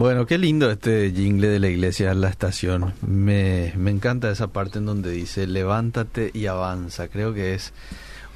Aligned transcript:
Bueno, 0.00 0.24
qué 0.24 0.38
lindo 0.38 0.70
este 0.70 1.12
jingle 1.14 1.48
de 1.48 1.60
la 1.60 1.68
iglesia 1.68 2.14
La 2.14 2.30
Estación. 2.30 2.94
Me, 3.06 3.74
me 3.76 3.90
encanta 3.90 4.30
esa 4.30 4.46
parte 4.46 4.78
en 4.78 4.86
donde 4.86 5.10
dice 5.10 5.46
levántate 5.46 6.30
y 6.32 6.46
avanza. 6.46 7.08
Creo 7.08 7.34
que 7.34 7.52
es 7.52 7.74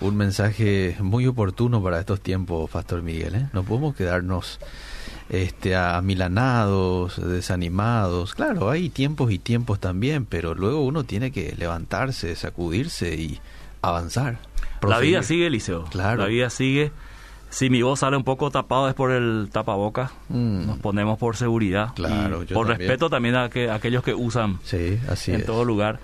un 0.02 0.14
mensaje 0.14 0.94
muy 1.00 1.26
oportuno 1.26 1.82
para 1.82 1.98
estos 1.98 2.20
tiempos, 2.20 2.70
Pastor 2.70 3.00
Miguel. 3.00 3.34
¿eh? 3.34 3.48
No 3.54 3.62
podemos 3.62 3.96
quedarnos 3.96 4.58
este, 5.30 5.74
amilanados, 5.74 7.16
desanimados. 7.16 8.34
Claro, 8.34 8.68
hay 8.68 8.90
tiempos 8.90 9.32
y 9.32 9.38
tiempos 9.38 9.80
también, 9.80 10.26
pero 10.26 10.54
luego 10.54 10.84
uno 10.84 11.04
tiene 11.04 11.32
que 11.32 11.54
levantarse, 11.56 12.36
sacudirse 12.36 13.14
y 13.14 13.40
avanzar. 13.80 14.36
La 14.86 14.98
vida 14.98 15.22
sigue, 15.22 15.46
Eliseo. 15.46 15.84
Claro. 15.84 16.24
La 16.24 16.28
vida 16.28 16.50
sigue. 16.50 16.92
Si 17.54 17.70
mi 17.70 17.82
voz 17.82 18.00
sale 18.00 18.16
un 18.16 18.24
poco 18.24 18.50
tapado 18.50 18.88
es 18.88 18.94
por 18.94 19.12
el 19.12 19.48
tapabocas. 19.52 20.10
Mm. 20.28 20.66
Nos 20.66 20.78
ponemos 20.80 21.18
por 21.20 21.36
seguridad. 21.36 21.94
Claro, 21.94 22.44
por 22.52 22.66
respeto 22.66 23.08
también 23.08 23.36
a, 23.36 23.48
que, 23.48 23.70
aquellos 23.70 24.02
que 24.02 24.12
usan 24.12 24.58
sí, 24.64 24.98
así 25.08 25.30
en 25.30 25.46
todo 25.46 25.64
lugar. 25.64 26.00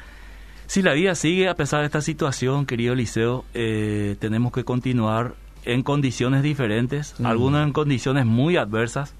Si 0.69 0.81
la 0.81 0.93
vida 0.93 1.17
sigue 1.17 1.49
a 1.49 1.57
pesar 1.57 1.81
de 1.81 1.87
esta 1.87 2.03
situación, 2.03 2.67
querido 2.67 2.93
Eliseo, 2.93 3.45
eh, 3.53 4.15
tenemos 4.21 4.53
que 4.53 4.63
continuar 4.63 5.35
en 5.65 5.83
condiciones 5.83 6.45
diferentes, 6.45 7.17
mm. 7.19 7.27
algunos 7.27 7.67
en 7.67 7.73
condiciones 7.73 8.27
muy 8.27 8.57
adversas, 8.57 9.13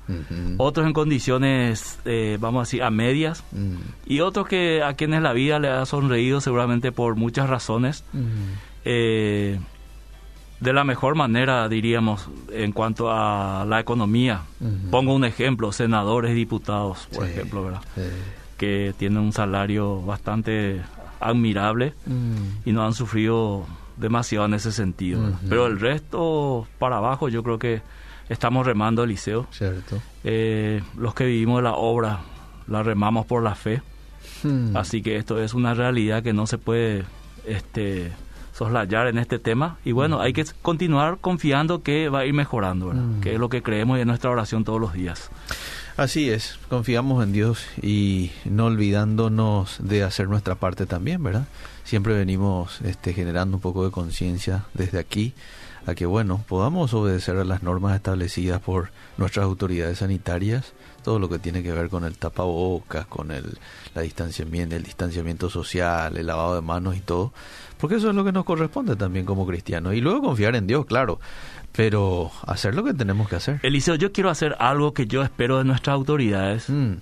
otros 0.57 0.87
en 0.87 0.93
condiciones, 0.93 1.99
eh, 2.05 2.39
vamos 2.41 2.61
a 2.61 2.63
decir, 2.63 2.85
a 2.85 2.91
medias, 2.93 3.43
mm. 3.51 3.75
y 4.07 4.21
otros 4.21 4.47
que 4.47 4.85
a 4.85 4.95
quienes 4.95 5.21
la 5.23 5.33
vida 5.33 5.59
le 5.59 5.69
ha 5.69 5.85
sonreído 5.85 6.41
seguramente 6.41 6.93
por 6.93 7.17
muchas 7.17 7.51
razones, 7.51 8.05
eh, 8.85 9.59
de 10.61 10.73
la 10.73 10.85
mejor 10.85 11.15
manera, 11.15 11.69
diríamos, 11.69 12.29
en 12.53 12.73
cuanto 12.73 13.11
a 13.11 13.65
la 13.67 13.81
economía. 13.81 14.43
Pongo 14.91 15.15
un 15.15 15.25
ejemplo, 15.25 15.73
senadores 15.73 16.33
y 16.33 16.35
diputados, 16.35 17.09
por 17.15 17.27
ejemplo, 17.27 17.65
¿verdad? 17.65 17.83
que 18.61 18.95
tienen 18.99 19.21
un 19.21 19.33
salario 19.33 20.03
bastante 20.03 20.83
admirable 21.19 21.95
mm. 22.05 22.69
y 22.69 22.73
no 22.73 22.85
han 22.85 22.93
sufrido 22.93 23.65
demasiado 23.97 24.45
en 24.45 24.53
ese 24.53 24.71
sentido. 24.71 25.33
Pero 25.49 25.67
el 25.67 25.81
resto 25.81 26.67
para 26.79 26.99
abajo 26.99 27.31
yo 27.31 27.43
creo 27.43 27.59
que 27.59 27.81
estamos 28.29 28.67
remando 28.67 29.03
el 29.05 29.09
liceo. 29.09 29.47
Cierto. 29.51 30.03
Eh, 30.25 30.83
los 30.99 31.15
que 31.15 31.25
vivimos 31.25 31.63
la 31.63 31.73
obra 31.73 32.21
la 32.67 32.83
remamos 32.83 33.25
por 33.25 33.43
la 33.43 33.55
fe. 33.55 33.81
Hmm. 34.43 34.77
Así 34.77 35.01
que 35.01 35.17
esto 35.17 35.41
es 35.41 35.55
una 35.55 35.73
realidad 35.73 36.23
que 36.23 36.35
no 36.35 36.47
se 36.47 36.59
puede 36.59 37.05
este, 37.47 38.13
soslayar 38.61 39.07
en 39.07 39.17
este 39.17 39.39
tema. 39.39 39.79
Y 39.87 39.93
bueno, 39.93 40.21
hay 40.21 40.35
que 40.35 40.45
continuar 40.61 41.17
confiando 41.19 41.83
que 41.83 42.11
va 42.11 42.21
a 42.21 42.27
ir 42.27 42.35
mejorando, 42.35 42.93
hmm. 42.93 43.23
que 43.23 43.33
es 43.33 43.41
lo 43.41 43.49
que 43.49 43.63
creemos 43.63 43.99
en 43.99 44.07
nuestra 44.07 44.29
oración 44.29 44.65
todos 44.65 44.79
los 44.79 44.93
días. 44.93 45.31
Así 45.97 46.29
es, 46.29 46.59
confiamos 46.69 47.25
en 47.25 47.33
Dios 47.33 47.65
y 47.81 48.33
no 48.45 48.67
olvidándonos 48.67 49.79
de 49.81 50.03
hacer 50.03 50.29
nuestra 50.29 50.57
parte 50.57 50.85
también, 50.85 51.23
¿verdad? 51.23 51.47
Siempre 51.85 52.15
venimos 52.15 52.83
este, 52.83 53.15
generando 53.15 53.57
un 53.57 53.63
poco 53.63 53.83
de 53.85 53.91
conciencia 53.91 54.65
desde 54.75 54.99
aquí 54.99 55.33
a 55.87 55.95
que, 55.95 56.05
bueno, 56.05 56.45
podamos 56.47 56.93
obedecer 56.93 57.37
a 57.37 57.45
las 57.45 57.63
normas 57.63 57.97
establecidas 57.97 58.61
por 58.61 58.91
nuestras 59.17 59.45
autoridades 59.45 59.99
sanitarias, 59.99 60.75
todo 61.03 61.19
lo 61.19 61.29
que 61.29 61.39
tiene 61.39 61.63
que 61.63 61.73
ver 61.73 61.89
con 61.89 62.05
el 62.05 62.17
tapabocas, 62.17 63.07
con 63.07 63.31
el 63.31 63.59
la 63.95 64.03
distanciamiento, 64.03 64.77
el 64.77 64.85
distanciamiento 64.85 65.51
social, 65.51 66.17
el 66.17 66.27
lavado 66.27 66.55
de 66.55 66.61
manos 66.61 66.97
y 66.97 67.01
todo, 67.01 67.33
porque 67.79 67.97
eso 67.97 68.11
es 68.11 68.15
lo 68.15 68.25
que 68.25 68.33
nos 68.33 68.45
corresponde 68.45 68.97
también 68.97 69.27
como 69.27 69.47
cristianos. 69.47 69.95
Y 69.95 70.01
luego 70.01 70.23
confiar 70.23 70.55
en 70.57 70.67
Dios, 70.67 70.87
claro, 70.87 71.21
pero 71.73 72.31
hacer 72.47 72.75
lo 72.75 72.85
que 72.85 72.95
tenemos 72.95 73.29
que 73.29 73.37
hacer. 73.37 73.61
Eliseo, 73.63 73.95
yo 73.95 74.13
quiero 74.13 74.31
hacer 74.31 74.57
algo 74.59 74.95
que 74.95 75.07
yo 75.07 75.23
espero 75.23 75.59
de 75.59 75.65
nuestras 75.65 75.95
autoridades. 75.95 76.69
Mm. 76.69 76.95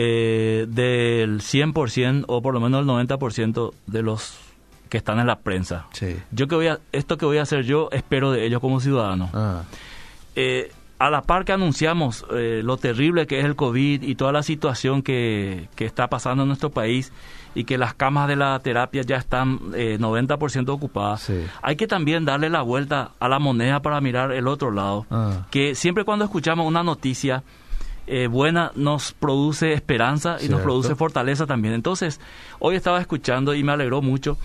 Eh, 0.00 0.66
del 0.68 1.40
100% 1.40 2.24
o 2.28 2.40
por 2.40 2.54
lo 2.54 2.60
menos 2.60 2.82
el 2.82 2.86
90% 2.86 3.72
de 3.86 4.02
los 4.02 4.38
que 4.88 4.98
están 4.98 5.18
en 5.18 5.26
la 5.26 5.40
prensa. 5.40 5.86
Sí. 5.92 6.16
Yo 6.30 6.46
que 6.46 6.54
voy 6.54 6.68
a, 6.68 6.78
esto 6.92 7.18
que 7.18 7.26
voy 7.26 7.38
a 7.38 7.42
hacer 7.42 7.64
yo 7.64 7.88
espero 7.90 8.30
de 8.30 8.46
ellos 8.46 8.60
como 8.60 8.80
ciudadanos. 8.80 9.30
Ah. 9.34 9.64
Eh, 10.36 10.70
a 10.98 11.10
la 11.10 11.22
par 11.22 11.44
que 11.44 11.52
anunciamos 11.52 12.26
eh, 12.32 12.60
lo 12.64 12.76
terrible 12.76 13.26
que 13.26 13.38
es 13.38 13.44
el 13.44 13.54
COVID 13.54 14.02
y 14.02 14.14
toda 14.16 14.32
la 14.32 14.42
situación 14.42 15.02
que, 15.02 15.68
que, 15.76 15.84
está 15.84 16.08
pasando 16.08 16.42
en 16.42 16.48
nuestro 16.48 16.70
país 16.70 17.12
y 17.54 17.64
que 17.64 17.78
las 17.78 17.94
camas 17.94 18.28
de 18.28 18.36
la 18.36 18.58
terapia 18.60 19.02
ya 19.02 19.16
están 19.16 19.60
eh, 19.74 19.96
90% 19.98 20.68
ocupadas, 20.68 21.30
hay 21.62 21.76
que 21.76 21.86
también 21.86 22.24
darle 22.24 22.50
la 22.50 22.62
vuelta 22.62 23.12
a 23.18 23.28
la 23.28 23.38
moneda 23.38 23.80
para 23.80 24.00
mirar 24.00 24.32
el 24.32 24.46
otro 24.48 24.70
lado. 24.70 25.06
Ah. 25.10 25.46
Que 25.50 25.74
siempre 25.74 26.04
cuando 26.04 26.24
escuchamos 26.24 26.66
una 26.66 26.82
noticia 26.82 27.42
eh, 28.06 28.26
buena 28.26 28.72
nos 28.74 29.12
produce 29.12 29.72
esperanza 29.72 30.38
y 30.40 30.48
nos 30.48 30.60
produce 30.62 30.94
fortaleza 30.94 31.46
también. 31.46 31.74
Entonces, 31.74 32.20
hoy 32.58 32.76
estaba 32.76 33.00
escuchando 33.00 33.54
y 33.54 33.62
me 33.62 33.72
alegró 33.72 34.02
mucho. 34.02 34.38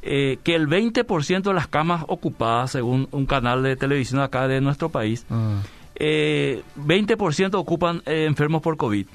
Eh, 0.00 0.38
que 0.44 0.54
el 0.54 0.68
20% 0.68 1.42
de 1.42 1.52
las 1.52 1.66
camas 1.66 2.04
ocupadas, 2.06 2.70
según 2.70 3.08
un 3.10 3.26
canal 3.26 3.64
de 3.64 3.74
televisión 3.74 4.20
acá 4.20 4.46
de 4.46 4.60
nuestro 4.60 4.90
país, 4.90 5.26
ah 5.28 5.60
eh, 5.98 6.62
20% 6.76 7.54
ocupan 7.54 8.02
eh, 8.06 8.24
enfermos 8.26 8.62
por 8.62 8.76
COVID. 8.76 9.06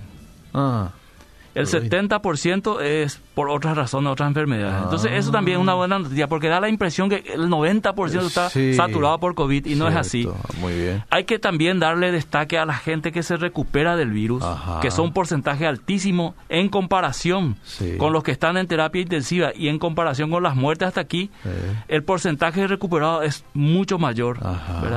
Ah. 0.53 0.91
El 1.55 1.67
70% 1.67 2.81
es 2.81 3.21
por 3.33 3.49
otras 3.49 3.75
razones, 3.75 4.11
otras 4.11 4.27
enfermedades. 4.27 4.83
Entonces, 4.83 5.11
eso 5.13 5.31
también 5.31 5.57
es 5.57 5.61
una 5.61 5.73
buena 5.73 5.99
noticia, 5.99 6.27
porque 6.27 6.47
da 6.47 6.59
la 6.59 6.69
impresión 6.69 7.09
que 7.09 7.23
el 7.33 7.49
90% 7.49 8.25
está 8.25 8.49
saturado 8.49 9.19
por 9.19 9.35
COVID 9.35 9.65
y 9.65 9.75
no 9.75 9.87
es 9.87 9.95
así. 9.95 10.27
Muy 10.59 10.73
bien. 10.73 11.03
Hay 11.09 11.25
que 11.25 11.39
también 11.39 11.79
darle 11.79 12.11
destaque 12.11 12.57
a 12.57 12.65
la 12.65 12.75
gente 12.75 13.11
que 13.11 13.23
se 13.23 13.37
recupera 13.37 13.95
del 13.95 14.11
virus, 14.11 14.43
que 14.81 14.91
son 14.91 15.03
un 15.03 15.13
porcentaje 15.13 15.67
altísimo 15.67 16.35
en 16.49 16.69
comparación 16.69 17.57
con 17.97 18.13
los 18.13 18.23
que 18.23 18.31
están 18.31 18.57
en 18.57 18.67
terapia 18.67 19.01
intensiva 19.01 19.51
y 19.55 19.67
en 19.67 19.79
comparación 19.79 20.31
con 20.31 20.43
las 20.43 20.55
muertes 20.55 20.87
hasta 20.87 21.01
aquí, 21.01 21.29
el 21.87 22.03
porcentaje 22.03 22.67
recuperado 22.67 23.21
es 23.21 23.43
mucho 23.53 23.99
mayor. 23.99 24.39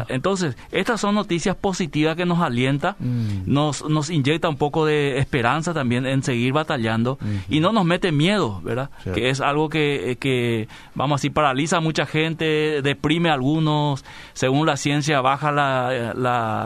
Entonces, 0.08 0.56
estas 0.70 1.00
son 1.00 1.14
noticias 1.14 1.56
positivas 1.56 2.16
que 2.16 2.24
nos 2.24 2.40
alienta, 2.40 2.96
mm. 2.98 3.42
nos, 3.46 3.88
nos 3.88 4.10
inyecta 4.10 4.48
un 4.48 4.56
poco 4.56 4.86
de 4.86 5.18
esperanza 5.18 5.74
también 5.74 6.06
en 6.06 6.22
seguir 6.22 6.52
batallando 6.52 7.18
y 7.48 7.60
no 7.60 7.72
nos 7.72 7.84
mete 7.84 8.12
miedo, 8.12 8.25
¿verdad? 8.62 8.90
Que 9.14 9.30
es 9.30 9.40
algo 9.40 9.68
que, 9.68 10.16
que, 10.20 10.68
vamos 10.94 11.16
a 11.16 11.18
decir, 11.18 11.32
paraliza 11.32 11.78
a 11.78 11.80
mucha 11.80 12.06
gente, 12.06 12.82
deprime 12.82 13.30
a 13.30 13.34
algunos, 13.34 14.04
según 14.32 14.66
la 14.66 14.76
ciencia 14.76 15.20
baja 15.20 15.52
la, 15.52 16.14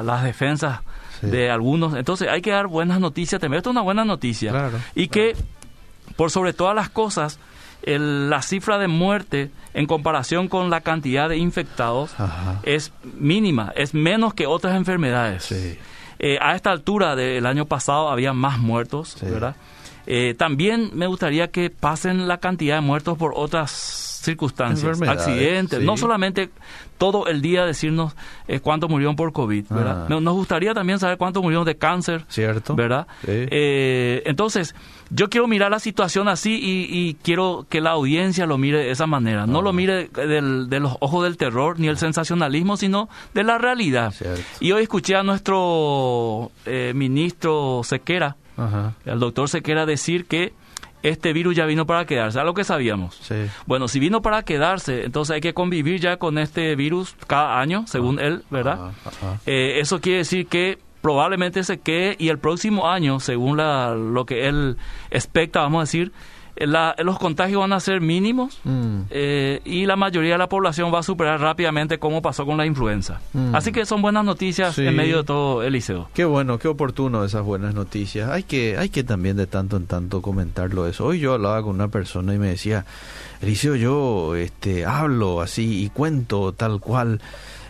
las 0.03 0.23
defensas 0.23 0.81
de 1.23 1.51
algunos. 1.51 1.95
Entonces 1.95 2.29
hay 2.29 2.43
que 2.43 2.51
dar 2.51 2.67
buenas 2.67 3.01
noticias 3.01 3.41
también. 3.41 3.59
Esto 3.59 3.71
es 3.71 3.73
una 3.73 3.83
buena 3.83 4.05
noticia. 4.05 4.71
y 4.95 5.09
que, 5.09 5.37
por 6.17 6.31
sobre 6.31 6.53
todas 6.53 6.75
las 6.75 6.89
cosas, 6.89 7.39
la 7.83 8.43
cifra 8.43 8.79
de 8.79 8.89
muerte 8.89 9.51
en 9.75 9.87
comparación 9.87 10.49
con 10.49 10.71
la 10.71 10.81
cantidad 10.81 11.29
de 11.29 11.39
infectados 11.39 12.15
es 12.63 12.93
mínima, 13.19 13.73
es 13.77 13.95
menos 13.95 14.35
que 14.35 14.47
otras 14.47 14.77
enfermedades. 14.77 15.51
Eh, 16.23 16.37
a 16.41 16.55
esta 16.55 16.71
altura 16.71 17.17
del 17.17 17.47
año 17.47 17.65
pasado 17.65 18.11
había 18.11 18.35
más 18.35 18.59
muertos, 18.59 19.17
¿verdad? 19.23 19.57
Eh, 20.07 20.35
también 20.37 20.91
me 20.95 21.07
gustaría 21.07 21.51
que 21.51 21.71
pasen 21.71 22.29
la 22.29 22.39
cantidad 22.39 22.77
de 22.77 22.81
muertos 22.81 23.17
por 23.19 23.33
otras 23.35 23.71
circunstancias, 24.21 25.01
accidentes, 25.03 25.81
no 25.81 25.97
solamente 25.97 26.51
todo 26.99 27.27
el 27.27 27.41
día 27.41 27.65
decirnos 27.65 28.15
eh, 28.47 28.61
cuántos 28.61 28.91
murieron 28.91 29.17
por 29.17 29.33
COVID, 29.33 29.65
¿verdad? 29.71 30.07
Ah. 30.11 30.21
Nos 30.21 30.35
gustaría 30.35 30.75
también 30.75 30.99
saber 30.99 31.17
cuántos 31.17 31.43
murieron 31.43 31.65
de 31.65 31.77
cáncer, 31.77 32.27
¿cierto? 32.29 32.75
¿Verdad? 32.75 33.07
Eh, 33.27 34.23
entonces, 34.27 34.75
yo 35.09 35.31
quiero 35.31 35.49
mirar 35.49 35.71
la 35.71 35.79
situación 35.79 36.29
así 36.29 36.61
y, 36.63 37.15
quiero 37.23 37.67
que 37.69 37.81
la 37.81 37.93
audiencia 37.93 38.45
lo 38.45 38.59
mire 38.59 38.79
de 38.79 38.91
esa 38.91 39.07
manera. 39.07 39.47
No 39.47 39.63
lo 39.63 39.71
ah. 39.71 39.73
mire 39.73 40.09
de 40.09 40.81
los 40.81 40.97
ojos 41.01 41.25
del 41.25 41.39
terror 41.39 41.81
ni 41.81 41.89
el 41.89 41.97
sensacionalismo, 41.97 42.77
sino 42.77 43.09
de 43.33 43.45
la 43.45 43.57
realidad. 43.57 44.13
Y 44.61 44.73
hoy 44.73 44.83
escuché 44.83 45.17
a 45.17 45.23
nuestro 45.23 46.51
eh, 46.67 46.93
ministro 46.95 47.81
Sequera, 47.83 48.37
el 49.05 49.19
doctor 49.19 49.49
Sequera, 49.49 49.87
decir 49.87 50.27
que 50.27 50.53
este 51.03 51.33
virus 51.33 51.57
ya 51.57 51.65
vino 51.67 51.87
para 51.87 52.05
quedarse, 52.05 52.39
algo 52.39 52.55
que 52.55 52.65
sabíamos. 52.65 53.21
Bueno, 53.67 53.89
si 53.89 53.99
vino 54.01 54.23
para 54.23 54.43
quedarse, 54.43 55.05
entonces 55.05 55.35
hay 55.35 55.41
que 55.41 55.55
convivir 55.55 56.01
ya 56.01 56.19
con 56.19 56.39
este 56.39 56.77
virus 56.77 57.17
cada 57.27 57.61
año, 57.61 57.85
según 57.87 58.19
ah. 58.19 58.25
él, 58.25 58.45
¿verdad? 58.51 58.93
Eh, 59.47 59.79
eso 59.81 60.01
quiere 60.01 60.19
decir 60.19 60.47
que 60.47 60.79
probablemente 61.01 61.65
se 61.65 61.81
quede 61.81 62.17
y 62.19 62.29
el 62.29 62.39
próximo 62.39 62.91
año, 62.91 63.21
según 63.21 63.57
la, 63.57 63.95
lo 63.95 64.27
que 64.27 64.49
él 64.49 64.77
expecta, 65.11 65.61
vamos 65.61 65.79
a 65.79 65.83
decir, 65.83 66.13
los 66.67 67.19
contagios 67.19 67.61
van 67.61 67.73
a 67.73 67.81
ser 67.81 68.01
mínimos 68.01 68.61
mm. 68.65 69.03
eh, 69.11 69.61
y 69.65 69.87
la 69.87 69.97
mayoría 69.97 70.33
de 70.33 70.39
la 70.39 70.49
población 70.49 70.93
va 70.93 71.01
a 71.01 71.03
superar 71.03 71.41
rápidamente 71.41 71.99
como 71.99 72.21
pasó 72.23 72.45
con 72.45 72.57
la 72.59 72.67
influenza. 72.67 73.21
Mm. 73.33 73.55
Así 73.55 73.73
que 73.73 73.87
son 73.87 74.03
buenas 74.03 74.25
noticias 74.25 74.79
en 74.79 74.95
medio 74.95 75.19
de 75.19 75.25
todo 75.25 75.63
el 75.63 75.73
liceo. 75.73 76.09
Qué 76.15 76.25
bueno, 76.25 76.59
qué 76.59 76.69
oportuno 76.69 77.25
esas 77.25 77.43
buenas 77.43 77.75
noticias. 77.75 78.31
Hay 78.31 78.43
que, 78.43 78.77
hay 78.77 78.91
que 78.91 79.05
también 79.05 79.37
de 79.37 79.47
tanto 79.47 79.77
en 79.77 79.87
tanto 79.87 80.23
comentarlo 80.23 80.87
eso. 80.87 81.07
Hoy 81.07 81.21
yo 81.21 81.35
hablaba 81.35 81.63
con 81.63 81.75
una 81.75 81.89
persona 81.89 82.35
y 82.35 82.39
me 82.39 82.49
decía, 82.49 82.85
Eliseo, 83.41 83.77
yo 83.77 84.35
este, 84.35 84.85
hablo 84.85 85.41
así 85.41 85.83
y 85.83 85.89
cuento 85.89 86.53
tal 86.53 86.81
cual 86.81 87.21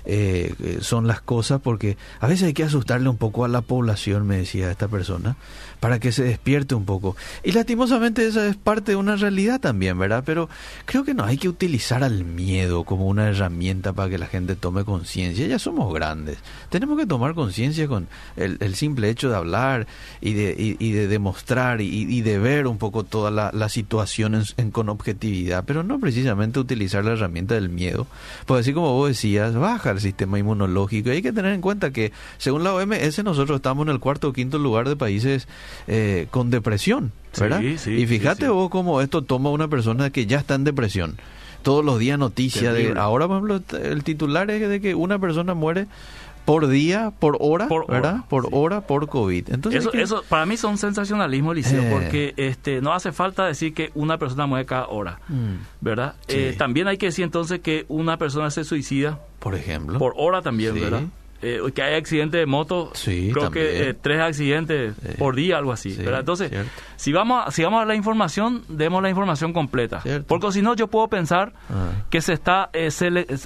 eh, 0.05 0.79
son 0.81 1.07
las 1.07 1.21
cosas, 1.21 1.61
porque 1.61 1.97
a 2.21 2.27
veces 2.27 2.49
hay 2.49 2.55
que 2.55 2.65
asustarle 2.65 3.09
un 3.09 3.17
poco 3.17 3.45
a 3.45 3.49
la 3.49 3.61
población, 3.61 4.27
me 4.27 4.39
decía 4.39 4.71
esta 4.71 4.89
persona, 4.89 5.37
para 5.81 5.99
que 5.99 6.13
se 6.13 6.23
despierte 6.23 6.75
un 6.75 6.85
poco. 6.85 7.17
Y 7.43 7.53
lastimosamente 7.53 8.27
esa 8.27 8.47
es 8.47 8.57
parte 8.57 8.93
de 8.93 8.97
una 8.97 9.17
realidad 9.17 9.61
también, 9.61 9.99
¿verdad? 9.99 10.23
Pero 10.25 10.49
creo 10.85 11.05
que 11.05 11.15
no 11.15 11.25
hay 11.25 11.39
que 11.39 11.49
utilizar 11.49 12.05
al 12.05 12.25
miedo 12.25 12.85
como 12.85 13.07
una 13.07 13.29
herramienta 13.29 13.95
para 13.95 14.11
que 14.11 14.19
la 14.19 14.27
gente 14.27 14.57
tome 14.57 14.85
conciencia. 14.85 15.47
Ya 15.47 15.59
somos 15.59 15.93
grandes. 15.93 16.39
Tenemos 16.69 16.99
que 16.99 17.07
tomar 17.07 17.35
conciencia 17.35 17.89
con 17.89 18.09
el, 18.37 18.75
simple 18.75 19.11
hecho 19.11 19.31
de 19.31 19.37
hablar 19.37 19.87
y 20.21 20.35
de, 20.35 20.77
y, 20.79 20.93
de 20.93 21.09
demostrar 21.09 21.81
y, 21.81 22.21
de 22.21 22.39
ver 22.39 22.67
un 22.67 22.79
poco 22.79 23.05
toda 23.05 23.31
la, 23.31 23.69
situación 23.71 24.45
con 24.73 24.89
objetividad, 24.89 25.65
pero 25.65 25.83
no 25.83 26.01
precisamente 26.01 26.59
utilizar 26.59 27.05
la 27.05 27.13
herramienta 27.13 27.55
del 27.55 27.69
miedo. 27.69 28.07
Pues 28.47 28.63
así 28.63 28.73
como 28.73 28.95
vos 28.95 29.09
decías, 29.09 29.55
baja 29.55 29.91
el 29.91 30.01
sistema 30.01 30.39
inmunológico. 30.39 31.09
Y 31.09 31.13
hay 31.13 31.23
que 31.23 31.33
tener 31.33 31.55
en 31.55 31.61
cuenta 31.61 31.91
que 31.91 32.13
según 32.39 32.65
la 32.65 32.75
OMS 32.75 33.23
nosotros 33.25 33.57
estamos 33.57 33.87
en 33.87 33.93
el 33.93 34.01
cuarto 34.01 34.29
o 34.29 34.33
quinto 34.33 34.59
lugar 34.59 34.89
de 34.89 34.97
países 34.97 35.47
eh, 35.87 36.27
con 36.31 36.51
depresión, 36.51 37.13
¿verdad? 37.39 37.61
y 37.63 38.07
fíjate 38.07 38.49
vos 38.49 38.71
cómo 38.71 39.01
esto 39.01 39.23
toma 39.23 39.51
a 39.51 39.53
una 39.53 39.69
persona 39.69 40.11
que 40.11 40.27
ya 40.27 40.39
está 40.39 40.55
en 40.55 40.65
depresión. 40.65 41.17
Todos 41.63 41.85
los 41.85 41.99
días 41.99 42.19
noticias 42.19 42.73
de... 42.73 42.95
Ahora, 42.97 43.29
por 43.29 43.37
ejemplo, 43.37 43.79
el 43.83 44.03
titular 44.03 44.51
es 44.51 44.67
de 44.67 44.81
que 44.81 44.95
una 44.95 45.19
persona 45.19 45.53
muere 45.53 45.89
por 46.45 46.69
día, 46.69 47.13
por 47.19 47.37
hora, 47.41 47.69
¿verdad? 47.89 48.25
por 48.29 48.49
hora, 48.53 48.81
por 48.81 49.09
COVID. 49.09 49.51
Entonces, 49.53 49.89
eso, 49.93 50.25
para 50.29 50.47
mí 50.47 50.57
son 50.57 50.79
sensacionalismo, 50.79 51.55
Liceo, 51.55 51.83
eh. 51.83 51.89
porque 51.93 52.35
este, 52.37 52.81
no 52.81 52.93
hace 52.93 53.13
falta 53.13 53.47
decir 53.47 53.75
que 53.75 53.91
una 53.95 54.19
persona 54.19 54.47
muere 54.47 54.67
cada 54.67 54.89
hora, 54.89 55.21
mm. 55.29 55.55
¿verdad? 55.81 56.15
Eh, 56.29 56.55
también 56.59 56.89
hay 56.89 56.99
que 56.99 57.07
decir 57.07 57.25
entonces 57.25 57.61
que 57.61 57.85
una 57.89 58.17
persona 58.17 58.51
se 58.51 58.65
suicida. 58.65 59.21
Por 59.39 59.55
ejemplo. 59.55 59.99
Por 59.99 60.15
hora 60.17 60.43
también, 60.43 60.75
¿verdad? 60.75 61.03
Eh, 61.43 61.61
que 61.75 61.83
hay 61.83 61.95
accidentes 61.95 62.39
de 62.39 62.47
moto, 62.47 62.93
creo 63.05 63.51
que 63.51 63.89
eh, 63.89 63.95
tres 63.95 64.21
accidentes 64.21 64.95
por 65.19 65.35
día, 65.35 65.59
algo 65.59 65.73
así. 65.73 65.97
Entonces, 65.99 66.53
si 66.97 67.13
vamos, 67.13 67.45
a, 67.47 67.51
si 67.51 67.63
vamos 67.63 67.83
a 67.83 67.87
la 67.87 67.95
información, 67.95 68.63
demos 68.69 69.03
la 69.03 69.09
información 69.09 69.53
completa. 69.53 70.03
Porque 70.27 70.53
si 70.53 70.63
no, 70.63 70.75
yo 70.75 70.89
puedo 70.89 71.09
pensar 71.09 71.53
ah. 71.71 71.93
que 72.11 72.21
se 72.21 72.33
está, 72.33 72.71
eh, 72.73 72.91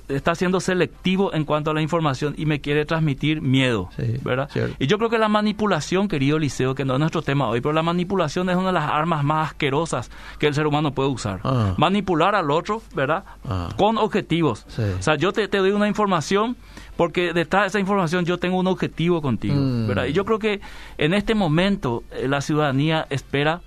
está 0.08 0.35
siendo 0.35 0.61
selectivo 0.61 1.32
en 1.35 1.44
cuanto 1.44 1.70
a 1.70 1.75
la 1.75 1.82
información 1.82 2.35
y 2.37 2.46
me 2.46 2.61
quiere 2.61 2.85
transmitir 2.85 3.41
miedo. 3.41 3.91
¿verdad? 4.23 4.49
Y 4.79 4.87
yo 4.87 4.99
creo 4.99 5.11
que 5.11 5.19
la 5.19 5.29
manipulación, 5.29 6.08
querido 6.08 6.38
Liceo, 6.38 6.75
que 6.75 6.85
no 6.85 6.94
es 6.94 7.00
nuestro 7.00 7.23
tema 7.23 7.49
hoy, 7.49 7.61
pero 7.61 7.73
la 7.73 7.82
manipulación 7.82 8.50
es 8.50 8.56
una 8.56 8.69
de 8.69 8.73
las 8.73 8.90
armas 8.90 9.25
más 9.25 9.50
asquerosas 9.50 10.11
que 10.38 10.47
el 10.47 10.55
ser 10.55 10.67
humano 10.67 10.93
puede 10.93 11.11
usar. 11.11 11.40
Ah. 11.44 11.75
Manipular 11.76 12.35
al 12.35 12.50
otro, 12.50 12.82
¿verdad? 12.94 13.25
Ah. 13.49 13.69
Con 13.76 13.99
objetivos. 13.99 14.67
O 14.99 15.02
sea, 15.02 15.14
yo 15.17 15.32
te, 15.32 15.47
te 15.49 15.58
doy 15.58 15.70
una 15.70 15.88
información 15.88 16.56
porque 16.96 17.32
detrás 17.32 17.62
de 17.62 17.69
esa 17.69 17.81
información 17.81 18.25
yo 18.25 18.38
tengo 18.38 18.58
un 18.58 18.67
objetivo 18.67 19.20
contigo, 19.20 19.56
mm. 19.56 19.88
¿verdad? 19.88 20.06
Y 20.06 20.12
yo 20.12 20.25
creo 20.25 20.38
que 20.38 20.61
en 20.99 21.14
este 21.14 21.35
momento 21.35 22.05
eh, 22.12 22.29
la 22.29 22.41
ciudadanía 22.41 23.06
espera 23.11 23.61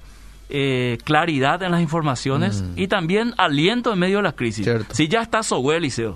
eh, 0.49 0.97
claridad 1.03 1.61
en 1.61 1.71
las 1.71 1.81
informaciones 1.81 2.61
mm. 2.61 2.79
y 2.79 2.87
también 2.87 3.33
aliento 3.37 3.91
en 3.91 3.99
medio 3.99 4.17
de 4.17 4.23
la 4.23 4.31
crisis. 4.31 4.67
Si 4.91 5.09
ya 5.09 5.21
está 5.21 5.43
Sohuel, 5.43 5.81
Liceo, 5.81 6.15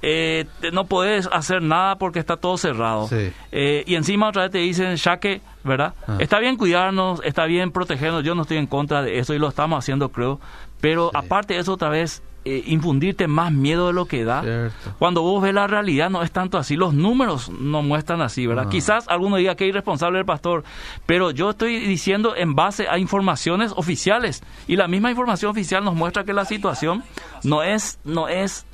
eh, 0.00 0.46
no 0.72 0.86
puedes 0.86 1.28
hacer 1.30 1.60
nada 1.60 1.96
porque 1.96 2.18
está 2.18 2.36
todo 2.38 2.56
cerrado. 2.56 3.08
y 3.52 3.94
encima 3.94 4.28
otra 4.28 4.42
vez 4.42 4.52
te 4.52 4.58
dicen, 4.58 4.96
ya 4.96 5.18
que, 5.18 5.42
¿verdad? 5.62 5.92
Ah. 6.06 6.16
Está 6.20 6.38
bien 6.38 6.56
cuidarnos, 6.56 7.20
está 7.22 7.44
bien 7.44 7.70
protegernos, 7.70 8.24
yo 8.24 8.34
no 8.34 8.42
estoy 8.42 8.56
en 8.56 8.66
contra 8.66 9.02
de 9.02 9.18
eso 9.18 9.34
y 9.34 9.38
lo 9.38 9.48
estamos 9.48 9.78
haciendo, 9.78 10.08
creo. 10.10 10.40
Pero 10.80 11.10
aparte 11.14 11.54
de 11.54 11.60
eso, 11.60 11.74
otra 11.74 11.90
vez, 11.90 12.22
eh, 12.48 12.62
infundirte 12.66 13.26
más 13.26 13.50
miedo 13.50 13.88
de 13.88 13.92
lo 13.92 14.04
que 14.04 14.24
da. 14.24 14.70
Cuando 15.00 15.22
vos 15.22 15.42
ves 15.42 15.52
la 15.52 15.66
realidad 15.66 16.10
no 16.10 16.22
es 16.22 16.30
tanto 16.30 16.58
así, 16.58 16.76
los 16.76 16.94
números 16.94 17.50
no 17.50 17.82
muestran 17.82 18.22
así, 18.22 18.46
¿verdad? 18.46 18.66
Ah. 18.68 18.70
Quizás 18.70 19.08
alguno 19.08 19.34
diga 19.34 19.56
que 19.56 19.66
irresponsable 19.66 20.20
el 20.20 20.24
pastor, 20.24 20.62
pero 21.06 21.32
yo 21.32 21.50
estoy 21.50 21.80
diciendo 21.80 22.36
en 22.36 22.54
base 22.54 22.86
a 22.88 22.98
informaciones 22.98 23.72
oficiales 23.74 24.44
y 24.68 24.76
la 24.76 24.86
misma 24.86 25.10
información 25.10 25.50
oficial 25.50 25.82
nos 25.82 25.96
muestra 25.96 26.22
que 26.22 26.32
la 26.32 26.44
situación 26.44 27.02
no 27.42 27.64
es 27.64 27.98
no 28.04 28.28
es 28.28 28.64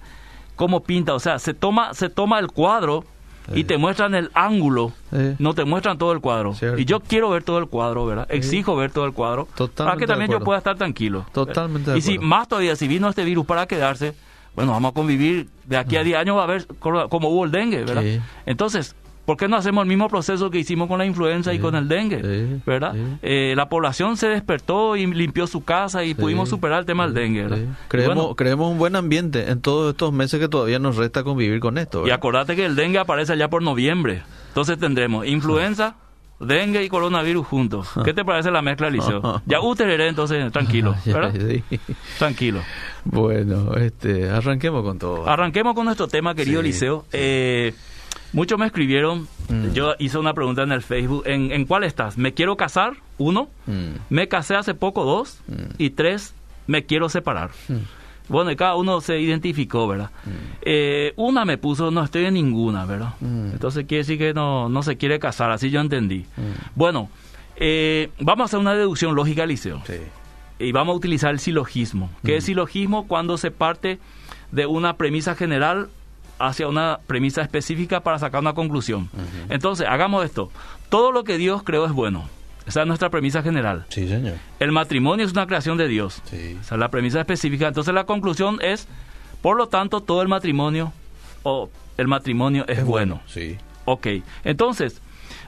como 0.54 0.80
pinta, 0.80 1.14
o 1.14 1.18
sea, 1.18 1.38
se 1.38 1.54
toma 1.54 1.94
se 1.94 2.10
toma 2.10 2.40
el 2.40 2.48
cuadro 2.48 3.04
y 3.54 3.64
te 3.64 3.76
muestran 3.76 4.14
el 4.14 4.30
ángulo, 4.34 4.92
no 5.38 5.54
te 5.54 5.64
muestran 5.64 5.98
todo 5.98 6.12
el 6.12 6.20
cuadro. 6.20 6.54
Y 6.76 6.84
yo 6.84 7.00
quiero 7.00 7.30
ver 7.30 7.42
todo 7.42 7.58
el 7.58 7.66
cuadro, 7.66 8.06
¿verdad? 8.06 8.26
Exijo 8.30 8.76
ver 8.76 8.90
todo 8.90 9.04
el 9.04 9.12
cuadro 9.12 9.48
para 9.76 9.96
que 9.96 10.06
también 10.06 10.30
yo 10.30 10.40
pueda 10.40 10.58
estar 10.58 10.76
tranquilo. 10.76 11.26
Totalmente. 11.32 11.96
y 11.96 12.02
si 12.02 12.18
más 12.18 12.48
todavía, 12.48 12.76
si 12.76 12.88
vino 12.88 13.08
este 13.08 13.24
virus 13.24 13.46
para 13.46 13.66
quedarse, 13.66 14.14
bueno, 14.54 14.72
vamos 14.72 14.90
a 14.90 14.94
convivir. 14.94 15.48
De 15.64 15.76
aquí 15.76 15.96
a 15.96 16.02
10 16.02 16.18
años 16.18 16.36
va 16.36 16.40
a 16.42 16.44
haber 16.44 16.66
como 17.08 17.28
hubo 17.28 17.44
el 17.44 17.50
dengue, 17.50 17.84
¿verdad? 17.84 18.04
Entonces, 18.46 18.94
¿Por 19.24 19.36
qué 19.36 19.46
no 19.46 19.56
hacemos 19.56 19.82
el 19.82 19.88
mismo 19.88 20.08
proceso 20.08 20.50
que 20.50 20.58
hicimos 20.58 20.88
con 20.88 20.98
la 20.98 21.06
influenza 21.06 21.54
y 21.54 21.60
con 21.60 21.76
el 21.76 21.86
dengue? 21.86 22.60
¿Verdad? 22.66 22.94
Eh, 23.22 23.54
la 23.56 23.68
población 23.68 24.16
se 24.16 24.28
despertó 24.28 24.96
y 24.96 25.06
limpió 25.06 25.46
su 25.46 25.62
casa 25.64 26.04
y 26.04 26.14
pudimos 26.14 26.48
superar 26.48 26.80
el 26.80 26.86
tema 26.86 27.04
del 27.04 27.14
dengue. 27.14 27.68
Creemos, 27.88 28.34
creemos 28.36 28.70
un 28.70 28.78
buen 28.78 28.96
ambiente 28.96 29.50
en 29.50 29.60
todos 29.60 29.92
estos 29.92 30.12
meses 30.12 30.40
que 30.40 30.48
todavía 30.48 30.78
nos 30.78 30.96
resta 30.96 31.22
convivir 31.22 31.60
con 31.60 31.78
esto. 31.78 32.06
Y 32.06 32.10
acordate 32.10 32.56
que 32.56 32.64
el 32.64 32.74
dengue 32.74 32.98
aparece 32.98 33.32
allá 33.34 33.48
por 33.48 33.62
noviembre. 33.62 34.22
Entonces 34.48 34.76
tendremos 34.78 35.24
influenza, 35.26 35.94
dengue 36.40 36.82
y 36.82 36.88
coronavirus 36.88 37.46
juntos. 37.46 37.90
¿Qué 38.04 38.12
te 38.12 38.24
parece 38.24 38.50
la 38.50 38.60
mezcla, 38.60 38.90
Liceo? 38.90 39.42
Ya 39.46 39.60
usted 39.60 39.88
entonces 40.00 40.50
tranquilo, 40.52 40.96
¿verdad? 41.06 41.32
Tranquilo. 42.18 42.60
Bueno, 43.04 43.74
este, 43.76 44.28
arranquemos 44.28 44.82
con 44.82 44.98
todo. 44.98 45.28
Arranquemos 45.28 45.74
con 45.74 45.84
nuestro 45.84 46.08
tema, 46.08 46.34
querido 46.34 46.60
Liceo. 46.60 47.04
Eh, 47.12 47.72
Muchos 48.32 48.58
me 48.58 48.66
escribieron, 48.66 49.28
mm. 49.48 49.72
yo 49.72 49.94
hice 49.98 50.18
una 50.18 50.32
pregunta 50.32 50.62
en 50.62 50.72
el 50.72 50.82
Facebook, 50.82 51.24
¿en, 51.26 51.66
cuál 51.66 51.84
estás? 51.84 52.16
¿Me 52.16 52.32
quiero 52.32 52.56
casar? 52.56 52.94
Uno, 53.18 53.48
mm. 53.66 53.90
me 54.08 54.28
casé 54.28 54.54
hace 54.54 54.74
poco, 54.74 55.04
dos, 55.04 55.40
mm. 55.48 55.74
y 55.78 55.90
tres, 55.90 56.34
me 56.66 56.84
quiero 56.84 57.08
separar. 57.08 57.50
Bueno, 58.28 58.50
y 58.50 58.56
cada 58.56 58.76
uno 58.76 59.00
se 59.00 59.20
identificó, 59.20 59.86
¿verdad? 59.86 60.10
Eh, 60.62 61.12
una 61.16 61.44
me 61.44 61.58
puso, 61.58 61.90
no 61.90 62.02
estoy 62.02 62.24
en 62.24 62.34
ninguna, 62.34 62.86
¿verdad? 62.86 63.14
Entonces 63.20 63.84
quiere 63.86 64.02
decir 64.02 64.18
que 64.18 64.32
no, 64.32 64.68
no 64.68 64.82
se 64.82 64.96
quiere 64.96 65.18
casar, 65.18 65.50
así 65.50 65.70
yo 65.70 65.80
entendí. 65.80 66.24
Bueno, 66.74 67.10
eh, 67.56 68.10
vamos 68.18 68.42
a 68.42 68.44
hacer 68.46 68.60
una 68.60 68.74
deducción 68.74 69.14
lógica, 69.14 69.44
Liceo. 69.44 69.82
Sí. 69.86 69.98
Y 70.58 70.72
vamos 70.72 70.94
a 70.94 70.96
utilizar 70.96 71.32
el 71.32 71.40
silogismo. 71.40 72.10
¿Qué 72.24 72.36
es 72.36 72.44
silogismo? 72.44 73.06
Cuando 73.06 73.36
se 73.36 73.50
parte 73.50 73.98
de 74.52 74.66
una 74.66 74.96
premisa 74.96 75.34
general 75.34 75.88
hacia 76.42 76.68
una 76.68 76.98
premisa 77.06 77.40
específica 77.42 78.00
para 78.00 78.18
sacar 78.18 78.40
una 78.40 78.52
conclusión. 78.52 79.08
Entonces, 79.48 79.86
hagamos 79.88 80.24
esto. 80.24 80.50
Todo 80.88 81.12
lo 81.12 81.24
que 81.24 81.38
Dios 81.38 81.62
creó 81.62 81.86
es 81.86 81.92
bueno. 81.92 82.28
Esa 82.66 82.82
es 82.82 82.86
nuestra 82.86 83.10
premisa 83.10 83.42
general. 83.42 83.86
Sí, 83.88 84.08
señor. 84.08 84.34
El 84.60 84.72
matrimonio 84.72 85.24
es 85.24 85.32
una 85.32 85.46
creación 85.46 85.78
de 85.78 85.88
Dios. 85.88 86.22
Sí. 86.24 86.58
Esa 86.60 86.74
es 86.74 86.78
la 86.78 86.88
premisa 86.90 87.20
específica. 87.20 87.68
Entonces, 87.68 87.94
la 87.94 88.04
conclusión 88.04 88.58
es, 88.60 88.88
por 89.40 89.56
lo 89.56 89.68
tanto, 89.68 90.00
todo 90.00 90.22
el 90.22 90.28
matrimonio 90.28 90.92
o 91.42 91.70
el 91.96 92.08
matrimonio 92.08 92.64
es, 92.68 92.84
bueno. 92.84 93.20
Sí. 93.26 93.56
Ok. 93.84 94.08
Entonces, 94.44 95.00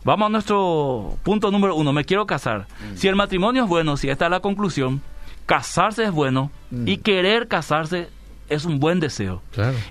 vamos 0.04 0.26
a 0.26 0.30
nuestro 0.30 1.18
punto 1.22 1.50
número 1.50 1.76
uno. 1.76 1.92
Me 1.92 2.04
quiero 2.04 2.26
casar. 2.26 2.66
Mm. 2.92 2.96
Si 2.96 3.08
el 3.08 3.16
matrimonio 3.16 3.64
es 3.64 3.68
bueno, 3.68 3.96
si 3.96 4.08
esta 4.10 4.26
es 4.26 4.30
la 4.30 4.40
conclusión, 4.40 5.00
casarse 5.46 6.04
es 6.04 6.10
bueno 6.10 6.50
mm. 6.70 6.88
y 6.88 6.98
querer 6.98 7.48
casarse 7.48 8.08
es 8.48 8.64
un 8.64 8.80
buen 8.80 9.00
deseo. 9.00 9.42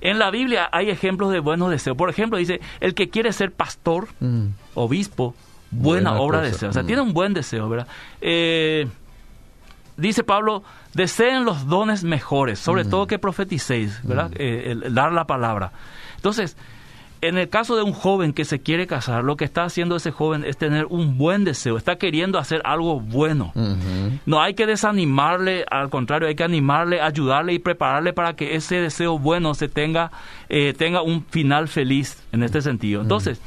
En 0.01 0.19
la 0.19 0.31
Biblia 0.31 0.69
hay 0.72 0.89
ejemplos 0.89 1.31
de 1.31 1.39
buenos 1.39 1.69
deseos. 1.69 1.98
Por 1.98 2.10
ejemplo, 2.10 2.38
dice, 2.38 2.62
el 2.79 2.93
que 2.93 3.10
quiere 3.10 3.33
ser 3.33 3.51
pastor, 3.51 4.07
mm. 4.19 4.48
obispo, 4.75 5.36
buena, 5.72 6.19
obra 6.19 6.41
de 6.41 6.51
deseo. 6.51 6.69
O 6.69 6.74
sea, 6.74 6.83
mm. 6.83 6.88
tiene 6.88 7.01
un 7.01 7.13
buen 7.13 7.33
deseo, 7.33 7.67
¿verdad? 7.69 7.88
Eh, 8.22 8.88
dice 9.98 10.24
Pablo, 10.24 10.63
deseen 10.93 11.45
los 11.45 11.67
dones 11.67 12.03
mejores, 12.03 12.60
sobre 12.60 12.83
mm. 12.83 12.89
todo 12.89 13.07
que 13.07 13.19
profeticéis, 13.19 14.00
¿verdad? 14.03 14.31
Eh, 14.36 14.75
dar 14.91 15.12
la 15.12 15.25
palabra. 15.25 15.72
Entonces, 16.15 16.55
en 17.24 17.38
el 17.38 17.50
caso 17.50 17.75
de 17.75 17.84
un 17.84 17.94
joven 17.94 18.34
que 18.34 18.44
se 18.44 18.60
quiere 18.60 18.86
casar, 18.86 19.24
lo 19.24 19.38
que 19.38 19.46
está 19.46 19.63
haciendo 19.63 19.96
ese 19.96 20.12
joven 20.12 20.44
es 20.44 20.58
tener 20.58 20.86
un 20.89 21.18
buen 21.18 21.46
deseo, 21.46 21.77
está 21.77 21.96
queriendo 21.98 22.38
hacer 22.38 22.62
algo 22.65 23.00
bueno. 23.00 23.53
No 24.25 24.42
hay 24.42 24.53
que 24.56 24.65
desanimarle, 24.65 25.65
al 25.72 25.89
contrario, 25.89 26.27
hay 26.27 26.36
que 26.36 26.44
animarle, 26.44 27.01
ayudarle 27.01 27.53
y 27.53 27.60
prepararle 27.60 28.12
para 28.12 28.36
que 28.36 28.56
ese 28.56 28.75
deseo 28.75 29.18
bueno 29.20 29.53
se 29.53 29.70
tenga, 29.70 30.12
eh, 30.50 30.74
tenga 30.77 31.01
un 31.01 31.25
final 31.25 31.70
feliz 31.70 32.22
en 32.34 32.44
este 32.44 32.62
sentido. 32.62 33.01
Entonces, 33.01 33.39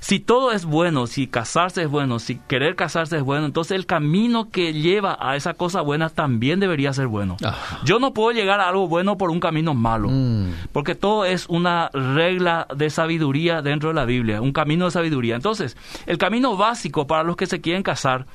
si 0.00 0.18
todo 0.18 0.52
es 0.52 0.64
bueno, 0.64 1.06
si 1.06 1.26
casarse 1.26 1.82
es 1.82 1.88
bueno, 1.88 2.18
si 2.18 2.36
querer 2.48 2.74
casarse 2.74 3.18
es 3.18 3.22
bueno, 3.22 3.46
entonces 3.46 3.76
el 3.76 3.86
camino 3.86 4.50
que 4.50 4.72
lleva 4.72 5.16
a 5.20 5.36
esa 5.36 5.54
cosa 5.54 5.82
buena 5.82 6.08
también 6.08 6.58
debería 6.58 6.92
ser 6.92 7.06
bueno. 7.06 7.36
Ah. 7.44 7.56
Yo 7.84 8.00
no 8.00 8.12
puedo 8.12 8.32
llegar 8.32 8.60
a 8.60 8.68
algo 8.68 8.88
bueno 8.88 9.16
por 9.16 9.30
un 9.30 9.40
camino 9.40 9.74
malo, 9.74 10.08
mm. 10.10 10.68
porque 10.72 10.94
todo 10.94 11.24
es 11.24 11.46
una 11.48 11.90
regla 11.90 12.66
de 12.74 12.90
sabiduría 12.90 13.62
dentro 13.62 13.90
de 13.90 13.94
la 13.94 14.04
Biblia, 14.04 14.40
un 14.40 14.52
camino 14.52 14.86
de 14.86 14.90
sabiduría. 14.90 15.36
Entonces, 15.36 15.76
el 16.06 16.18
camino 16.18 16.56
básico 16.56 17.06
para 17.06 17.22
los 17.22 17.36
que 17.36 17.46
se 17.46 17.60
quieren 17.60 17.82
casar, 17.82 18.26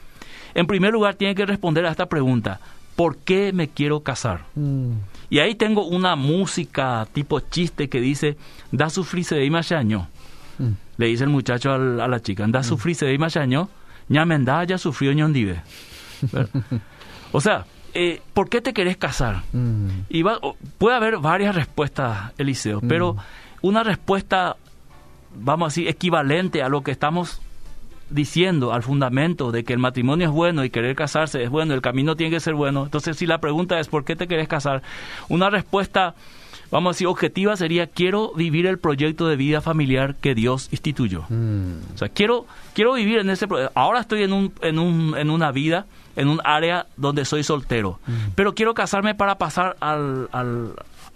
en 0.54 0.68
primer 0.68 0.94
lugar, 0.94 1.16
tiene 1.16 1.36
que 1.36 1.46
responder 1.46 1.86
a 1.86 1.92
esta 1.92 2.06
pregunta. 2.06 2.60
¿por 2.96 3.18
qué 3.18 3.52
me 3.54 3.68
quiero 3.68 4.02
casar? 4.02 4.46
Mm. 4.56 4.92
Y 5.30 5.40
ahí 5.40 5.56
tengo 5.56 5.86
una 5.86 6.16
música 6.16 7.08
tipo 7.14 7.40
chiste 7.40 7.90
que 7.90 8.00
dice, 8.00 8.38
da 8.72 8.90
sufrirse 8.90 9.36
de 9.36 9.76
año. 9.76 10.08
Mm. 10.58 10.72
Le 10.98 11.08
dice 11.08 11.24
el 11.24 11.30
muchacho 11.30 11.74
a 11.74 11.78
la 11.78 12.20
chica, 12.22 12.46
da 12.48 12.64
sufrirse 12.64 13.06
de 13.06 13.40
año, 13.40 13.70
ñamenda 14.10 14.64
ya 14.64 14.78
sufrió 14.78 15.12
ñondive. 15.14 15.62
o 17.32 17.42
sea, 17.42 17.66
eh, 17.94 18.22
¿por 18.34 18.50
qué 18.50 18.62
te 18.62 18.74
querés 18.74 18.98
casar? 18.98 19.44
Mm. 19.54 19.88
Y 20.10 20.24
puede 20.78 20.96
haber 20.96 21.18
varias 21.18 21.56
respuestas, 21.56 22.34
Eliseo, 22.38 22.82
pero 22.82 23.16
una 23.62 23.84
respuesta, 23.84 24.58
vamos 25.36 25.66
a 25.66 25.70
decir, 25.70 25.88
equivalente 25.88 26.62
a 26.62 26.70
lo 26.70 26.82
que 26.82 26.92
estamos 26.92 27.42
diciendo 28.10 28.74
al 28.74 28.84
fundamento 28.84 29.52
de 29.52 29.64
que 29.64 29.74
el 29.74 29.80
matrimonio 29.80 30.28
es 30.28 30.34
bueno 30.34 30.64
y 30.64 30.70
querer 30.70 30.96
casarse 30.96 31.42
es 31.42 31.50
bueno, 31.50 31.74
el 31.74 31.82
camino 31.82 32.16
tiene 32.16 32.32
que 32.32 32.40
ser 32.40 32.54
bueno. 32.54 32.84
Entonces, 32.84 33.18
si 33.18 33.26
la 33.26 33.40
pregunta 33.40 33.80
es 33.80 33.88
¿por 33.88 34.04
qué 34.06 34.16
te 34.16 34.28
querés 34.28 34.48
casar? 34.48 34.84
Una 35.30 35.50
respuesta, 35.50 36.16
vamos 36.76 36.90
a 36.90 36.94
decir, 36.96 37.08
objetiva 37.08 37.56
sería 37.56 37.88
quiero 37.88 38.34
vivir 38.34 38.66
el 38.66 38.80
proyecto 38.80 39.30
de 39.30 39.38
vida 39.38 39.62
familiar 39.62 40.16
que 40.16 40.36
Dios 40.36 40.68
instituyó. 40.72 41.24
Mm. 41.30 41.94
O 41.94 41.98
sea, 41.98 42.10
quiero, 42.10 42.48
quiero 42.74 42.94
vivir 42.94 43.20
en 43.20 43.30
ese 43.30 43.48
proyecto. 43.48 43.72
Ahora 43.76 44.02
estoy 44.02 44.24
en, 44.24 44.34
un, 44.34 44.54
en, 44.62 44.80
un, 44.80 45.16
en 45.18 45.30
una 45.30 45.54
vida, 45.54 45.86
en 46.18 46.28
un 46.28 46.42
área 46.44 46.88
donde 46.98 47.24
soy 47.24 47.44
soltero, 47.44 48.00
mm. 48.06 48.14
pero 48.36 48.56
quiero 48.56 48.74
casarme 48.74 49.16
para 49.16 49.38
pasar 49.38 49.78
al, 49.80 50.28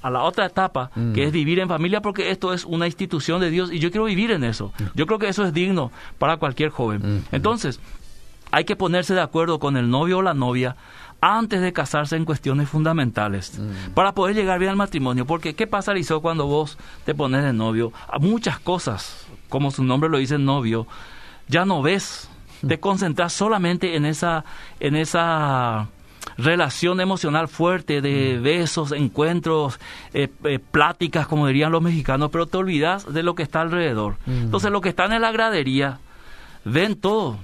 a 0.01 0.10
la 0.10 0.24
otra 0.24 0.46
etapa, 0.46 0.92
mm. 0.96 1.12
que 1.12 1.25
es 1.25 1.34
vivir 1.34 1.60
en 1.60 1.68
familia, 1.68 2.00
porque 2.00 2.32
esto 2.32 2.54
es 2.54 2.63
una 2.63 2.86
institución 2.86 3.42
de 3.42 3.50
Dios 3.50 3.70
y 3.70 3.80
yo 3.80 3.92
quiero 3.92 4.06
vivir 4.06 4.32
en 4.32 4.46
eso. 4.46 4.72
Yo 4.96 5.06
creo 5.08 5.20
que 5.20 5.28
eso 5.28 5.44
es 5.44 5.54
digno 5.54 5.92
para 6.20 6.38
cualquier 6.38 6.70
joven. 6.70 7.25
Entonces, 7.34 7.82
hay 8.51 8.63
que 8.63 8.78
ponerse 8.78 9.13
de 9.13 9.22
acuerdo 9.22 9.60
con 9.60 9.75
el 9.75 9.89
novio 9.89 10.20
o 10.20 10.22
la 10.22 10.34
novia 10.34 10.78
antes 11.22 11.62
de 11.62 11.74
casarse 11.74 12.16
en 12.16 12.26
cuestiones 12.26 12.70
fundamentales 12.70 13.60
para 13.94 14.14
poder 14.14 14.36
llegar 14.36 14.60
bien 14.60 14.72
al 14.72 14.78
matrimonio. 14.78 15.26
Porque, 15.26 15.54
¿qué 15.54 15.68
pasa, 15.68 15.94
Liceo, 15.94 16.22
cuando 16.22 16.48
vos 16.48 16.78
te 17.06 17.14
pones 17.14 17.44
de 17.44 17.54
novio? 17.54 17.92
A 18.08 18.20
muchas 18.20 18.60
cosas, 18.60 19.28
como 19.50 19.72
su 19.72 19.84
nombre 19.84 20.10
lo 20.10 20.18
dice 20.18 20.38
novio, 20.38 20.88
ya 21.48 21.66
no 21.66 21.82
ves. 21.82 22.30
Te 22.68 22.80
concentras 22.80 23.32
solamente 23.32 23.96
en 23.96 24.06
esa, 24.06 24.44
en 24.82 24.96
esa 24.96 25.88
relación 26.38 27.00
emocional 27.00 27.48
fuerte 27.48 28.02
de 28.02 28.38
mm. 28.38 28.44
besos, 28.44 28.92
encuentros, 28.92 29.80
eh, 30.14 30.30
eh, 30.44 30.60
pláticas, 30.60 31.28
como 31.28 31.48
dirían 31.48 31.72
los 31.72 31.82
mexicanos, 31.82 32.30
pero 32.32 32.48
te 32.48 32.58
olvidas 32.58 33.12
de 33.12 33.24
lo 33.24 33.36
que 33.36 33.44
está 33.44 33.62
alrededor. 33.62 34.18
Mm. 34.26 34.44
Entonces, 34.44 34.72
lo 34.72 34.82
que 34.82 34.90
está 34.90 35.06
en 35.06 35.22
la 35.22 35.32
gradería, 35.32 36.00
ven 36.66 36.96
todo, 36.96 37.39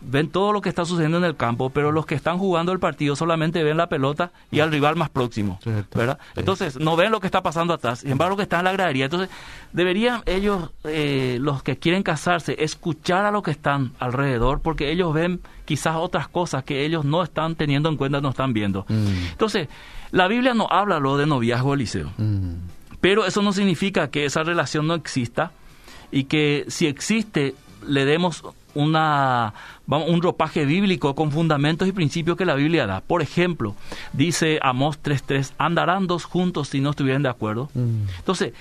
ven 0.00 0.28
todo 0.28 0.52
lo 0.52 0.60
que 0.60 0.68
está 0.68 0.84
sucediendo 0.84 1.18
en 1.18 1.24
el 1.24 1.36
campo, 1.36 1.70
pero 1.70 1.90
los 1.90 2.06
que 2.06 2.14
están 2.14 2.38
jugando 2.38 2.72
el 2.72 2.78
partido 2.78 3.16
solamente 3.16 3.62
ven 3.62 3.76
la 3.76 3.88
pelota 3.88 4.32
y 4.50 4.60
al 4.60 4.70
rival 4.70 4.96
más 4.96 5.10
próximo, 5.10 5.58
¿verdad? 5.94 6.18
Entonces, 6.36 6.78
no 6.78 6.96
ven 6.96 7.10
lo 7.10 7.20
que 7.20 7.26
está 7.26 7.42
pasando 7.42 7.74
atrás, 7.74 8.00
sin 8.00 8.12
embargo, 8.12 8.36
que 8.36 8.44
está 8.44 8.58
en 8.60 8.64
la 8.64 8.72
gradería. 8.72 9.06
Entonces, 9.06 9.30
deberían 9.72 10.22
ellos, 10.26 10.70
eh, 10.84 11.38
los 11.40 11.62
que 11.62 11.76
quieren 11.76 12.02
casarse, 12.02 12.56
escuchar 12.62 13.24
a 13.24 13.30
los 13.30 13.42
que 13.42 13.50
están 13.50 13.92
alrededor, 13.98 14.60
porque 14.60 14.90
ellos 14.92 15.12
ven 15.12 15.40
quizás 15.64 15.96
otras 15.96 16.28
cosas 16.28 16.64
que 16.64 16.84
ellos 16.84 17.04
no 17.04 17.22
están 17.22 17.56
teniendo 17.56 17.88
en 17.88 17.96
cuenta, 17.96 18.20
no 18.20 18.30
están 18.30 18.52
viendo. 18.52 18.86
Mm. 18.88 19.30
Entonces, 19.32 19.68
la 20.12 20.28
Biblia 20.28 20.54
no 20.54 20.68
habla 20.70 21.00
lo 21.00 21.16
de 21.16 21.26
noviazgo 21.26 21.74
liceo, 21.74 22.12
mm. 22.16 22.54
pero 23.00 23.26
eso 23.26 23.42
no 23.42 23.52
significa 23.52 24.08
que 24.08 24.24
esa 24.24 24.44
relación 24.44 24.86
no 24.86 24.94
exista 24.94 25.52
y 26.12 26.24
que 26.24 26.66
si 26.68 26.86
existe 26.86 27.54
le 27.86 28.04
demos 28.04 28.44
una, 28.74 29.54
un 29.86 30.22
ropaje 30.22 30.64
bíblico 30.64 31.14
con 31.14 31.30
fundamentos 31.30 31.88
y 31.88 31.92
principios 31.92 32.36
que 32.36 32.44
la 32.44 32.54
Biblia 32.54 32.86
da. 32.86 33.00
Por 33.00 33.22
ejemplo, 33.22 33.74
dice 34.12 34.58
Amós 34.62 34.98
3.3, 35.02 35.52
andarán 35.58 36.06
dos 36.06 36.24
juntos 36.24 36.68
si 36.68 36.80
no 36.80 36.90
estuvieran 36.90 37.22
de 37.22 37.28
acuerdo. 37.28 37.70
Mm. 37.74 38.08
Entonces, 38.18 38.52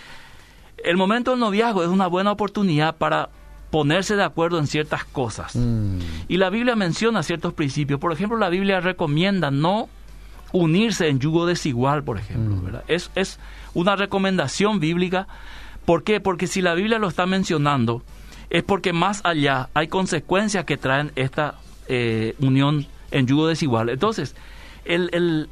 el 0.83 0.97
momento 0.97 1.31
del 1.31 1.39
noviazgo 1.39 1.83
es 1.83 1.89
una 1.89 2.07
buena 2.07 2.31
oportunidad 2.31 2.95
para 2.95 3.29
ponerse 3.69 4.15
de 4.15 4.23
acuerdo 4.23 4.59
en 4.59 4.67
ciertas 4.67 5.05
cosas. 5.05 5.55
Mm. 5.55 5.99
Y 6.27 6.37
la 6.37 6.49
Biblia 6.49 6.75
menciona 6.75 7.23
ciertos 7.23 7.53
principios. 7.53 7.99
Por 7.99 8.11
ejemplo, 8.11 8.37
la 8.37 8.49
Biblia 8.49 8.81
recomienda 8.81 9.51
no 9.51 9.87
unirse 10.51 11.07
en 11.07 11.19
yugo 11.19 11.45
desigual, 11.45 12.03
por 12.03 12.17
ejemplo. 12.17 12.55
Mm. 12.55 12.75
Es, 12.87 13.11
es 13.15 13.39
una 13.73 13.95
recomendación 13.95 14.79
bíblica. 14.79 15.27
¿Por 15.85 16.03
qué? 16.03 16.19
Porque 16.19 16.47
si 16.47 16.61
la 16.61 16.73
Biblia 16.73 16.99
lo 16.99 17.07
está 17.07 17.25
mencionando, 17.25 18.03
es 18.51 18.63
porque 18.63 18.91
más 18.93 19.21
allá 19.23 19.69
hay 19.73 19.87
consecuencias 19.87 20.65
que 20.65 20.77
traen 20.77 21.11
esta 21.15 21.55
eh, 21.87 22.35
unión 22.39 22.85
en 23.09 23.25
yugo 23.25 23.47
desigual. 23.47 23.89
Entonces, 23.89 24.35
el, 24.83 25.49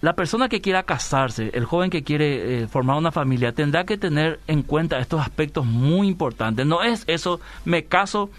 la 0.00 0.14
persona 0.14 0.48
que 0.48 0.62
quiera 0.62 0.82
casarse, 0.82 1.50
el 1.52 1.66
joven 1.66 1.90
que 1.90 2.02
quiere 2.02 2.62
eh, 2.62 2.66
formar 2.66 2.96
una 2.96 3.12
familia, 3.12 3.52
tendrá 3.52 3.84
que 3.84 3.98
tener 3.98 4.40
en 4.46 4.62
cuenta 4.62 4.98
estos 4.98 5.20
aspectos 5.20 5.66
muy 5.66 6.08
importantes. 6.08 6.64
No 6.64 6.82
es 6.82 7.04
eso, 7.06 7.38
me 7.66 7.84
caso 7.84 8.30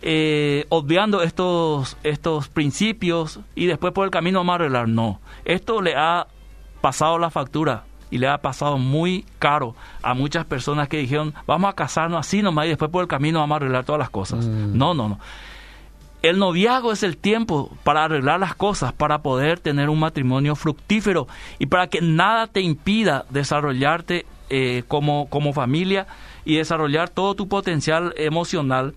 eh, 0.00 0.64
obviando 0.70 1.22
estos, 1.22 1.98
estos 2.02 2.48
principios 2.48 3.40
y 3.54 3.66
después 3.66 3.92
por 3.92 4.06
el 4.06 4.10
camino 4.10 4.38
vamos 4.38 4.52
a 4.52 4.56
arreglar. 4.56 4.88
No, 4.88 5.20
esto 5.44 5.82
le 5.82 5.94
ha 5.96 6.28
pasado 6.80 7.18
la 7.18 7.28
factura 7.28 7.84
y 8.14 8.18
le 8.18 8.28
ha 8.28 8.38
pasado 8.38 8.78
muy 8.78 9.24
caro 9.40 9.74
a 10.00 10.14
muchas 10.14 10.44
personas 10.44 10.88
que 10.88 10.98
dijeron, 10.98 11.34
vamos 11.48 11.68
a 11.68 11.72
casarnos 11.72 12.20
así 12.20 12.42
nomás 12.42 12.66
y 12.66 12.68
después 12.68 12.88
por 12.88 13.02
el 13.02 13.08
camino 13.08 13.40
vamos 13.40 13.54
a 13.54 13.56
arreglar 13.56 13.84
todas 13.84 13.98
las 13.98 14.10
cosas. 14.10 14.46
Mm. 14.46 14.78
No, 14.78 14.94
no, 14.94 15.08
no. 15.08 15.18
El 16.22 16.38
noviazgo 16.38 16.92
es 16.92 17.02
el 17.02 17.16
tiempo 17.16 17.76
para 17.82 18.04
arreglar 18.04 18.38
las 18.38 18.54
cosas, 18.54 18.92
para 18.92 19.18
poder 19.18 19.58
tener 19.58 19.88
un 19.88 19.98
matrimonio 19.98 20.54
fructífero 20.54 21.26
y 21.58 21.66
para 21.66 21.88
que 21.88 22.02
nada 22.02 22.46
te 22.46 22.60
impida 22.60 23.24
desarrollarte 23.30 24.26
eh, 24.48 24.84
como, 24.86 25.26
como 25.28 25.52
familia 25.52 26.06
y 26.44 26.56
desarrollar 26.56 27.08
todo 27.08 27.34
tu 27.34 27.48
potencial 27.48 28.14
emocional, 28.16 28.94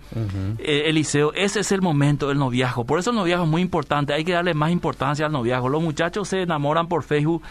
eh, 0.59 0.83
Eliseo, 0.85 1.33
ese 1.33 1.61
es 1.61 1.71
el 1.71 1.81
momento 1.81 2.27
del 2.27 2.37
noviazgo. 2.37 2.85
Por 2.85 2.99
eso 2.99 3.09
el 3.09 3.15
noviazgo 3.15 3.45
es 3.45 3.49
muy 3.49 3.63
importante, 3.63 4.13
hay 4.13 4.23
que 4.23 4.33
darle 4.33 4.53
más 4.53 4.69
importancia 4.69 5.25
al 5.25 5.31
noviazgo. 5.31 5.69
Los 5.69 5.81
muchachos 5.81 6.27
se 6.27 6.43
enamoran 6.43 6.87
por 6.87 7.01
Facebook 7.01 7.41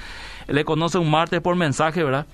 le 0.49 0.65
conoce 0.65 0.99
un 0.99 1.11
martes 1.11 1.41
por 1.41 1.57
mensaje, 1.57 2.03
¿verdad? 2.03 2.27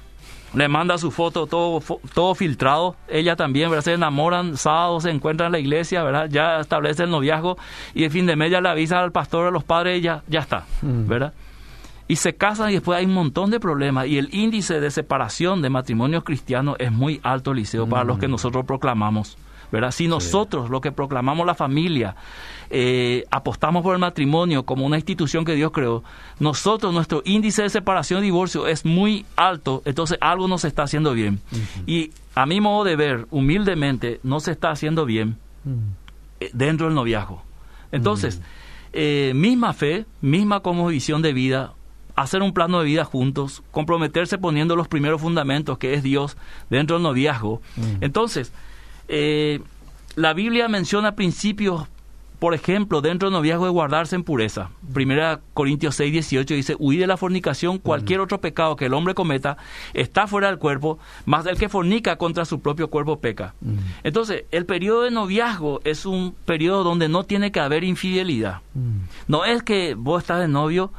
Le 0.54 0.69
manda 0.69 0.99
su 0.99 1.11
foto 1.11 1.47
todo, 1.47 1.83
todo 2.12 2.35
filtrado, 2.35 2.97
ella 3.09 3.37
también, 3.37 3.71
¿verdad? 3.71 3.85
Se 3.85 3.92
enamoran, 3.95 4.57
sábado 4.59 5.00
se 5.00 5.11
encuentran 5.11 5.47
en 5.47 5.52
la 5.52 5.59
iglesia, 5.59 6.02
¿verdad? 6.02 6.28
Ya 6.31 6.61
establece 6.61 7.04
el 7.04 7.11
noviazgo 7.11 7.57
y 7.95 8.04
el 8.04 8.11
fin 8.11 8.26
de 8.26 8.37
mes 8.37 8.50
ya 8.50 8.61
le 8.61 8.69
avisa 8.69 9.00
al 9.00 9.12
pastor, 9.12 9.47
a 9.47 9.50
los 9.50 9.64
padres 9.64 9.99
y 9.99 10.02
ya, 10.02 10.23
ya 10.28 10.40
está, 10.40 10.66
mm. 10.83 11.09
¿verdad? 11.09 11.33
Y 12.07 12.16
se 12.16 12.35
casan 12.35 12.71
y 12.71 12.75
después 12.75 12.99
hay 12.99 13.07
un 13.07 13.14
montón 13.14 13.50
de 13.50 13.61
problemas 13.61 14.07
y 14.07 14.19
el 14.19 14.28
índice 14.35 14.81
de 14.81 14.90
separación 14.90 15.62
de 15.62 15.71
matrimonios 15.71 16.25
cristianos 16.25 16.76
es 16.78 16.92
muy 16.92 17.21
alto, 17.23 17.54
Liceo, 17.54 17.88
para 17.88 18.04
los 18.04 18.19
que 18.19 18.28
mm. 18.28 18.33
nosotros 18.33 18.66
proclamamos. 18.66 19.38
¿Verdad? 19.73 19.91
Si 19.91 20.07
nosotros, 20.07 20.71
lo 20.71 20.81
que 20.83 20.93
proclamamos 20.93 21.47
la 21.47 21.55
familia, 21.55 22.14
eh, 22.71 23.25
apostamos 23.31 23.83
por 23.83 23.95
el 23.95 24.00
matrimonio 24.00 24.64
como 24.64 24.85
una 24.85 24.97
institución 24.97 25.45
que 25.45 25.55
Dios 25.55 25.73
creó, 25.73 26.05
nosotros, 26.38 26.93
nuestro 26.93 27.23
índice 27.25 27.62
de 27.62 27.71
separación 27.71 28.21
y 28.21 28.25
divorcio 28.25 28.67
es 28.69 28.85
muy 28.85 29.25
alto, 29.35 29.83
entonces 29.87 30.19
algo 30.21 30.47
no 30.47 30.59
se 30.59 30.69
está 30.69 30.83
haciendo 30.83 31.14
bien. 31.14 31.41
Y 31.87 32.11
a 32.35 32.45
mi 32.45 32.61
modo 32.61 32.85
de 32.85 32.97
ver, 32.97 33.26
humildemente, 33.31 34.21
no 34.23 34.41
se 34.41 34.52
está 34.52 34.71
haciendo 34.71 35.07
bien 35.07 35.38
eh, 36.38 36.50
dentro 36.52 36.87
del 36.87 36.95
noviazgo. 36.95 37.43
Entonces, 37.93 38.41
eh, 38.93 39.33
misma 39.35 39.73
fe, 39.73 40.05
misma 40.21 40.61
como 40.61 40.87
visión 40.87 41.23
de 41.23 41.33
vida, 41.33 41.73
hacer 42.14 42.43
un 42.43 42.52
plano 42.52 42.81
de 42.81 42.85
vida 42.85 43.05
juntos, 43.05 43.62
comprometerse 43.71 44.37
poniendo 44.37 44.76
los 44.76 44.88
primeros 44.88 45.21
fundamentos, 45.21 45.79
que 45.79 45.95
es 45.95 46.02
Dios, 46.02 46.37
dentro 46.69 46.97
del 46.97 47.02
noviazgo. 47.02 47.62
Entonces, 48.02 48.52
eh, 49.09 49.61
la 50.16 50.35
Biblia 50.35 50.68
menciona 50.68 51.14
principios, 51.14 51.87
por 52.38 52.54
ejemplo, 52.54 53.00
dentro 53.00 53.28
del 53.28 53.35
noviazgo 53.35 53.64
de 53.64 53.71
guardarse 53.71 54.16
en 54.16 54.25
pureza. 54.25 54.71
Primera 54.92 55.40
Corintios 55.54 55.94
6, 55.94 56.12
18 56.12 56.54
dice, 56.54 56.76
huir 56.78 57.00
de 57.00 57.06
la 57.06 57.16
fornicación, 57.16 57.78
cualquier 57.78 58.21
otro 58.21 58.40
pecado 58.40 58.76
que 58.76 58.87
el 58.87 58.94
hombre 58.94 59.14
cometa 59.14 59.56
está 59.94 60.26
fuera 60.26 60.49
del 60.49 60.59
cuerpo, 60.59 60.99
más 61.25 61.47
el 61.47 61.56
que 61.56 61.68
fornica 61.68 62.16
contra 62.16 62.44
su 62.44 62.61
propio 62.61 62.88
cuerpo 62.88 63.21
peca. 63.21 63.54
Entonces, 64.02 64.44
el 64.50 64.66
periodo 64.66 65.02
de 65.02 65.12
noviazgo 65.12 65.80
es 65.85 66.04
un 66.04 66.35
periodo 66.44 66.85
donde 66.85 67.09
no 67.09 67.25
tiene 67.25 67.52
que 67.52 67.61
haber 67.61 67.85
infidelidad. 67.85 68.61
No 69.28 69.44
es 69.44 69.62
que 69.62 69.94
vos 69.94 70.23
estás 70.23 70.40
de 70.40 70.49
novio 70.49 70.92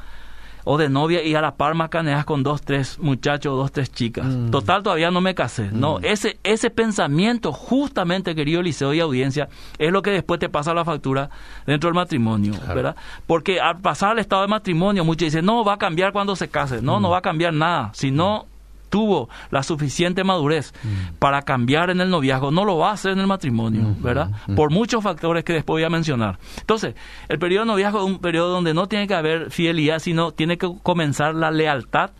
o 0.63 0.77
de 0.77 0.89
novia 0.89 1.23
y 1.23 1.35
a 1.35 1.41
la 1.41 1.55
par 1.55 1.75
macaneas 1.75 2.25
con 2.25 2.43
dos, 2.43 2.61
tres 2.61 2.99
muchachos 2.99 3.53
o 3.53 3.55
dos, 3.57 3.71
tres 3.71 3.91
chicas. 3.91 4.25
Mm. 4.25 4.51
Total, 4.51 4.83
todavía 4.83 5.11
no 5.11 5.21
me 5.21 5.35
casé. 5.35 5.69
No, 5.71 5.99
mm. 5.99 6.05
ese, 6.05 6.39
ese 6.43 6.69
pensamiento, 6.69 7.51
justamente, 7.51 8.35
querido 8.35 8.61
liceo 8.61 8.93
y 8.93 8.99
audiencia, 8.99 9.49
es 9.77 9.91
lo 9.91 10.01
que 10.01 10.11
después 10.11 10.39
te 10.39 10.49
pasa 10.49 10.73
la 10.73 10.85
factura 10.85 11.29
dentro 11.65 11.89
del 11.89 11.95
matrimonio, 11.95 12.53
¿verdad? 12.67 12.95
Porque 13.27 13.59
al 13.59 13.79
pasar 13.79 14.11
al 14.11 14.19
estado 14.19 14.43
de 14.43 14.47
matrimonio, 14.47 15.03
muchos 15.03 15.27
dicen, 15.27 15.45
no, 15.45 15.63
va 15.63 15.73
a 15.73 15.77
cambiar 15.77 16.11
cuando 16.11 16.35
se 16.35 16.47
case. 16.47 16.81
No, 16.81 16.99
no 16.99 17.09
mm. 17.09 17.11
va 17.11 17.17
a 17.17 17.21
cambiar 17.21 17.53
nada. 17.53 17.91
Si 17.93 18.11
no 18.11 18.47
tuvo 18.93 19.27
la 19.49 19.63
suficiente 19.63 20.23
madurez 20.23 20.71
mm. 20.83 21.15
para 21.17 21.41
cambiar 21.41 21.89
en 21.89 21.99
el 21.99 22.11
noviazgo, 22.11 22.51
no 22.51 22.63
lo 22.63 22.77
va 22.77 22.91
a 22.91 22.93
hacer 22.93 23.13
en 23.13 23.21
el 23.21 23.25
matrimonio, 23.25 23.95
¿verdad? 23.97 24.29
Por 24.55 24.69
muchos 24.69 25.01
factores 25.01 25.43
que 25.43 25.51
después 25.51 25.77
voy 25.77 25.83
a 25.83 25.89
mencionar. 25.89 26.37
Entonces, 26.59 26.93
el 27.27 27.39
periodo 27.39 27.65
de 27.65 27.71
noviazgo 27.71 28.01
es 28.01 28.05
un 28.05 28.19
periodo 28.19 28.51
donde 28.51 28.75
no 28.75 28.85
tiene 28.87 29.07
que 29.07 29.15
haber 29.15 29.49
fidelidad, 29.49 29.97
sino 29.97 30.31
tiene 30.31 30.59
que 30.59 30.71
comenzar 30.83 31.33
la 31.33 31.49
lealtad 31.49 32.11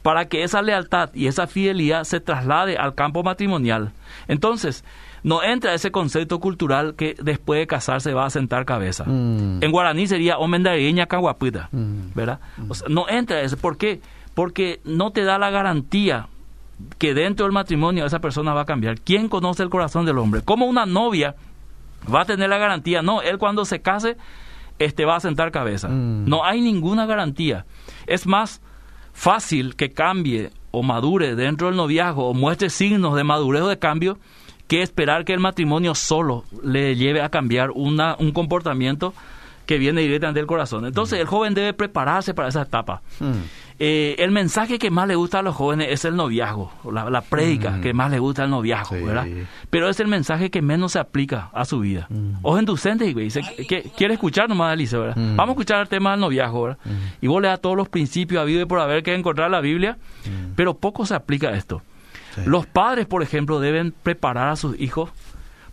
para 0.00 0.24
que 0.24 0.42
esa 0.42 0.62
lealtad 0.62 1.10
y 1.12 1.26
esa 1.26 1.46
fidelidad 1.46 2.04
se 2.04 2.20
traslade 2.20 2.78
al 2.78 2.94
campo 2.94 3.22
matrimonial. 3.22 3.92
Entonces, 4.26 4.84
no 5.22 5.42
entra 5.42 5.74
ese 5.74 5.90
concepto 5.90 6.40
cultural 6.40 6.94
que 6.94 7.14
después 7.22 7.60
de 7.60 7.66
casarse 7.66 8.14
va 8.14 8.24
a 8.24 8.30
sentar 8.30 8.64
cabeza. 8.64 9.04
Mm. 9.04 9.62
En 9.62 9.70
guaraní 9.70 10.06
sería 10.06 10.38
omendareña 10.38 11.04
caguaputa, 11.04 11.68
mm. 11.72 12.14
¿verdad? 12.14 12.40
no 12.88 13.06
entra 13.06 13.42
ese. 13.42 13.58
¿Por 13.58 13.76
qué? 13.76 14.00
Porque 14.36 14.80
no 14.84 15.10
te 15.10 15.24
da 15.24 15.38
la 15.38 15.50
garantía 15.50 16.28
que 16.98 17.14
dentro 17.14 17.46
del 17.46 17.52
matrimonio 17.52 18.06
esa 18.06 18.20
persona 18.20 18.52
va 18.52 18.60
a 18.60 18.66
cambiar. 18.66 19.00
¿Quién 19.00 19.28
conoce 19.28 19.64
el 19.64 19.70
corazón 19.70 20.06
del 20.06 20.18
hombre? 20.18 20.42
Como 20.42 20.66
una 20.66 20.86
novia 20.86 21.34
va 22.14 22.20
a 22.20 22.24
tener 22.26 22.48
la 22.48 22.58
garantía? 22.58 23.02
No, 23.02 23.22
él 23.22 23.38
cuando 23.38 23.64
se 23.64 23.80
case 23.80 24.16
este 24.78 25.06
va 25.06 25.16
a 25.16 25.20
sentar 25.20 25.50
cabeza. 25.50 25.88
Mm. 25.88 26.28
No 26.28 26.44
hay 26.44 26.60
ninguna 26.60 27.06
garantía. 27.06 27.64
Es 28.06 28.26
más 28.26 28.60
fácil 29.14 29.74
que 29.74 29.92
cambie 29.92 30.50
o 30.70 30.82
madure 30.82 31.34
dentro 31.34 31.68
del 31.68 31.76
noviazgo 31.76 32.28
o 32.28 32.34
muestre 32.34 32.68
signos 32.68 33.16
de 33.16 33.24
madurez 33.24 33.62
o 33.62 33.68
de 33.68 33.78
cambio 33.78 34.18
que 34.68 34.82
esperar 34.82 35.24
que 35.24 35.32
el 35.32 35.40
matrimonio 35.40 35.94
solo 35.94 36.44
le 36.62 36.96
lleve 36.96 37.22
a 37.22 37.30
cambiar 37.30 37.70
una, 37.70 38.16
un 38.18 38.32
comportamiento 38.32 39.14
que 39.64 39.78
viene 39.78 40.02
directamente 40.02 40.40
del 40.40 40.46
corazón. 40.46 40.86
Entonces, 40.86 41.18
el 41.18 41.26
joven 41.26 41.54
debe 41.54 41.72
prepararse 41.72 42.34
para 42.34 42.48
esa 42.48 42.62
etapa. 42.62 43.02
Hmm. 43.18 43.42
Eh, 43.78 44.16
el 44.18 44.30
mensaje 44.30 44.78
que 44.78 44.90
más 44.90 45.06
le 45.06 45.16
gusta 45.16 45.40
a 45.40 45.42
los 45.42 45.54
jóvenes 45.54 45.88
es 45.90 46.04
el 46.04 46.16
noviazgo, 46.16 46.72
la, 46.90 47.10
la 47.10 47.20
prédica 47.20 47.72
hmm. 47.72 47.80
que 47.82 47.92
más 47.92 48.10
le 48.10 48.18
gusta 48.18 48.44
al 48.44 48.50
noviazgo, 48.50 48.96
¿verdad? 49.04 49.26
Pero 49.68 49.88
es 49.88 50.00
el 50.00 50.08
mensaje 50.08 50.50
que 50.50 50.62
menos 50.62 50.92
se 50.92 50.98
aplica 50.98 51.50
a 51.52 51.64
su 51.64 51.80
vida. 51.80 52.06
Mm. 52.08 52.36
Ojo 52.42 52.58
y 52.60 53.14
dice, 53.14 53.42
que, 53.68 53.90
quiere 53.96 54.14
escuchar 54.14 54.48
nomás, 54.48 54.72
Alicia, 54.72 54.98
¿verdad? 54.98 55.16
Hmm. 55.16 55.36
Vamos 55.36 55.50
a 55.50 55.54
escuchar 55.54 55.80
el 55.82 55.88
tema 55.88 56.12
del 56.12 56.20
noviazgo, 56.20 56.62
¿verdad? 56.62 56.78
Y 57.20 57.26
vos 57.26 57.42
le 57.42 57.48
das 57.48 57.60
todos 57.60 57.76
los 57.76 57.88
principios 57.88 58.40
habido 58.40 58.62
y 58.62 58.64
por 58.64 58.80
haber 58.80 59.02
que 59.02 59.14
encontrar 59.14 59.50
la 59.50 59.60
Biblia, 59.60 59.98
pero 60.54 60.74
poco 60.78 61.04
se 61.04 61.14
aplica 61.14 61.48
a 61.48 61.56
esto. 61.56 61.82
Los 62.44 62.66
padres, 62.66 63.06
por 63.06 63.22
ejemplo, 63.22 63.60
deben 63.60 63.92
preparar 63.92 64.48
a 64.48 64.56
sus 64.56 64.78
hijos 64.80 65.10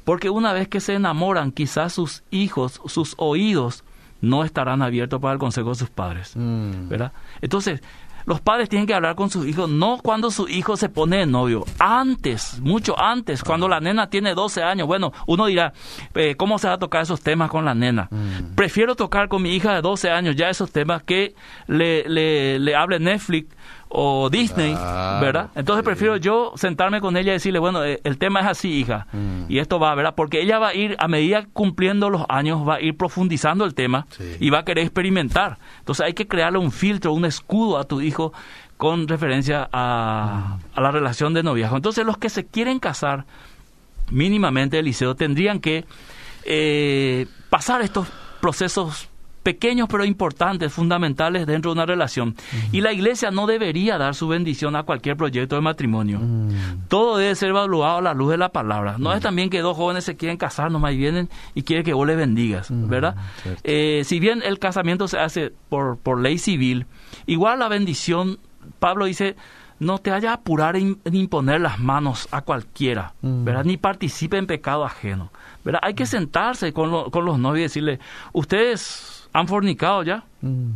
porque 0.04 0.30
una 0.30 0.54
vez 0.54 0.68
que 0.68 0.80
se 0.80 0.96
enamoran, 0.96 1.52
quizás 1.52 1.94
sus 1.94 2.24
hijos, 2.30 2.82
sus 2.88 3.16
oídos, 3.18 3.84
no 4.24 4.46
estarán 4.46 4.82
abiertos 4.82 5.20
para 5.20 5.34
el 5.34 5.40
consejo 5.40 5.70
de 5.70 5.76
sus 5.76 5.90
padres. 5.90 6.32
Mm. 6.36 6.88
¿verdad? 6.88 7.12
Entonces, 7.42 7.82
los 8.26 8.40
padres 8.40 8.70
tienen 8.70 8.88
que 8.88 8.94
hablar 8.94 9.16
con 9.16 9.30
sus 9.30 9.46
hijos, 9.46 9.70
no 9.70 9.98
cuando 10.02 10.32
su 10.32 10.48
hijo 10.48 10.78
se 10.78 10.88
pone 10.88 11.18
de 11.18 11.26
novio, 11.26 11.66
antes, 11.78 12.58
mucho 12.62 12.98
antes, 12.98 13.44
cuando 13.44 13.68
la 13.68 13.82
nena 13.82 14.10
tiene 14.10 14.34
12 14.34 14.64
años. 14.64 14.88
Bueno, 14.88 15.12
uno 15.28 15.48
dirá, 15.48 15.74
eh, 16.16 16.36
¿cómo 16.36 16.58
se 16.58 16.70
va 16.70 16.76
a 16.76 16.80
tocar 16.80 17.04
esos 17.04 17.20
temas 17.20 17.52
con 17.52 17.66
la 17.66 17.76
nena? 17.76 18.08
Mm. 18.10 18.56
Prefiero 18.56 18.96
tocar 18.96 19.28
con 19.28 19.42
mi 19.42 19.54
hija 19.54 19.76
de 19.76 19.82
12 19.82 20.10
años 20.10 20.38
ya 20.38 20.50
esos 20.50 20.72
temas 20.72 21.04
que 21.04 21.36
le, 21.68 22.08
le, 22.08 22.60
le 22.60 22.76
hable 22.76 23.00
Netflix 23.00 23.54
o 23.96 24.30
Disney, 24.32 24.74
¿verdad? 24.74 25.52
Entonces 25.54 25.86
prefiero 25.86 26.18
yo 26.18 26.54
sentarme 26.56 27.00
con 27.00 27.16
ella 27.16 27.32
y 27.32 27.34
decirle, 27.34 27.60
bueno, 27.60 27.86
eh, 27.86 28.02
el 28.04 28.18
tema 28.18 28.40
es 28.40 28.48
así, 28.48 28.72
hija, 28.74 29.06
mm. 29.14 29.46
y 29.50 29.60
esto 29.60 29.78
va, 29.78 29.94
¿verdad? 29.94 30.16
Porque 30.16 30.42
ella 30.42 30.58
va 30.58 30.70
a 30.70 30.74
ir, 30.74 30.96
a 30.98 31.08
medida 31.08 31.46
cumpliendo 31.54 32.10
los 32.10 32.26
años, 32.28 32.68
va 32.68 32.76
a 32.76 32.82
ir 32.82 32.98
profundizando 32.98 33.66
el 33.66 33.76
tema 33.76 34.08
y 34.40 34.50
va 34.50 34.60
a 34.60 34.66
querer 34.66 34.84
experimentar. 34.86 35.60
Entonces 35.78 36.08
hay 36.08 36.14
que 36.14 36.28
crearle 36.28 36.58
un 36.58 36.72
filtro, 36.72 37.14
un 37.14 37.26
escudo 37.26 37.78
a 37.78 37.84
tu 37.84 38.02
hijo 38.02 38.34
con 38.78 39.08
referencia 39.08 39.70
a, 39.72 40.58
a 40.74 40.82
la 40.82 40.90
relación 40.90 41.36
de 41.36 41.44
noviazgo. 41.44 41.76
Entonces 41.76 42.04
los 42.04 42.18
que 42.18 42.30
se 42.30 42.48
quieren 42.48 42.80
casar 42.80 43.26
mínimamente, 44.10 44.80
Eliseo, 44.80 45.14
tendrían 45.16 45.60
que 45.60 45.86
eh, 46.46 47.28
pasar 47.52 47.84
estos 47.84 48.08
procesos 48.42 49.08
pequeños 49.44 49.88
pero 49.92 50.06
importantes, 50.06 50.72
fundamentales 50.72 51.46
dentro 51.46 51.72
de 51.72 51.74
una 51.74 51.86
relación. 51.86 52.36
Y 52.72 52.82
la 52.82 52.94
iglesia 52.94 53.30
no 53.30 53.46
debería 53.46 53.98
dar 53.98 54.16
su 54.16 54.28
bendición 54.28 54.76
a 54.76 54.84
cualquier 54.84 55.18
proyecto 55.18 55.56
de 55.56 55.62
matrimonio. 55.62 56.22
Todo 56.88 57.18
debe 57.18 57.36
ser 57.36 57.50
evaluado 57.50 57.98
a 57.98 58.02
la 58.02 58.14
luz 58.14 58.32
de 58.32 58.38
la 58.38 58.50
palabra. 58.50 58.96
No 58.98 59.14
es 59.14 59.22
también 59.22 59.50
que 59.50 59.60
dos 59.60 59.78
jóvenes 59.78 60.06
se 60.06 60.16
quieren 60.16 60.38
casar 60.38 60.72
nomás 60.72 60.94
y 60.94 60.98
vienen 60.98 61.30
y 61.54 61.64
quieren 61.64 61.86
que 61.86 61.94
vos 61.94 62.08
le 62.08 62.16
bendigas, 62.16 62.70
¿verdad? 62.72 63.16
Eh, 63.64 64.04
si 64.06 64.20
bien 64.20 64.42
el 64.44 64.60
casamiento 64.60 65.08
se 65.08 65.20
hace 65.20 65.52
por, 65.70 65.98
por 65.98 66.20
ley 66.20 66.38
civil, 66.38 66.86
igual 67.26 67.60
la 67.60 67.68
bendición, 67.68 68.40
Pablo 68.80 69.06
dice, 69.06 69.36
no 69.80 69.98
te 69.98 70.12
haya 70.12 70.32
a 70.32 70.34
apurar 70.36 70.76
en, 70.76 71.00
imponer 71.12 71.62
las 71.62 71.80
manos 71.80 72.28
a 72.32 72.42
cualquiera, 72.42 73.14
¿verdad? 73.22 73.66
Ni 73.66 73.78
participe 73.78 74.38
en 74.38 74.48
pecado 74.48 74.86
ajeno, 74.86 75.32
¿verdad? 75.64 75.82
Hay 75.84 75.94
que 75.94 76.06
sentarse 76.06 76.74
con, 76.74 77.12
con 77.12 77.26
los 77.26 77.38
novios 77.38 77.60
y 77.60 77.64
decirle, 77.64 78.00
ustedes 78.32 79.13
han 79.34 79.48
fornicado 79.48 80.04
ya. 80.04 80.24
Mm. 80.42 80.72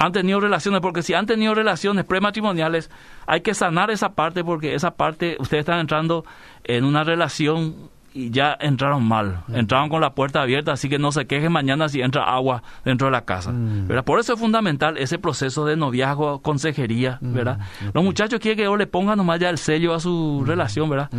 Han 0.00 0.12
tenido 0.12 0.40
relaciones, 0.40 0.80
porque 0.80 1.02
si 1.02 1.14
han 1.14 1.26
tenido 1.26 1.54
relaciones 1.54 2.04
prematrimoniales, 2.04 2.88
hay 3.26 3.40
que 3.40 3.52
sanar 3.52 3.90
esa 3.90 4.10
parte, 4.14 4.44
porque 4.44 4.74
esa 4.74 4.92
parte, 4.92 5.36
ustedes 5.40 5.62
están 5.62 5.80
entrando 5.80 6.24
en 6.62 6.84
una 6.84 7.02
relación 7.02 7.90
y 8.14 8.30
ya 8.30 8.56
entraron 8.60 9.04
mal, 9.04 9.42
mm. 9.48 9.56
entraron 9.56 9.88
con 9.88 10.00
la 10.00 10.14
puerta 10.14 10.42
abierta, 10.42 10.72
así 10.72 10.88
que 10.88 10.98
no 10.98 11.12
se 11.12 11.26
quejen 11.26 11.52
mañana 11.52 11.88
si 11.88 12.00
entra 12.00 12.24
agua 12.24 12.62
dentro 12.84 13.06
de 13.06 13.12
la 13.12 13.24
casa. 13.24 13.52
Mm. 13.52 13.88
Por 14.04 14.20
eso 14.20 14.34
es 14.34 14.40
fundamental 14.40 14.96
ese 14.98 15.18
proceso 15.18 15.64
de 15.66 15.76
noviazgo, 15.76 16.40
consejería, 16.40 17.18
¿verdad? 17.20 17.58
Los 17.92 18.02
muchachos 18.04 18.40
quieren 18.40 18.56
que 18.56 18.64
yo 18.64 18.76
le 18.76 18.86
ponga 18.86 19.16
nomás 19.16 19.40
ya 19.40 19.50
el 19.50 19.58
sello 19.58 19.94
a 19.94 20.00
su 20.00 20.42
relación, 20.46 20.88
¿verdad? 20.88 21.10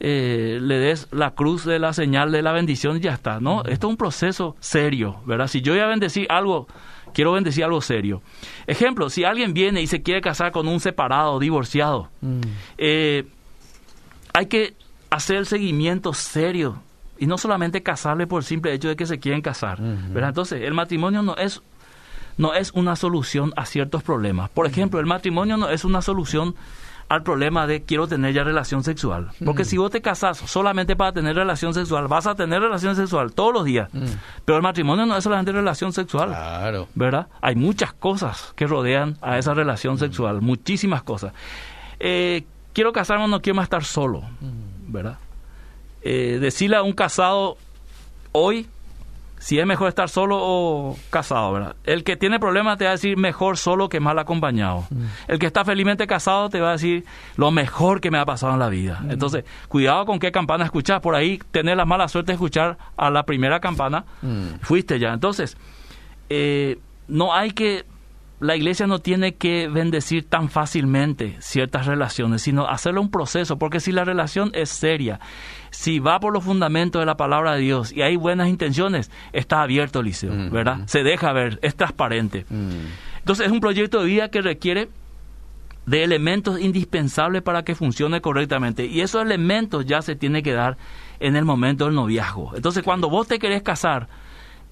Eh, 0.00 0.58
le 0.60 0.78
des 0.78 1.08
la 1.12 1.30
cruz 1.32 1.64
de 1.64 1.78
la 1.78 1.92
señal 1.92 2.32
de 2.32 2.42
la 2.42 2.52
bendición 2.52 2.96
y 2.96 3.00
ya 3.00 3.12
está, 3.12 3.40
¿no? 3.40 3.62
Esto 3.64 3.86
es 3.86 3.90
un 3.90 3.96
proceso 3.96 4.56
serio, 4.60 5.20
¿verdad? 5.26 5.46
Si 5.46 5.62
yo 5.62 5.72
voy 5.72 5.80
a 5.80 5.86
bendecir 5.86 6.26
algo, 6.30 6.66
quiero 7.14 7.32
bendecir 7.32 7.64
algo 7.64 7.80
serio. 7.80 8.22
Ejemplo, 8.66 9.08
si 9.10 9.24
alguien 9.24 9.54
viene 9.54 9.80
y 9.80 9.86
se 9.86 10.02
quiere 10.02 10.20
casar 10.20 10.52
con 10.52 10.68
un 10.68 10.80
separado, 10.80 11.38
divorciado, 11.38 12.08
eh, 12.78 13.26
hay 14.34 14.46
que 14.46 14.74
hacer 15.10 15.36
el 15.36 15.46
seguimiento 15.46 16.12
serio 16.14 16.82
y 17.18 17.26
no 17.26 17.38
solamente 17.38 17.82
casarle 17.82 18.26
por 18.26 18.40
el 18.40 18.44
simple 18.44 18.72
hecho 18.72 18.88
de 18.88 18.96
que 18.96 19.06
se 19.06 19.18
quieren 19.18 19.42
casar. 19.42 19.78
¿verdad? 19.80 20.30
Entonces, 20.30 20.62
el 20.62 20.74
matrimonio 20.74 21.22
no 21.22 21.36
es, 21.36 21.62
no 22.36 22.54
es 22.54 22.72
una 22.72 22.96
solución 22.96 23.52
a 23.56 23.66
ciertos 23.66 24.02
problemas. 24.02 24.50
Por 24.50 24.66
ejemplo, 24.66 25.00
el 25.00 25.06
matrimonio 25.06 25.56
no 25.56 25.68
es 25.68 25.84
una 25.84 26.02
solución 26.02 26.54
al 27.08 27.22
problema 27.22 27.66
de 27.66 27.82
quiero 27.82 28.08
tener 28.08 28.34
ya 28.34 28.42
relación 28.42 28.82
sexual. 28.82 29.30
Porque 29.44 29.64
si 29.64 29.76
vos 29.76 29.90
te 29.90 30.00
casas 30.00 30.38
solamente 30.38 30.96
para 30.96 31.12
tener 31.12 31.36
relación 31.36 31.72
sexual, 31.72 32.08
vas 32.08 32.26
a 32.26 32.34
tener 32.34 32.60
relación 32.60 32.96
sexual 32.96 33.32
todos 33.32 33.52
los 33.52 33.64
días. 33.64 33.88
Pero 34.44 34.56
el 34.56 34.62
matrimonio 34.62 35.06
no 35.06 35.16
es 35.16 35.22
solamente 35.22 35.52
relación 35.52 35.92
sexual. 35.92 36.30
Claro. 36.30 36.88
¿Verdad? 36.94 37.28
Hay 37.40 37.54
muchas 37.54 37.92
cosas 37.92 38.52
que 38.56 38.66
rodean 38.66 39.16
a 39.22 39.38
esa 39.38 39.54
relación 39.54 39.98
sexual, 39.98 40.40
muchísimas 40.42 41.02
cosas. 41.02 41.32
Eh, 42.00 42.44
quiero 42.72 42.92
casarme 42.92 43.24
o 43.24 43.28
no 43.28 43.40
quiero 43.40 43.54
más 43.54 43.64
estar 43.64 43.84
solo. 43.84 44.24
¿Verdad? 44.86 45.18
Eh, 46.02 46.38
decirle 46.40 46.76
a 46.76 46.82
un 46.82 46.92
casado 46.92 47.56
hoy 48.32 48.68
si 49.38 49.58
es 49.58 49.66
mejor 49.66 49.88
estar 49.88 50.08
solo 50.08 50.38
o 50.40 50.96
casado, 51.10 51.52
¿verdad? 51.52 51.76
El 51.84 52.04
que 52.04 52.16
tiene 52.16 52.38
problemas 52.38 52.78
te 52.78 52.84
va 52.84 52.90
a 52.90 52.94
decir 52.94 53.16
mejor 53.16 53.58
solo 53.58 53.88
que 53.88 54.00
mal 54.00 54.18
acompañado. 54.18 54.86
Mm. 54.90 55.04
El 55.28 55.38
que 55.38 55.46
está 55.46 55.64
felizmente 55.64 56.06
casado 56.06 56.48
te 56.48 56.60
va 56.60 56.70
a 56.70 56.72
decir 56.72 57.04
lo 57.36 57.50
mejor 57.50 58.00
que 58.00 58.10
me 58.10 58.18
ha 58.18 58.24
pasado 58.24 58.54
en 58.54 58.58
la 58.58 58.68
vida. 58.68 59.00
Mm. 59.02 59.10
Entonces, 59.10 59.44
cuidado 59.68 60.06
con 60.06 60.18
qué 60.18 60.32
campana 60.32 60.64
escuchar. 60.64 61.00
Por 61.00 61.14
ahí 61.14 61.38
tener 61.50 61.76
la 61.76 61.84
mala 61.84 62.08
suerte 62.08 62.32
de 62.32 62.34
escuchar 62.34 62.78
a 62.96 63.10
la 63.10 63.24
primera 63.24 63.60
campana, 63.60 64.04
mm. 64.22 64.60
fuiste 64.62 64.98
ya. 64.98 65.12
Entonces, 65.12 65.56
eh, 66.30 66.78
no 67.08 67.34
hay 67.34 67.50
que 67.50 67.84
la 68.38 68.54
iglesia 68.54 68.86
no 68.86 68.98
tiene 68.98 69.34
que 69.34 69.68
bendecir 69.68 70.28
tan 70.28 70.50
fácilmente 70.50 71.36
ciertas 71.40 71.86
relaciones, 71.86 72.42
sino 72.42 72.66
hacerlo 72.66 73.00
un 73.00 73.10
proceso, 73.10 73.58
porque 73.58 73.80
si 73.80 73.92
la 73.92 74.04
relación 74.04 74.50
es 74.52 74.68
seria, 74.68 75.20
si 75.70 75.98
va 76.00 76.20
por 76.20 76.32
los 76.32 76.44
fundamentos 76.44 77.00
de 77.00 77.06
la 77.06 77.16
palabra 77.16 77.54
de 77.54 77.60
Dios 77.60 77.92
y 77.92 78.02
hay 78.02 78.16
buenas 78.16 78.48
intenciones, 78.48 79.10
está 79.32 79.62
abierto 79.62 80.00
el 80.00 80.06
liceo, 80.06 80.32
mm, 80.32 80.50
¿verdad? 80.50 80.78
Mm. 80.78 80.88
Se 80.88 81.02
deja 81.02 81.32
ver, 81.32 81.58
es 81.62 81.76
transparente. 81.76 82.44
Mm. 82.50 83.18
Entonces 83.18 83.46
es 83.46 83.52
un 83.52 83.60
proyecto 83.60 84.00
de 84.00 84.06
vida 84.06 84.28
que 84.28 84.42
requiere 84.42 84.88
de 85.86 86.02
elementos 86.02 86.60
indispensables 86.60 87.42
para 87.42 87.62
que 87.62 87.74
funcione 87.74 88.20
correctamente 88.20 88.86
y 88.86 89.00
esos 89.00 89.22
elementos 89.22 89.86
ya 89.86 90.02
se 90.02 90.16
tienen 90.16 90.42
que 90.42 90.52
dar 90.52 90.76
en 91.20 91.36
el 91.36 91.44
momento 91.44 91.86
del 91.86 91.94
noviazgo. 91.94 92.52
Entonces 92.54 92.82
cuando 92.82 93.08
vos 93.08 93.28
te 93.28 93.38
querés 93.38 93.62
casar, 93.62 94.08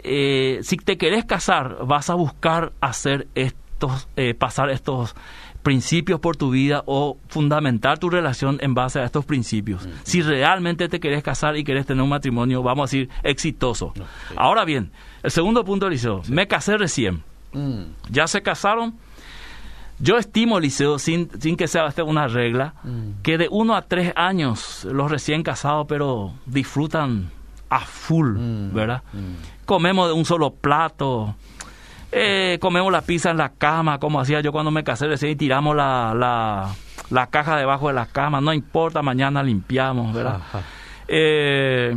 eh, 0.05 0.61
si 0.63 0.77
te 0.77 0.97
querés 0.99 1.25
casar, 1.25 1.79
vas 1.87 2.11
a 2.11 2.15
buscar 2.15 2.73
hacer 2.81 3.27
estos, 3.35 4.09
eh, 4.17 4.35
pasar 4.35 4.71
estos 4.71 5.17
principios 5.63 6.21
por 6.21 6.37
tu 6.37 6.51
vida 6.51 6.83
o 6.85 7.17
fundamentar 7.29 7.99
tu 7.99 8.11
relación 8.11 8.59
en 8.61 8.75
base 8.75 9.01
a 9.01 9.05
estos 9.05 9.25
principios. 9.25 9.89
Si 10.03 10.21
realmente 10.21 10.89
te 10.89 11.01
querés 11.01 11.23
casar 11.23 11.57
y 11.57 11.65
querés 11.65 11.87
tener 11.87 12.03
un 12.03 12.11
matrimonio, 12.11 12.63
vamos 12.63 12.83
a 12.83 12.87
decir, 12.97 13.09
exitoso. 13.23 13.95
Ahora 14.37 14.65
bien, 14.67 14.93
el 15.23 15.31
segundo 15.31 15.65
punto, 15.65 15.87
Eliseo, 15.87 16.23
me 16.29 16.47
casé 16.47 16.77
recién. 16.77 17.25
Mm. 17.53 17.85
Ya 18.11 18.27
se 18.27 18.43
casaron, 18.43 18.95
Yo 20.01 20.19
estimo, 20.19 20.59
Liceo, 20.61 20.99
sin, 20.99 21.31
sin 21.41 21.57
que 21.57 21.69
sea 21.69 21.87
una 22.05 22.27
regla, 22.27 22.75
mm. 22.83 23.23
que 23.23 23.39
de 23.39 23.49
uno 23.51 23.75
a 23.77 23.83
tres 23.83 24.13
años 24.17 24.85
los 24.91 25.11
recién 25.11 25.43
casados, 25.43 25.87
pero 25.89 26.35
disfrutan 26.47 27.31
a 27.71 27.81
full, 27.81 28.37
mm. 28.37 28.75
¿verdad? 28.75 29.03
Comemos 29.65 30.09
de 30.09 30.15
un 30.15 30.25
solo 30.25 30.55
plato, 30.55 31.35
eh, 32.13 32.59
comemos 32.61 32.93
la 32.93 33.03
pizza 33.03 33.31
en 33.31 33.39
la 33.39 33.51
cama, 33.51 33.99
como 33.99 34.21
hacía 34.21 34.41
yo 34.41 34.53
cuando 34.53 34.71
me 34.71 34.85
casé 34.85 35.07
recién, 35.07 35.33
y 35.33 35.37
tiramos 35.37 35.75
la, 35.75 36.15
la, 36.15 36.71
la, 37.11 37.27
caja 37.27 37.57
debajo 37.57 37.89
de 37.89 37.95
la 37.95 38.07
cama, 38.07 38.41
no 38.41 38.53
importa, 38.53 39.03
mañana 39.03 39.43
limpiamos, 39.43 40.15
¿verdad? 40.15 40.41
Eh, 41.09 41.95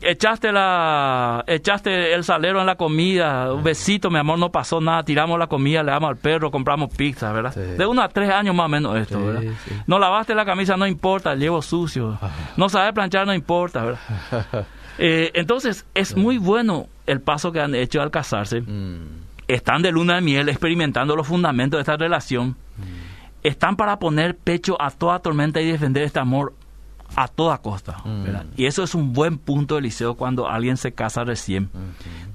echaste 0.00 0.52
la 0.52 1.42
echaste 1.46 2.14
el 2.14 2.22
salero 2.22 2.60
en 2.60 2.66
la 2.66 2.76
comida 2.76 3.52
un 3.52 3.64
besito 3.64 4.08
mi 4.08 4.18
amor 4.18 4.38
no 4.38 4.52
pasó 4.52 4.80
nada 4.80 5.02
tiramos 5.02 5.36
la 5.36 5.48
comida 5.48 5.82
le 5.82 5.90
damos 5.90 6.10
al 6.10 6.16
perro 6.16 6.52
compramos 6.52 6.94
pizza 6.94 7.32
verdad 7.32 7.52
de 7.54 7.84
uno 7.84 8.02
a 8.02 8.08
tres 8.08 8.30
años 8.30 8.54
más 8.54 8.66
o 8.66 8.68
menos 8.68 8.96
esto 8.96 9.24
verdad 9.24 9.42
no 9.88 9.98
lavaste 9.98 10.34
la 10.36 10.44
camisa 10.44 10.76
no 10.76 10.86
importa 10.86 11.34
llevo 11.34 11.60
sucio. 11.60 12.18
No 12.56 12.68
sabes 12.68 12.92
planchar 12.92 13.26
no 13.26 13.34
importa 13.34 13.84
verdad 13.84 14.66
eh, 14.98 15.30
entonces 15.34 15.84
es 15.94 16.16
muy 16.16 16.38
bueno 16.38 16.86
el 17.06 17.20
paso 17.20 17.52
que 17.52 17.60
han 17.60 17.74
hecho 17.74 18.00
al 18.00 18.10
casarse 18.10 18.60
mm. 18.60 19.06
están 19.48 19.82
de 19.82 19.92
luna 19.92 20.16
de 20.16 20.20
miel 20.20 20.48
experimentando 20.48 21.16
los 21.16 21.26
fundamentos 21.26 21.78
de 21.78 21.82
esta 21.82 21.96
relación 21.96 22.50
mm. 22.50 23.42
están 23.42 23.76
para 23.76 23.98
poner 23.98 24.36
pecho 24.36 24.80
a 24.80 24.90
toda 24.90 25.18
tormenta 25.18 25.60
y 25.60 25.66
defender 25.66 26.04
este 26.04 26.18
amor 26.18 26.54
a 27.16 27.28
toda 27.28 27.58
costa. 27.58 27.98
Mm. 28.04 28.26
Y 28.56 28.66
eso 28.66 28.82
es 28.82 28.94
un 28.94 29.12
buen 29.12 29.38
punto, 29.38 29.78
Eliseo, 29.78 30.14
cuando 30.14 30.48
alguien 30.48 30.76
se 30.76 30.92
casa 30.92 31.22
recién. 31.22 31.70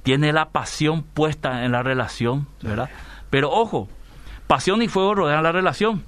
Tiene 0.03 0.31
la 0.31 0.49
pasión 0.49 1.03
puesta 1.03 1.65
en 1.65 1.73
la 1.73 1.83
relación, 1.83 2.47
¿verdad? 2.61 2.89
Pero 3.29 3.51
ojo, 3.51 3.89
pasión 4.47 4.81
y 4.81 4.87
fuego 4.87 5.15
rodean 5.15 5.43
la 5.43 5.51
relación. 5.51 6.03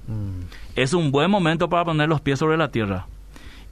Es 0.74 0.94
un 0.94 1.12
buen 1.12 1.30
momento 1.30 1.68
para 1.68 1.84
poner 1.84 2.08
los 2.08 2.20
pies 2.20 2.38
sobre 2.38 2.56
la 2.56 2.70
tierra 2.70 3.06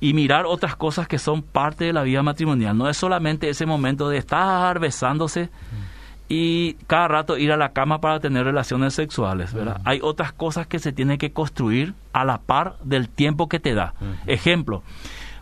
y 0.01 0.15
mirar 0.15 0.47
otras 0.47 0.77
cosas 0.77 1.07
que 1.07 1.19
son 1.19 1.43
parte 1.43 1.85
de 1.85 1.93
la 1.93 2.03
vida 2.03 2.23
matrimonial. 2.23 2.77
No 2.77 2.89
es 2.89 2.97
solamente 2.97 3.49
ese 3.49 3.67
momento 3.67 4.09
de 4.09 4.19
estar 4.19 4.79
besándose. 4.79 5.45
Mm 5.45 6.01
y 6.31 6.75
cada 6.87 7.09
rato 7.09 7.37
ir 7.37 7.51
a 7.51 7.57
la 7.57 7.73
cama 7.73 8.01
para 8.01 8.21
tener 8.21 8.45
relaciones 8.45 8.95
sexuales, 8.95 9.53
¿verdad? 9.53 9.81
Hay 9.85 9.99
otras 10.01 10.33
cosas 10.33 10.69
que 10.69 10.79
se 10.79 10.93
tienen 10.93 11.19
que 11.19 11.33
construir 11.33 11.93
a 12.13 12.25
la 12.25 12.39
par 12.39 12.77
del 12.85 13.09
tiempo 13.09 13.49
que 13.49 13.59
te 13.59 13.75
da. 13.75 13.95
Ejemplo, 14.29 14.85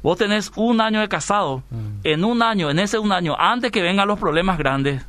vos 0.03 0.17
tenés 0.17 0.51
un 0.57 0.81
año 0.81 1.01
de 1.01 1.09
casado, 1.09 1.63
en 2.05 2.25
un 2.25 2.43
año, 2.43 2.71
en 2.71 2.79
ese 2.79 2.99
un 2.99 3.13
año, 3.13 3.37
antes 3.39 3.71
que 3.71 3.83
vengan 3.83 4.09
los 4.09 4.19
problemas 4.19 4.57
grandes, 4.57 5.07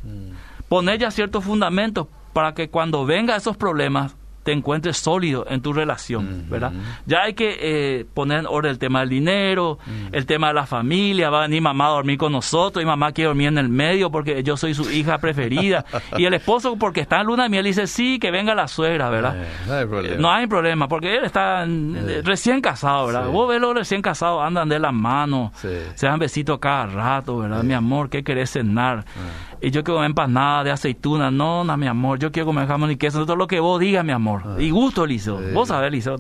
poner 0.68 1.00
ya 1.00 1.12
ciertos 1.12 1.46
fundamentos 1.46 2.08
para 2.34 2.54
que 2.54 2.70
cuando 2.70 3.06
vengan 3.06 3.38
esos 3.38 3.56
problemas 3.56 4.18
te 4.44 4.52
encuentres 4.52 4.98
sólido 4.98 5.46
en 5.50 5.62
tu 5.62 5.74
relación, 5.74 6.46
¿verdad? 6.50 6.72
Ya 7.06 7.24
hay 7.24 7.34
que 7.34 7.58
eh, 7.60 8.06
poner 8.14 8.40
en 8.40 8.46
orden 8.48 8.72
el 8.72 8.80
tema 8.80 9.02
del 9.02 9.10
dinero, 9.10 9.80
el 10.12 10.26
tema 10.26 10.50
de 10.50 10.54
la 10.54 10.66
familia, 10.66 11.30
va 11.30 11.40
a 11.40 11.42
venir 11.48 11.62
mamá 11.62 11.88
a 11.88 11.90
dormir 11.90 12.18
con 12.18 12.32
nosotros 12.32 12.82
y 12.82 12.86
mamá 12.86 13.12
quiere 13.12 13.28
dormir 13.28 13.48
en 13.50 13.58
el 13.58 13.70
medio 13.70 14.12
porque 14.12 14.44
yo 14.44 14.58
soy 14.58 14.74
su 14.74 14.90
hija 14.90 15.18
preferida. 15.18 15.86
y 16.18 16.26
el 16.26 16.34
esposo 16.34 16.78
porque 16.78 17.02
está 17.02 17.22
en 17.22 17.28
luna 17.28 17.44
de 17.44 17.50
miel 17.50 17.66
dice, 17.66 17.88
sí, 17.88 18.20
que 18.20 18.32
venga 18.32 18.56
la 18.56 18.68
suegra, 18.68 19.10
¿verdad? 19.10 19.36
Eh, 19.44 19.48
no 19.68 19.74
hay 19.74 19.86
problema. 19.86 20.16
No 20.18 20.32
hay 20.32 20.48
problema 20.48 20.88
porque 20.88 21.18
él 21.18 21.26
está 21.26 21.66
eh, 21.66 22.22
recién 22.24 22.62
casado, 22.62 23.08
¿verdad? 23.08 23.28
Vos 23.28 23.50
ves 23.50 23.60
los 23.60 23.76
recién 23.76 24.02
casados, 24.02 24.42
andan 24.44 24.70
de 24.70 24.80
las 24.80 24.94
manos, 24.94 25.52
se 25.56 26.06
dan 26.06 26.20
besitos 26.20 26.60
cada 26.60 26.86
rato, 26.88 27.40
¿verdad? 27.40 27.64
Mi 27.64 27.74
amor, 27.74 28.10
¿qué 28.10 28.24
querés 28.24 28.52
cenar? 28.52 29.06
Ah. 29.08 29.49
Y 29.62 29.72
yo 29.72 29.84
quiero 29.84 29.98
comer 29.98 30.12
empanada 30.12 30.64
de 30.64 30.72
aceituna, 30.72 31.32
no, 31.32 31.64
no, 31.64 31.78
mi 31.78 31.88
amor, 31.88 32.18
yo 32.18 32.32
quiero 32.32 32.46
comer 32.46 32.68
jamón 32.68 32.92
y 32.92 32.96
queso, 32.96 33.26
todo 33.26 33.36
lo 33.36 33.48
que 33.48 33.60
vos 33.60 33.80
digas, 33.80 34.06
mi 34.06 34.14
amor. 34.14 34.44
Ah. 34.46 34.56
Y 34.58 34.70
gusto, 34.70 35.06
Lizo. 35.06 35.40
Vos 35.54 35.68
sabés, 35.68 35.92
Lizo. 35.92 36.16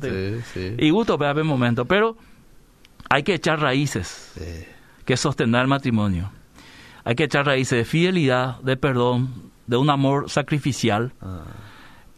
Y 0.77 0.89
gusto, 0.89 1.17
pero 1.17 1.41
un 1.41 1.47
momento. 1.47 1.85
Pero 1.85 2.17
hay 3.09 3.23
que 3.23 3.33
echar 3.33 3.59
raíces 3.59 4.33
que 5.05 5.17
sostener 5.17 5.61
el 5.61 5.67
matrimonio. 5.67 6.31
Hay 7.03 7.15
que 7.15 7.23
echar 7.23 7.45
raíces 7.45 7.77
de 7.79 7.85
fidelidad, 7.85 8.59
de 8.61 8.77
perdón, 8.77 9.51
de 9.65 9.77
un 9.77 9.89
amor 9.89 10.29
sacrificial. 10.29 11.13
Ah. 11.21 11.43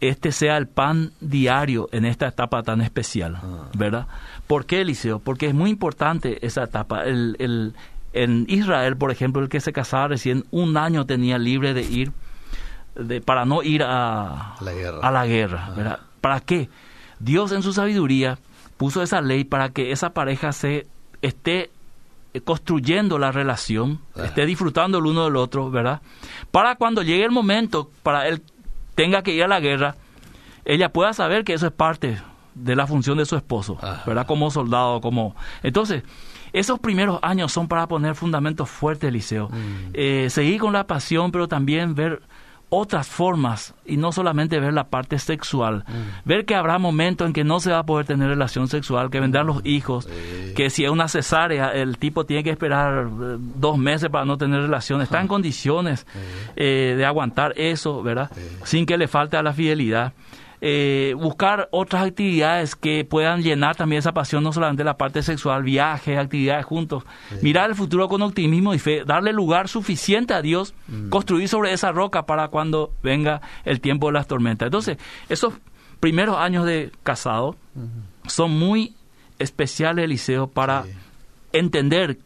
Este 0.02 0.32
sea 0.32 0.58
el 0.58 0.68
pan 0.68 1.14
diario 1.22 1.88
en 1.92 2.06
esta 2.06 2.28
etapa 2.28 2.64
tan 2.64 2.82
especial, 2.82 3.38
ah. 3.44 3.70
¿verdad? 3.78 4.08
¿Por 4.48 4.66
qué, 4.66 4.82
Eliseo? 4.82 5.20
Porque 5.20 5.48
es 5.48 5.54
muy 5.54 5.70
importante 5.70 6.46
esa 6.46 6.64
etapa. 6.64 7.04
El, 7.06 7.36
el, 7.40 7.74
en 8.14 8.46
Israel, 8.50 8.98
por 8.98 9.12
ejemplo, 9.12 9.42
el 9.42 9.50
que 9.50 9.62
se 9.62 9.74
casaba 9.74 10.10
recién 10.10 10.46
un 10.52 10.78
año 10.78 11.06
tenía 11.06 11.38
libre 11.38 11.74
de 11.74 11.84
ir 11.84 12.12
de, 12.96 13.22
para 13.22 13.46
no 13.46 13.64
ir 13.64 13.84
a 13.84 14.56
la 14.60 14.74
guerra. 14.74 15.00
A 15.02 15.12
la 15.12 15.26
guerra 15.26 16.00
¿Para 16.20 16.40
qué? 16.40 16.70
Dios 17.20 17.52
en 17.52 17.64
su 17.64 17.74
sabiduría 17.74 18.38
puso 18.78 19.02
esa 19.02 19.22
ley 19.22 19.44
para 19.44 19.70
que 19.70 19.92
esa 19.92 20.12
pareja 20.12 20.52
se 20.52 20.88
esté 21.22 21.72
construyendo 22.44 23.20
la 23.20 23.32
relación, 23.32 24.00
esté 24.16 24.46
disfrutando 24.46 25.00
el 25.00 25.06
uno 25.06 25.26
del 25.26 25.36
otro, 25.36 25.70
¿verdad? 25.70 26.02
Para 26.52 26.76
cuando 26.76 27.04
llegue 27.04 27.26
el 27.26 27.32
momento, 27.32 27.92
para 28.04 28.28
él 28.28 28.42
tenga 28.96 29.22
que 29.22 29.34
ir 29.34 29.44
a 29.44 29.48
la 29.48 29.60
guerra, 29.60 29.96
ella 30.64 30.90
pueda 30.90 31.14
saber 31.14 31.44
que 31.44 31.54
eso 31.54 31.68
es 31.68 31.74
parte 31.74 32.22
de 32.56 32.76
la 32.76 32.88
función 32.88 33.18
de 33.18 33.26
su 33.26 33.36
esposo, 33.36 33.78
¿verdad? 34.06 34.26
Como 34.26 34.50
soldado, 34.52 35.02
como... 35.02 35.36
Entonces, 35.64 36.04
esos 36.54 36.80
primeros 36.80 37.20
años 37.22 37.52
son 37.52 37.68
para 37.68 37.88
poner 37.88 38.16
fundamentos 38.16 38.70
fuertes, 38.70 39.08
Eliseo. 39.08 39.50
Mm. 39.50 39.92
Eh, 39.94 40.28
seguir 40.30 40.60
con 40.60 40.74
la 40.74 40.86
pasión, 40.88 41.32
pero 41.32 41.48
también 41.48 41.96
ver 41.96 42.22
otras 42.74 43.06
formas 43.06 43.76
y 43.86 43.98
no 43.98 44.14
solamente 44.14 44.58
ver 44.62 44.72
la 44.72 44.86
parte 44.86 45.20
sexual. 45.20 45.84
Mm. 45.88 46.28
Ver 46.28 46.46
que 46.46 46.56
habrá 46.56 46.80
momentos 46.80 47.28
en 47.28 47.34
que 47.34 47.44
no 47.44 47.60
se 47.60 47.72
va 47.72 47.80
a 47.80 47.86
poder 47.86 48.06
tener 48.06 48.30
relación 48.30 48.70
sexual, 48.70 49.10
que 49.10 49.20
vendrán 49.20 49.46
los 49.46 49.66
hijos, 49.66 50.08
que 50.56 50.70
si 50.70 50.86
es 50.86 50.90
una 50.90 51.10
cesárea, 51.10 51.74
el 51.74 51.98
tipo 51.98 52.26
tiene 52.26 52.46
que 52.46 52.50
esperar 52.50 53.08
eh, 53.08 53.38
dos 53.40 53.78
meses 53.78 54.10
para 54.10 54.24
no 54.24 54.38
tener 54.38 54.62
relación. 54.62 55.02
Está 55.02 55.20
en 55.20 55.28
condiciones 55.28 56.08
eh, 56.56 56.96
de 56.98 57.06
aguantar 57.06 57.54
eso, 57.58 58.02
¿verdad? 58.04 58.32
Sin 58.64 58.86
que 58.86 58.98
le 58.98 59.10
falte 59.10 59.36
a 59.36 59.44
la 59.44 59.52
fidelidad. 59.52 60.14
Eh, 60.64 61.16
buscar 61.18 61.70
otras 61.72 62.06
actividades 62.06 62.76
que 62.76 63.04
puedan 63.04 63.42
llenar 63.42 63.76
también 63.76 63.98
esa 63.98 64.12
pasión, 64.12 64.44
no 64.44 64.54
solamente 64.54 64.84
la 64.84 64.96
parte 64.96 65.24
sexual, 65.24 65.64
viajes, 65.64 66.20
actividades 66.20 66.66
juntos, 66.66 67.04
mirar 67.42 67.72
el 67.72 67.76
futuro 67.76 68.08
con 68.08 68.22
optimismo 68.22 68.76
y 68.76 68.78
fe, 68.78 69.04
darle 69.04 69.34
lugar 69.34 69.68
suficiente 69.68 70.36
a 70.36 70.44
Dios, 70.44 70.76
mm. 70.88 71.10
construir 71.10 71.48
sobre 71.48 71.74
esa 71.74 71.92
roca 71.92 72.28
para 72.28 72.50
cuando 72.50 72.94
venga 73.02 73.42
el 73.66 73.82
tiempo 73.82 74.06
de 74.08 74.14
las 74.14 74.28
tormentas. 74.28 74.68
Entonces, 74.68 75.00
esos 75.30 75.56
primeros 76.00 76.38
años 76.38 76.64
de 76.64 76.92
casado 77.02 77.56
son 78.28 78.52
muy 78.52 78.94
especiales, 79.40 80.06
Eliseo, 80.06 80.46
para 80.46 80.86
entender 81.54 82.20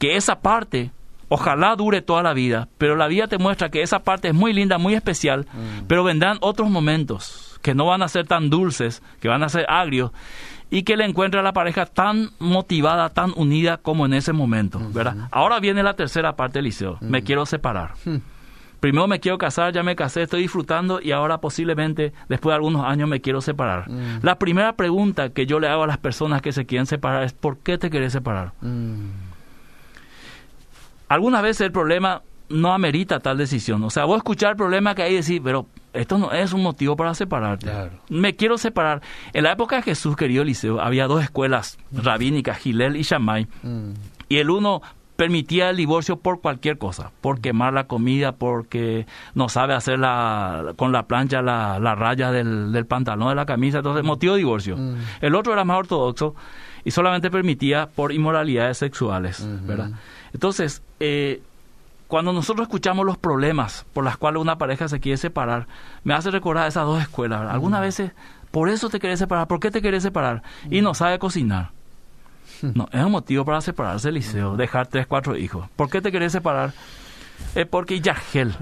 que 0.00 0.16
esa 0.16 0.40
parte 0.40 0.90
ojalá 1.28 1.76
dure 1.76 2.02
toda 2.02 2.24
la 2.24 2.34
vida, 2.34 2.68
pero 2.78 2.96
la 2.96 3.06
vida 3.06 3.28
te 3.28 3.38
muestra 3.38 3.70
que 3.70 3.82
esa 3.82 4.00
parte 4.00 4.26
es 4.26 4.34
muy 4.34 4.52
linda, 4.52 4.76
muy 4.76 4.94
especial, 4.94 5.46
mm. 5.52 5.86
pero 5.86 6.02
vendrán 6.02 6.38
otros 6.40 6.68
momentos 6.68 7.45
que 7.62 7.74
no 7.74 7.86
van 7.86 8.02
a 8.02 8.08
ser 8.08 8.26
tan 8.26 8.50
dulces, 8.50 9.02
que 9.20 9.28
van 9.28 9.42
a 9.42 9.48
ser 9.48 9.66
agrios, 9.68 10.12
y 10.70 10.82
que 10.82 10.96
le 10.96 11.04
encuentre 11.04 11.40
a 11.40 11.42
la 11.42 11.52
pareja 11.52 11.86
tan 11.86 12.30
motivada, 12.38 13.10
tan 13.10 13.32
unida 13.36 13.76
como 13.76 14.06
en 14.06 14.14
ese 14.14 14.32
momento, 14.32 14.80
¿verdad? 14.92 15.28
Ahora 15.30 15.60
viene 15.60 15.82
la 15.82 15.94
tercera 15.94 16.34
parte 16.34 16.58
del 16.58 16.64
liceo, 16.64 16.98
me 17.00 17.22
quiero 17.22 17.46
separar. 17.46 17.92
Primero 18.80 19.06
me 19.08 19.20
quiero 19.20 19.38
casar, 19.38 19.72
ya 19.72 19.82
me 19.82 19.96
casé, 19.96 20.22
estoy 20.22 20.42
disfrutando 20.42 21.00
y 21.00 21.12
ahora 21.12 21.38
posiblemente 21.38 22.12
después 22.28 22.52
de 22.52 22.56
algunos 22.56 22.84
años 22.84 23.08
me 23.08 23.20
quiero 23.20 23.40
separar. 23.40 23.88
La 24.22 24.38
primera 24.38 24.74
pregunta 24.74 25.30
que 25.30 25.46
yo 25.46 25.60
le 25.60 25.68
hago 25.68 25.84
a 25.84 25.86
las 25.86 25.98
personas 25.98 26.42
que 26.42 26.52
se 26.52 26.66
quieren 26.66 26.86
separar 26.86 27.22
es 27.22 27.32
¿por 27.32 27.58
qué 27.58 27.78
te 27.78 27.88
quieres 27.88 28.12
separar? 28.12 28.52
Algunas 31.08 31.42
veces 31.42 31.62
el 31.62 31.72
problema 31.72 32.22
no 32.48 32.72
amerita 32.72 33.20
tal 33.20 33.38
decisión. 33.38 33.82
O 33.84 33.90
sea, 33.90 34.04
vos 34.04 34.18
escuchar 34.18 34.52
el 34.52 34.56
problema 34.56 34.94
que 34.94 35.02
hay 35.02 35.12
y 35.12 35.16
decir, 35.16 35.40
pero 35.42 35.66
esto 35.96 36.18
no 36.18 36.32
es 36.32 36.52
un 36.52 36.62
motivo 36.62 36.96
para 36.96 37.14
separarte. 37.14 37.70
Me 38.08 38.34
quiero 38.36 38.58
separar. 38.58 39.02
En 39.32 39.44
la 39.44 39.52
época 39.52 39.76
de 39.76 39.82
Jesús, 39.82 40.16
querido 40.16 40.42
Eliseo, 40.42 40.80
había 40.80 41.06
dos 41.06 41.22
escuelas 41.22 41.78
rabínicas, 41.92 42.58
Gilel 42.58 42.96
y 42.96 43.02
Shammai. 43.02 43.46
Mm. 43.62 43.90
Y 44.28 44.38
el 44.38 44.50
uno 44.50 44.82
permitía 45.16 45.70
el 45.70 45.76
divorcio 45.76 46.16
por 46.18 46.40
cualquier 46.40 46.78
cosa, 46.78 47.10
por 47.20 47.40
quemar 47.40 47.72
la 47.72 47.86
comida, 47.86 48.32
porque 48.32 49.06
no 49.34 49.48
sabe 49.48 49.74
hacer 49.74 49.98
la, 49.98 50.74
con 50.76 50.92
la 50.92 51.06
plancha 51.06 51.42
la, 51.42 51.78
la 51.80 51.94
raya 51.94 52.30
del, 52.30 52.70
del, 52.72 52.86
pantalón 52.86 53.30
de 53.30 53.34
la 53.34 53.46
camisa, 53.46 53.78
entonces 53.78 54.04
motivo 54.04 54.34
de 54.34 54.38
divorcio. 54.38 54.76
Mm. 54.76 54.96
El 55.22 55.34
otro 55.34 55.52
era 55.52 55.64
más 55.64 55.78
ortodoxo 55.78 56.34
y 56.84 56.90
solamente 56.90 57.30
permitía 57.30 57.88
por 57.88 58.12
inmoralidades 58.12 58.78
sexuales, 58.78 59.44
¿verdad? 59.66 59.90
Entonces, 60.32 60.82
eh, 61.00 61.40
cuando 62.08 62.32
nosotros 62.32 62.66
escuchamos 62.66 63.04
los 63.04 63.18
problemas 63.18 63.84
por 63.92 64.04
los 64.04 64.16
cuales 64.16 64.40
una 64.40 64.58
pareja 64.58 64.88
se 64.88 65.00
quiere 65.00 65.16
separar, 65.16 65.66
me 66.04 66.14
hace 66.14 66.30
recordar 66.30 66.68
esas 66.68 66.84
dos 66.84 67.00
escuelas. 67.00 67.50
Algunas 67.50 67.80
veces, 67.80 68.12
por 68.50 68.68
eso 68.68 68.88
te 68.88 69.00
quieres 69.00 69.18
separar, 69.18 69.48
¿por 69.48 69.60
qué 69.60 69.70
te 69.70 69.80
quieres 69.80 70.02
separar? 70.02 70.42
Y 70.70 70.80
no 70.82 70.94
sabe 70.94 71.18
cocinar. 71.18 71.70
No, 72.62 72.88
es 72.90 73.04
un 73.04 73.12
motivo 73.12 73.44
para 73.44 73.60
separarse, 73.60 74.10
Liceo, 74.10 74.56
dejar 74.56 74.86
tres, 74.86 75.06
cuatro 75.06 75.36
hijos. 75.36 75.68
¿Por 75.76 75.90
qué 75.90 76.00
te 76.00 76.10
quieres 76.10 76.32
separar? 76.32 76.72
Es 77.54 77.66
porque 77.66 78.00
ya 78.00 78.14
gel. 78.14 78.54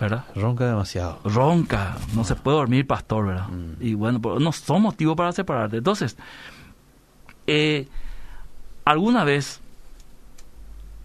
¿verdad? 0.00 0.24
Ronca 0.34 0.66
demasiado. 0.66 1.18
Ronca, 1.24 1.96
no 2.14 2.24
se 2.24 2.36
puede 2.36 2.56
dormir 2.56 2.86
pastor, 2.86 3.26
¿verdad? 3.26 3.48
Mm. 3.48 3.72
Y 3.80 3.94
bueno, 3.94 4.20
no 4.38 4.52
son 4.52 4.82
motivos 4.82 5.16
para 5.16 5.32
separarte. 5.32 5.78
Entonces, 5.78 6.16
eh, 7.46 7.88
alguna 8.84 9.24
vez 9.24 9.60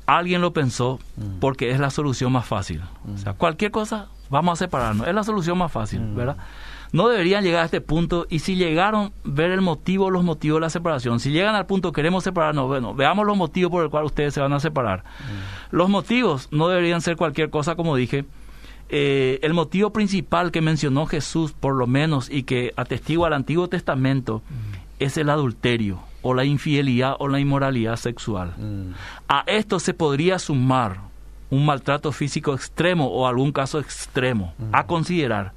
alguien 0.05 0.41
lo 0.41 0.53
pensó 0.53 0.99
mm. 1.17 1.39
porque 1.39 1.71
es 1.71 1.79
la 1.79 1.89
solución 1.89 2.31
más 2.31 2.45
fácil. 2.45 2.81
O 3.13 3.17
sea, 3.17 3.33
cualquier 3.33 3.71
cosa, 3.71 4.07
vamos 4.29 4.53
a 4.53 4.65
separarnos. 4.65 5.07
Es 5.07 5.13
la 5.13 5.23
solución 5.23 5.57
más 5.57 5.71
fácil, 5.71 6.01
¿verdad? 6.15 6.37
no 6.93 7.09
deberían 7.09 7.43
llegar 7.43 7.63
a 7.63 7.65
este 7.65 7.81
punto 7.81 8.27
y 8.29 8.39
si 8.39 8.55
llegaron 8.55 9.13
ver 9.23 9.49
el 9.49 9.61
motivo, 9.61 10.11
los 10.11 10.23
motivos 10.23 10.57
de 10.57 10.61
la 10.61 10.69
separación, 10.69 11.19
si 11.19 11.31
llegan 11.31 11.55
al 11.55 11.65
punto 11.65 11.91
queremos 11.91 12.23
separarnos, 12.23 12.67
bueno, 12.67 12.93
veamos 12.93 13.25
los 13.25 13.35
motivos 13.35 13.71
por 13.71 13.83
el 13.83 13.89
cual 13.89 14.05
ustedes 14.05 14.35
se 14.35 14.39
van 14.39 14.53
a 14.53 14.59
separar. 14.59 14.99
Mm. 14.99 15.75
Los 15.75 15.89
motivos 15.89 16.47
no 16.51 16.69
deberían 16.69 17.01
ser 17.01 17.17
cualquier 17.17 17.49
cosa, 17.49 17.75
como 17.75 17.95
dije. 17.95 18.25
Eh, 18.89 19.39
el 19.41 19.55
motivo 19.55 19.91
principal 19.91 20.51
que 20.51 20.61
mencionó 20.61 21.07
Jesús, 21.07 21.51
por 21.51 21.73
lo 21.73 21.87
menos, 21.87 22.29
y 22.29 22.43
que 22.43 22.73
atestigua 22.75 23.27
el 23.27 23.33
Antiguo 23.33 23.67
Testamento, 23.67 24.43
mm. 24.47 25.03
es 25.03 25.17
el 25.17 25.31
adulterio 25.31 25.99
o 26.23 26.33
la 26.33 26.45
infidelidad 26.45 27.15
o 27.19 27.27
la 27.27 27.39
inmoralidad 27.39 27.97
sexual. 27.97 28.53
Mm. 28.57 28.93
A 29.27 29.43
esto 29.45 29.79
se 29.79 29.93
podría 29.93 30.39
sumar 30.39 30.97
un 31.53 31.67
maltrato 31.67 32.11
físico 32.11 32.55
extremo 32.55 33.05
o 33.05 33.27
algún 33.27 33.51
caso 33.51 33.79
extremo 33.79 34.55
a 34.71 34.87
considerar. 34.87 35.53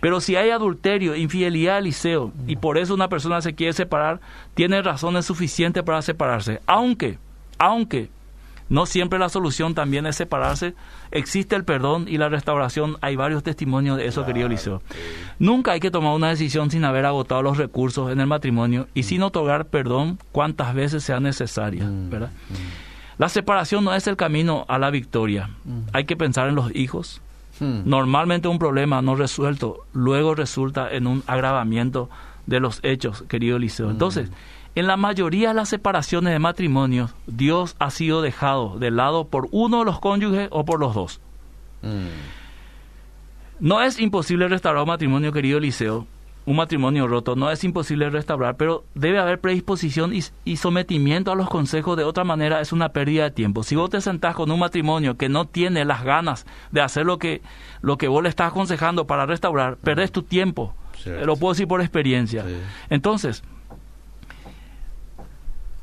Pero 0.00 0.20
si 0.20 0.34
hay 0.34 0.50
adulterio, 0.50 1.14
infidelidad, 1.14 1.80
liceo, 1.80 2.32
y 2.48 2.56
por 2.56 2.78
eso 2.78 2.94
una 2.94 3.08
persona 3.08 3.40
se 3.40 3.54
quiere 3.54 3.72
separar, 3.72 4.20
tiene 4.54 4.82
razones 4.82 5.24
suficientes 5.24 5.84
para 5.84 6.02
separarse. 6.02 6.60
Aunque, 6.66 7.20
aunque 7.58 8.10
no 8.68 8.86
siempre 8.86 9.18
la 9.18 9.28
solución 9.28 9.74
también 9.74 10.06
es 10.06 10.16
separarse, 10.16 10.74
existe 11.10 11.54
el 11.54 11.64
perdón 11.64 12.06
y 12.08 12.18
la 12.18 12.28
restauración. 12.28 12.96
Hay 13.00 13.16
varios 13.16 13.42
testimonios 13.42 13.96
de 13.96 14.06
eso, 14.06 14.26
querido 14.26 14.48
Liceo. 14.48 14.82
Nunca 15.38 15.72
hay 15.72 15.80
que 15.80 15.90
tomar 15.90 16.14
una 16.14 16.30
decisión 16.30 16.70
sin 16.70 16.84
haber 16.84 17.06
agotado 17.06 17.42
los 17.42 17.58
recursos 17.58 18.10
en 18.10 18.20
el 18.20 18.26
matrimonio 18.26 18.88
y 18.94 19.04
sin 19.04 19.22
otorgar 19.22 19.66
perdón 19.66 20.18
cuantas 20.32 20.74
veces 20.74 21.04
sea 21.04 21.20
necesaria, 21.20 21.84
mm, 21.84 22.10
¿verdad? 22.10 22.30
Mm. 22.48 23.18
La 23.18 23.28
separación 23.28 23.84
no 23.84 23.94
es 23.94 24.06
el 24.06 24.16
camino 24.16 24.66
a 24.68 24.78
la 24.78 24.90
victoria. 24.90 25.48
Mm. 25.64 25.80
Hay 25.92 26.04
que 26.04 26.16
pensar 26.16 26.48
en 26.48 26.54
los 26.54 26.74
hijos. 26.74 27.22
Normalmente 27.58 28.48
un 28.48 28.58
problema 28.58 29.00
no 29.00 29.16
resuelto 29.16 29.86
luego 29.94 30.34
resulta 30.34 30.92
en 30.92 31.06
un 31.06 31.22
agravamiento 31.26 32.10
de 32.44 32.60
los 32.60 32.80
hechos, 32.82 33.24
querido 33.28 33.56
Eliseo. 33.56 33.86
Mm. 33.86 33.92
Entonces, 33.92 34.30
en 34.76 34.86
la 34.86 34.96
mayoría 34.96 35.48
de 35.48 35.54
las 35.54 35.70
separaciones 35.70 36.32
de 36.32 36.38
matrimonios, 36.38 37.14
Dios 37.26 37.74
ha 37.78 37.90
sido 37.90 38.22
dejado 38.22 38.78
de 38.78 38.90
lado 38.92 39.26
por 39.26 39.48
uno 39.50 39.80
de 39.80 39.86
los 39.86 39.98
cónyuges 39.98 40.48
o 40.52 40.64
por 40.64 40.78
los 40.78 40.94
dos. 40.94 41.20
Mm. 41.82 42.06
No 43.58 43.82
es 43.82 43.98
imposible 43.98 44.46
restaurar 44.48 44.82
un 44.82 44.88
matrimonio, 44.88 45.32
querido 45.32 45.58
Eliseo, 45.58 46.06
un 46.46 46.56
matrimonio 46.56 47.08
roto 47.08 47.34
no 47.34 47.50
es 47.50 47.64
imposible 47.64 48.08
restaurar, 48.08 48.56
pero 48.56 48.84
debe 48.94 49.18
haber 49.18 49.40
predisposición 49.40 50.12
y, 50.14 50.56
sometimiento 50.56 51.32
a 51.32 51.34
los 51.34 51.48
consejos. 51.48 51.96
De 51.96 52.04
otra 52.04 52.22
manera 52.22 52.60
es 52.60 52.72
una 52.72 52.90
pérdida 52.90 53.24
de 53.24 53.30
tiempo. 53.32 53.64
Si 53.64 53.74
vos 53.74 53.90
te 53.90 54.00
sentás 54.00 54.36
con 54.36 54.50
un 54.52 54.60
matrimonio 54.60 55.16
que 55.16 55.28
no 55.28 55.46
tiene 55.46 55.84
las 55.84 56.04
ganas 56.04 56.46
de 56.70 56.82
hacer 56.82 57.04
lo 57.04 57.18
que, 57.18 57.42
lo 57.80 57.98
que 57.98 58.06
vos 58.06 58.22
le 58.22 58.28
estás 58.28 58.52
aconsejando 58.52 59.08
para 59.08 59.26
restaurar, 59.26 59.76
perdés 59.76 60.12
tu 60.12 60.22
tiempo. 60.22 60.72
Lo 61.04 61.36
puedo 61.36 61.52
decir 61.52 61.66
por 61.66 61.80
experiencia. 61.80 62.44
Entonces, 62.90 63.42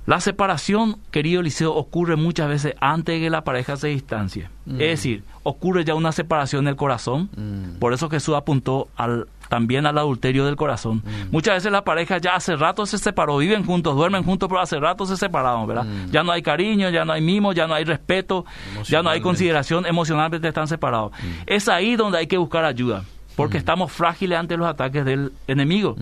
la 0.06 0.20
separación, 0.20 0.98
querido 1.12 1.42
Eliseo, 1.42 1.74
ocurre 1.74 2.16
muchas 2.18 2.50
veces 2.50 2.76
antes 2.82 3.16
de 3.16 3.22
que 3.22 3.30
la 3.30 3.44
pareja 3.44 3.78
se 3.78 3.88
distancie. 3.88 4.50
Es 4.68 4.74
mm. 4.74 4.78
decir, 4.78 5.24
ocurre 5.44 5.86
ya 5.86 5.96
una 5.96 6.12
separación 6.12 6.66
del 6.66 6.76
corazón. 6.76 7.30
Mm. 7.36 7.80
Por 7.80 7.94
eso 7.94 8.10
Jesús 8.10 8.36
apuntó 8.36 8.90
al, 8.98 9.28
también 9.48 9.86
al 9.86 9.98
adulterio 9.98 10.46
del 10.46 10.58
corazón. 10.58 10.98
Mm. 11.06 11.32
Muchas 11.32 11.56
veces 11.56 11.72
la 11.72 11.86
pareja 11.86 12.18
ya 12.18 12.36
hace 12.36 12.58
rato 12.58 12.86
se 12.86 12.98
separó, 12.98 13.38
viven 13.38 13.66
juntos, 13.66 13.96
duermen 13.96 14.24
juntos, 14.24 14.50
pero 14.50 14.60
hace 14.60 14.78
rato 14.78 15.06
se 15.06 15.16
separaron, 15.16 15.68
¿verdad? 15.68 15.86
Ya 16.12 16.24
no 16.24 16.34
hay 16.34 16.42
cariño, 16.42 16.90
ya 16.90 17.06
no 17.06 17.14
hay 17.14 17.22
mimo, 17.22 17.54
ya 17.54 17.66
no 17.66 17.74
hay 17.74 17.86
respeto, 17.86 18.46
ya 18.84 19.02
no 19.04 19.10
hay 19.10 19.22
consideración, 19.22 19.86
emocionalmente 19.86 20.48
están 20.48 20.68
separados. 20.68 21.14
Es 21.46 21.70
ahí 21.70 21.96
donde 21.96 22.18
hay 22.18 22.28
que 22.28 22.38
buscar 22.38 22.66
ayuda 22.66 23.04
porque 23.36 23.58
estamos 23.58 23.92
frágiles 23.92 24.38
ante 24.38 24.58
los 24.58 24.68
ataques 24.68 25.06
del 25.06 25.34
enemigo. 25.48 25.96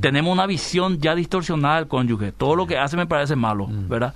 Tenemos 0.00 0.32
una 0.32 0.46
visión 0.46 1.00
ya 1.00 1.14
distorsionada 1.14 1.76
del 1.76 1.88
cónyuge. 1.88 2.32
Todo 2.32 2.56
lo 2.56 2.66
que 2.66 2.78
hace 2.78 2.96
me 2.96 3.06
parece 3.06 3.36
malo, 3.36 3.68
¿verdad? 3.70 4.14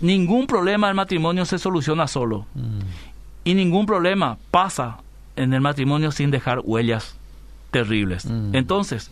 Ningún 0.00 0.46
problema 0.46 0.88
del 0.88 0.96
matrimonio 0.96 1.44
se 1.44 1.58
soluciona 1.58 2.06
solo. 2.06 2.46
Y 3.44 3.54
ningún 3.54 3.86
problema 3.86 4.38
pasa 4.50 4.98
en 5.36 5.52
el 5.52 5.60
matrimonio 5.60 6.10
sin 6.12 6.30
dejar 6.30 6.60
huellas 6.64 7.16
terribles. 7.70 8.26
Entonces, 8.52 9.10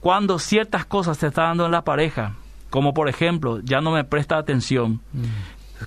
cuando 0.00 0.38
ciertas 0.38 0.84
cosas 0.84 1.18
se 1.18 1.28
están 1.28 1.46
dando 1.46 1.66
en 1.66 1.72
la 1.72 1.82
pareja, 1.82 2.34
como 2.70 2.94
por 2.94 3.08
ejemplo, 3.08 3.60
ya 3.60 3.80
no 3.80 3.90
me 3.90 4.04
presta 4.04 4.38
atención, 4.38 5.00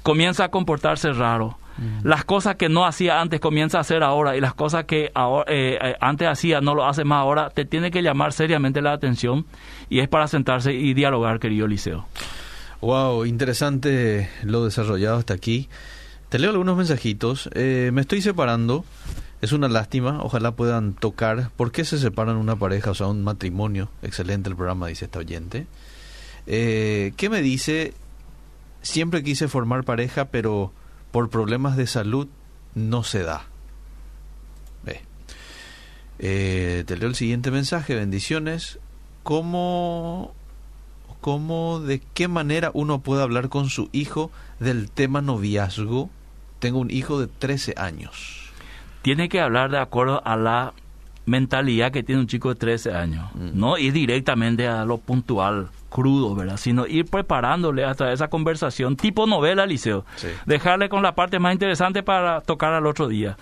comienza 0.04 0.46
a 0.46 0.50
comportarse 0.50 1.12
raro, 1.14 1.58
las 2.04 2.26
cosas 2.26 2.56
que 2.56 2.70
no 2.70 2.86
hacía 2.86 3.22
antes 3.22 3.40
comienza 3.40 3.78
a 3.78 3.82
hacer 3.82 4.04
ahora 4.04 4.36
y 4.36 4.42
las 4.42 4.54
cosas 4.54 4.86
que 4.86 5.12
ahora, 5.14 5.46
eh, 5.52 5.78
eh, 5.82 5.96
antes 6.00 6.28
hacía 6.28 6.62
no 6.62 6.76
lo 6.76 6.86
hace 6.86 7.04
más 7.04 7.20
ahora, 7.20 7.50
te 7.50 7.66
tiene 7.66 7.92
que 7.92 8.02
llamar 8.02 8.34
seriamente 8.34 8.82
la 8.82 8.94
atención 8.94 9.46
y 9.90 10.00
es 10.00 10.08
para 10.08 10.28
sentarse 10.28 10.74
y 10.74 10.94
dialogar, 10.94 11.40
querido 11.40 11.68
Liceo. 11.68 12.06
Wow, 12.82 13.26
interesante 13.26 14.30
lo 14.44 14.66
desarrollado 14.66 15.18
hasta 15.18 15.34
aquí. 15.34 15.70
Te 16.30 16.40
leo 16.40 16.52
algunos 16.52 16.78
mensajitos. 16.78 17.50
Eh, 17.54 17.92
me 17.94 18.02
estoy 18.02 18.22
separando. 18.22 18.86
Es 19.42 19.52
una 19.52 19.68
lástima. 19.68 20.22
Ojalá 20.22 20.52
puedan 20.52 20.94
tocar. 20.94 21.50
¿Por 21.56 21.72
qué 21.72 21.84
se 21.86 21.98
separan 21.98 22.38
una 22.38 22.56
pareja, 22.56 22.92
o 22.92 22.94
sea, 22.94 23.08
un 23.08 23.24
matrimonio? 23.24 23.90
Excelente 24.02 24.50
el 24.50 24.56
programa, 24.56 24.88
dice 24.88 25.06
esta 25.06 25.20
oyente. 25.20 25.66
¿Qué 26.46 27.28
me 27.30 27.42
dice? 27.42 27.94
Siempre 28.82 29.24
quise 29.24 29.48
formar 29.48 29.84
pareja, 29.84 30.26
pero 30.26 30.72
por 31.12 31.30
problemas 31.30 31.78
de 31.78 31.88
salud 31.88 32.28
no 32.76 33.04
se 33.04 33.24
da. 33.24 33.48
Eh, 36.20 36.84
te 36.86 36.98
leo 36.98 37.08
el 37.08 37.16
siguiente 37.16 37.50
mensaje, 37.50 37.96
bendiciones. 37.96 38.78
¿Cómo, 39.24 40.34
¿Cómo, 41.22 41.80
de 41.80 42.02
qué 42.14 42.28
manera 42.28 42.72
uno 42.74 43.00
puede 43.00 43.24
hablar 43.24 43.48
con 43.48 43.70
su 43.70 43.90
hijo 43.94 44.30
del 44.60 44.92
tema 44.92 45.22
noviazgo? 45.22 46.10
Tengo 46.60 46.80
un 46.80 46.92
hijo 46.92 47.22
de 47.22 47.28
13 47.28 47.76
años. 47.78 48.52
Tiene 49.02 49.30
que 49.30 49.40
hablar 49.40 49.72
de 49.72 49.80
acuerdo 49.80 50.22
a 50.26 50.36
la 50.36 50.74
mentalidad 51.26 51.94
que 51.94 52.04
tiene 52.04 52.20
un 52.20 52.28
chico 52.28 52.50
de 52.50 52.56
13 52.56 52.94
años, 52.94 53.30
mm. 53.36 53.52
no 53.54 53.78
ir 53.78 53.94
directamente 53.94 54.68
a 54.68 54.84
lo 54.84 54.98
puntual, 54.98 55.70
crudo, 55.90 56.36
¿verdad? 56.36 56.58
Sino 56.58 56.88
ir 56.88 57.06
preparándole 57.06 57.84
hasta 57.84 58.12
esa 58.12 58.30
conversación 58.30 58.96
tipo 58.96 59.26
novela, 59.28 59.66
Liceo. 59.66 60.06
Dejarle 60.46 60.90
con 60.90 61.04
la 61.04 61.16
parte 61.16 61.40
más 61.40 61.54
interesante 61.54 62.04
para 62.04 62.42
tocar 62.42 62.74
al 62.74 62.86
otro 62.86 63.08
día. 63.08 63.38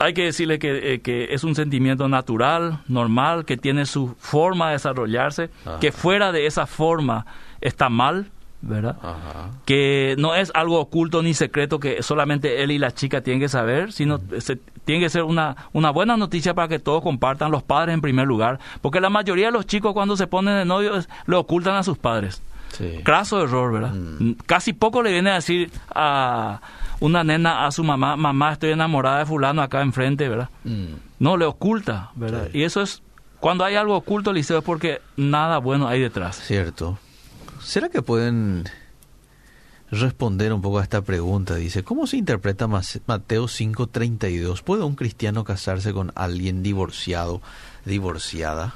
Hay 0.00 0.12
que 0.12 0.24
decirle 0.24 0.58
que, 0.58 0.94
eh, 0.94 1.00
que, 1.00 1.32
es 1.32 1.42
un 1.42 1.54
sentimiento 1.54 2.08
natural, 2.08 2.80
normal, 2.88 3.44
que 3.44 3.56
tiene 3.56 3.86
su 3.86 4.14
forma 4.18 4.66
de 4.66 4.72
desarrollarse, 4.74 5.50
que 5.80 5.92
fuera 5.92 6.30
de 6.30 6.46
esa 6.46 6.66
forma 6.66 7.26
está 7.60 7.88
mal, 7.88 8.30
¿verdad? 8.66 8.96
Que 9.64 10.14
no 10.18 10.34
es 10.34 10.50
algo 10.54 10.80
oculto 10.80 11.22
ni 11.22 11.34
secreto 11.34 11.78
que 11.80 12.02
solamente 12.02 12.62
él 12.62 12.70
y 12.70 12.78
la 12.78 12.92
chica 12.92 13.20
tienen 13.20 13.40
que 13.40 13.48
saber, 13.48 13.92
sino 13.92 14.18
tiene 14.84 15.00
que 15.00 15.10
ser 15.10 15.22
una, 15.22 15.56
una 15.72 15.90
buena 15.90 16.16
noticia 16.16 16.54
para 16.54 16.68
que 16.68 16.78
todos 16.78 17.02
compartan, 17.02 17.50
los 17.50 17.62
padres 17.62 17.94
en 17.94 18.00
primer 18.00 18.26
lugar, 18.26 18.60
porque 18.82 19.00
la 19.00 19.10
mayoría 19.10 19.46
de 19.46 19.52
los 19.52 19.66
chicos 19.66 19.92
cuando 19.92 20.16
se 20.16 20.26
ponen 20.26 20.56
de 20.56 20.64
novios 20.64 21.08
le 21.26 21.36
ocultan 21.36 21.76
a 21.76 21.82
sus 21.82 21.98
padres. 21.98 22.42
Sí. 22.72 23.00
Craso 23.02 23.42
error, 23.42 23.72
¿verdad? 23.72 23.92
Mm. 23.94 24.32
Casi 24.44 24.72
poco 24.72 25.02
le 25.02 25.12
viene 25.12 25.30
a 25.30 25.34
decir 25.34 25.70
a 25.94 26.60
una 27.00 27.24
nena 27.24 27.66
a 27.66 27.70
su 27.70 27.84
mamá, 27.84 28.16
mamá, 28.16 28.52
estoy 28.52 28.70
enamorada 28.70 29.18
de 29.20 29.26
fulano 29.26 29.62
acá 29.62 29.82
enfrente, 29.82 30.28
¿verdad? 30.28 30.50
Mm. 30.64 30.94
No, 31.18 31.36
le 31.36 31.46
oculta, 31.46 32.10
¿verdad? 32.14 32.48
Y 32.52 32.62
eso 32.62 32.82
es, 32.82 33.02
cuando 33.40 33.64
hay 33.64 33.76
algo 33.76 33.96
oculto, 33.96 34.32
Liceo, 34.32 34.58
es 34.58 34.64
porque 34.64 35.00
nada 35.16 35.58
bueno 35.58 35.88
hay 35.88 36.00
detrás. 36.00 36.36
Cierto. 36.36 36.98
¿Será 37.66 37.88
que 37.88 38.00
pueden 38.00 38.62
responder 39.90 40.52
un 40.52 40.62
poco 40.62 40.78
a 40.78 40.84
esta 40.84 41.02
pregunta? 41.02 41.56
Dice, 41.56 41.82
¿cómo 41.82 42.06
se 42.06 42.16
interpreta 42.16 42.68
Mateo 42.68 43.48
5:32? 43.48 44.62
¿Puede 44.62 44.84
un 44.84 44.94
cristiano 44.94 45.42
casarse 45.42 45.92
con 45.92 46.12
alguien 46.14 46.62
divorciado, 46.62 47.42
divorciada? 47.84 48.72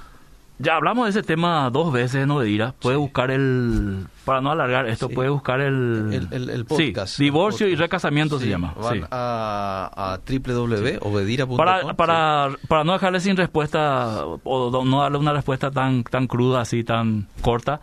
Ya 0.58 0.74
hablamos 0.74 1.04
de 1.04 1.10
ese 1.10 1.22
tema 1.22 1.70
dos 1.70 1.92
veces, 1.92 2.26
¿no? 2.26 2.40
De 2.40 2.72
Puede 2.82 2.96
buscar 2.96 3.30
el. 3.30 4.06
Para 4.24 4.40
no 4.40 4.50
alargar 4.50 4.88
esto, 4.88 5.08
puede 5.08 5.28
buscar 5.28 5.60
el. 5.60 6.28
El, 6.32 6.64
podcast. 6.64 7.14
Sí, 7.14 7.22
divorcio 7.22 7.68
y 7.68 7.76
recasamiento 7.76 8.40
se 8.40 8.48
llama. 8.48 8.74
Van 8.76 9.06
a, 9.08 9.88
a 9.94 10.18
www.obedira.com. 10.18 11.56
Para, 11.56 11.94
para, 11.94 12.50
para 12.66 12.82
no 12.82 12.94
dejarle 12.94 13.20
sin 13.20 13.36
respuesta 13.36 14.26
o 14.26 14.84
no 14.84 15.02
darle 15.02 15.18
una 15.18 15.32
respuesta 15.32 15.70
tan, 15.70 16.02
tan 16.02 16.26
cruda, 16.26 16.62
así, 16.62 16.82
tan 16.82 17.28
corta 17.40 17.80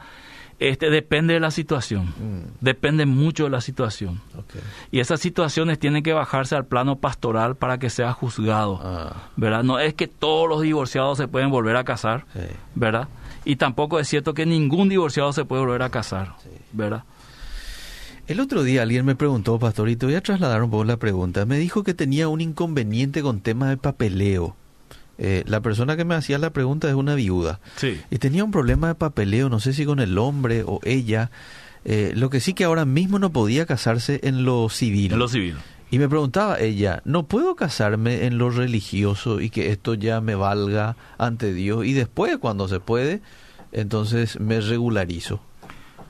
Este 0.60 0.90
depende 0.90 1.36
de 1.36 1.40
la 1.40 1.52
situación, 1.52 2.06
mm. 2.06 2.58
depende 2.62 3.06
mucho 3.06 3.44
de 3.44 3.52
la 3.52 3.62
situación. 3.62 4.22
Y 4.92 5.00
esas 5.00 5.20
situaciones 5.20 5.78
tienen 5.78 6.02
que 6.02 6.14
bajarse 6.14 6.56
al 6.56 6.66
plano 6.66 6.96
pastoral 6.96 7.56
para 7.56 7.78
que 7.78 7.92
sea 7.92 8.12
juzgado, 8.14 8.80
ah. 8.84 9.30
¿verdad? 9.36 9.64
No 9.64 9.80
es 9.80 9.94
que 9.94 10.08
todos 10.08 10.50
los 10.50 10.62
divorciados 10.62 11.20
se 11.20 11.28
pueden 11.28 11.52
volver 11.52 11.76
a 11.76 11.84
casar, 11.84 12.26
¿verdad? 12.74 13.08
Y 13.46 13.58
tampoco 13.58 14.00
es 14.00 14.08
cierto 14.08 14.34
que 14.34 14.48
ningún 14.48 14.90
divorciado 14.90 15.32
se 15.32 15.46
puede 15.46 15.62
volver 15.62 15.84
a 15.84 15.90
casar, 15.90 16.34
¿verdad? 16.74 17.04
El 18.28 18.42
otro 18.42 18.64
día 18.64 18.82
alguien 18.82 19.06
me 19.06 19.16
preguntó, 19.16 19.58
pastor, 19.58 19.88
y 19.88 19.96
te 19.96 20.06
voy 20.06 20.16
a 20.16 20.22
trasladar 20.22 20.62
un 20.62 20.70
poco 20.70 20.84
la 20.84 20.98
pregunta. 20.98 21.46
Me 21.46 21.58
dijo 21.58 21.84
que 21.84 21.94
tenía 21.94 22.28
un 22.28 22.42
inconveniente 22.42 23.22
con 23.22 23.40
tema 23.40 23.70
de 23.70 23.78
papeleo. 23.78 24.56
Eh, 25.20 25.44
la 25.48 25.62
persona 25.62 25.98
que 25.98 26.06
me 26.06 26.16
hacía 26.16 26.38
la 26.38 26.52
pregunta 26.52 26.88
es 26.88 26.96
una 26.96 27.16
viuda. 27.16 27.60
Sí. 27.76 28.00
Y 28.12 28.18
tenía 28.18 28.44
un 28.44 28.52
problema 28.52 28.90
de 28.90 28.96
papeleo, 28.96 29.50
no 29.50 29.60
sé 29.60 29.74
si 29.74 29.86
con 29.86 30.00
el 30.00 30.18
hombre 30.18 30.64
o 30.66 30.80
ella. 30.84 31.32
Eh, 31.86 32.12
lo 32.16 32.30
que 32.30 32.40
sí 32.40 32.54
que 32.54 32.66
ahora 32.66 32.86
mismo 32.86 33.18
no 33.18 33.32
podía 33.32 33.66
casarse 33.66 34.20
en 34.24 34.44
lo 34.44 34.70
civil. 34.70 35.14
En 35.14 35.20
lo 35.20 35.28
civil. 35.28 35.56
Y 35.90 36.00
me 36.00 36.10
preguntaba 36.10 36.60
ella, 36.60 37.02
¿no 37.06 37.28
puedo 37.28 37.56
casarme 37.56 38.26
en 38.26 38.38
lo 38.38 38.50
religioso 38.50 39.40
y 39.40 39.50
que 39.50 39.72
esto 39.72 39.94
ya 39.94 40.20
me 40.20 40.36
valga 40.36 40.98
ante 41.18 41.54
Dios? 41.54 41.86
Y 41.86 41.94
después, 41.94 42.38
cuando 42.38 42.68
se 42.68 42.82
puede, 42.82 43.22
entonces 43.72 44.38
me 44.40 44.60
regularizo. 44.60 45.40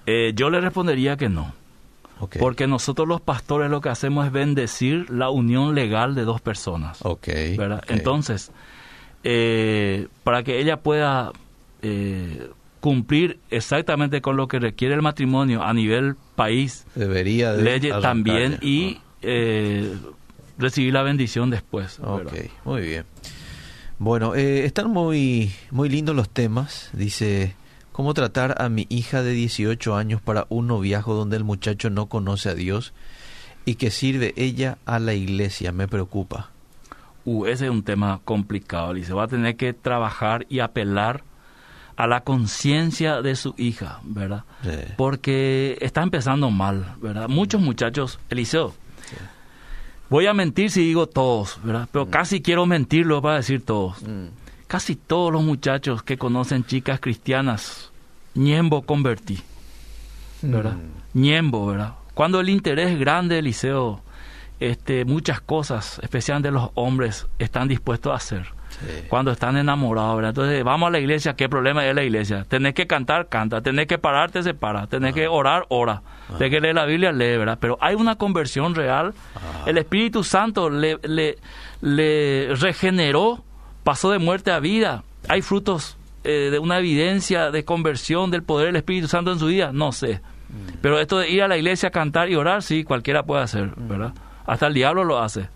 Eh, 0.08 0.32
yo 0.36 0.50
le 0.50 0.62
respondería 0.62 1.16
que 1.16 1.30
no. 1.30 1.54
Porque 2.40 2.66
nosotros 2.66 3.08
los 3.08 3.22
pastores 3.22 3.70
lo 3.70 3.82
que 3.82 3.90
hacemos 3.90 4.26
es 4.26 4.32
bendecir 4.32 5.10
la 5.12 5.30
unión 5.30 5.76
legal 5.76 6.16
de 6.16 6.24
dos 6.24 6.42
personas. 6.42 6.98
Okay, 7.04 7.58
Entonces, 7.88 8.52
eh, 9.30 10.08
para 10.24 10.44
que 10.44 10.62
ella 10.62 10.78
pueda 10.78 11.34
eh, 11.82 12.50
cumplir 12.80 13.40
exactamente 13.50 14.22
con 14.22 14.38
lo 14.38 14.48
que 14.48 14.58
requiere 14.58 14.96
el 14.96 15.02
matrimonio 15.02 15.64
a 15.64 15.74
nivel 15.74 16.16
país, 16.38 16.86
debería 16.96 17.52
de 17.52 17.92
también 18.02 18.58
y 18.62 19.00
eh, 19.22 19.94
recibir 20.58 20.94
la 20.94 21.04
bendición 21.04 21.50
después. 21.50 22.00
Ok, 22.00 22.32
muy 22.64 22.82
bien. 22.84 23.04
Bueno, 24.00 24.34
están 24.34 24.92
muy, 24.92 25.52
muy 25.72 25.90
lindos 25.90 26.16
los 26.16 26.30
temas. 26.30 26.90
Dice 26.94 27.54
¿Cómo 27.92 28.14
tratar 28.14 28.62
a 28.62 28.70
mi 28.70 28.86
hija 28.88 29.24
de 29.24 29.32
18 29.32 29.96
años 29.98 30.22
para 30.22 30.46
un 30.48 30.68
noviazgo 30.68 31.16
donde 31.16 31.36
el 31.36 31.44
muchacho 31.44 31.90
no 31.90 32.06
conoce 32.06 32.48
a 32.48 32.54
Dios 32.54 32.94
y 33.66 33.76
que 33.76 33.92
sirve 33.92 34.34
ella 34.38 34.78
a 34.86 35.00
la 35.00 35.16
iglesia? 35.16 35.74
Me 35.74 35.90
preocupa. 35.90 36.52
Uh, 37.28 37.46
ese 37.46 37.66
es 37.66 37.72
un 37.72 37.84
tema 37.84 38.22
complicado, 38.24 38.96
y 38.96 39.04
se 39.04 39.14
va 39.14 39.24
a 39.24 39.28
tener 39.28 39.58
que 39.58 39.74
trabajar 39.74 40.46
y 40.50 40.60
apelar 40.60 41.24
a 41.96 42.08
la 42.08 42.22
conciencia 42.22 43.22
de 43.22 43.36
su 43.36 43.54
hija, 43.58 44.00
¿verdad? 44.04 44.44
Porque 44.96 45.78
está 45.82 46.04
empezando 46.04 46.50
mal, 46.52 46.96
¿verdad? 47.02 47.28
Muchos 47.28 47.60
muchachos, 47.60 48.20
Eliseo, 48.30 48.74
voy 50.10 50.28
a 50.28 50.34
mentir 50.34 50.72
si 50.72 50.82
digo 50.82 51.08
todos, 51.08 51.60
¿verdad? 51.64 51.90
Pero 51.92 52.06
mm. 52.06 52.10
casi 52.10 52.42
quiero 52.42 52.66
mentirlo 52.66 53.22
para 53.22 53.38
decir 53.38 53.66
todos. 53.66 54.02
Mm 54.04 54.28
casi 54.68 54.96
todos 54.96 55.32
los 55.32 55.44
muchachos 55.44 56.04
que 56.04 56.18
conocen 56.18 56.66
chicas 56.66 57.00
cristianas, 57.00 57.92
ñembo 58.36 58.84
convertí, 58.84 59.40
¿verdad? 60.42 60.74
Mm. 60.74 61.20
Ñembo, 61.22 61.66
¿verdad? 61.66 61.94
Cuando 62.14 62.40
el 62.40 62.50
interés 62.50 62.92
es 62.92 63.00
grande, 63.00 63.40
Eliseo, 63.40 64.02
este, 64.60 65.06
muchas 65.06 65.42
cosas, 65.42 66.00
especialmente 66.04 66.52
los 66.52 66.70
hombres, 66.76 67.28
están 67.40 67.68
dispuestos 67.68 68.12
a 68.12 68.16
hacer. 68.16 68.58
Cuando 69.08 69.32
están 69.32 69.58
enamorados, 69.58 70.18
¿verdad? 70.18 70.30
Entonces, 70.30 70.64
vamos 70.64 70.88
a 70.88 70.92
la 70.92 71.00
iglesia, 71.00 71.36
¿qué 71.36 71.50
problema 71.50 71.86
es 71.88 71.96
la 71.96 72.04
iglesia? 72.04 72.46
Tenés 72.48 72.76
que 72.76 72.86
cantar, 72.86 73.28
canta. 73.28 73.62
Tenés 73.62 73.88
que 73.88 73.98
pararte, 73.98 74.44
se 74.44 74.54
para. 74.54 74.86
Tenés 74.86 75.16
que 75.16 75.26
ah. 75.26 75.32
orar, 75.32 75.66
ora. 75.70 76.04
Ah. 76.30 76.36
Tenés 76.38 76.52
que 76.52 76.62
leer 76.62 76.76
la 76.76 76.86
Biblia, 76.86 77.12
lee, 77.12 77.38
¿verdad? 77.38 77.58
Pero 77.60 77.78
hay 77.82 77.96
una 77.96 78.18
conversión 78.18 78.76
real. 78.76 79.14
Ah. 79.36 79.64
El 79.66 79.80
Espíritu 79.80 80.24
Santo 80.24 80.70
le, 80.70 81.00
le, 81.04 81.38
le 81.82 82.54
regeneró 82.54 83.44
pasó 83.88 84.12
de 84.12 84.20
muerte 84.20 84.52
a 84.52 84.60
vida. 84.60 85.04
¿Hay 85.30 85.42
frutos 85.42 85.96
eh, 86.26 86.50
de 86.52 86.60
una 86.60 86.78
evidencia 86.78 87.52
de 87.52 87.64
conversión 87.64 88.32
del 88.32 88.44
poder 88.44 88.68
del 88.68 88.76
Espíritu 88.76 89.08
Santo 89.08 89.32
en 89.32 89.40
su 89.40 89.46
vida? 89.46 89.72
No 89.72 89.94
sé. 89.94 90.20
Mm. 90.50 90.80
Pero 90.82 91.00
esto 91.00 91.20
de 91.20 91.30
ir 91.30 91.42
a 91.42 91.48
la 91.48 91.56
iglesia 91.56 91.88
a 91.88 91.92
cantar 91.94 92.30
y 92.30 92.36
orar, 92.36 92.64
sí, 92.64 92.84
cualquiera 92.84 93.24
puede 93.24 93.44
hacer, 93.44 93.72
mm. 93.78 94.12
Hasta 94.48 94.68
el 94.68 94.74
diablo 94.74 95.04
lo 95.04 95.20
hace. 95.20 95.50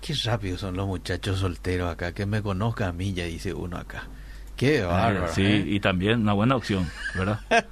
Qué 0.00 0.14
rápido 0.24 0.56
son 0.56 0.76
los 0.76 0.86
muchachos 0.86 1.40
solteros 1.40 1.90
acá, 1.90 2.12
que 2.12 2.24
me 2.24 2.40
conozca 2.40 2.86
a 2.86 2.92
mí, 2.92 3.12
ya 3.12 3.24
dice 3.24 3.52
uno 3.52 3.76
acá. 3.76 4.04
Qué 4.56 4.82
bárbaro. 4.82 5.32
Sí, 5.32 5.42
¿eh? 5.42 5.64
y 5.66 5.80
también 5.80 6.20
una 6.20 6.34
buena 6.34 6.54
opción, 6.54 6.88
¿verdad? 7.16 7.40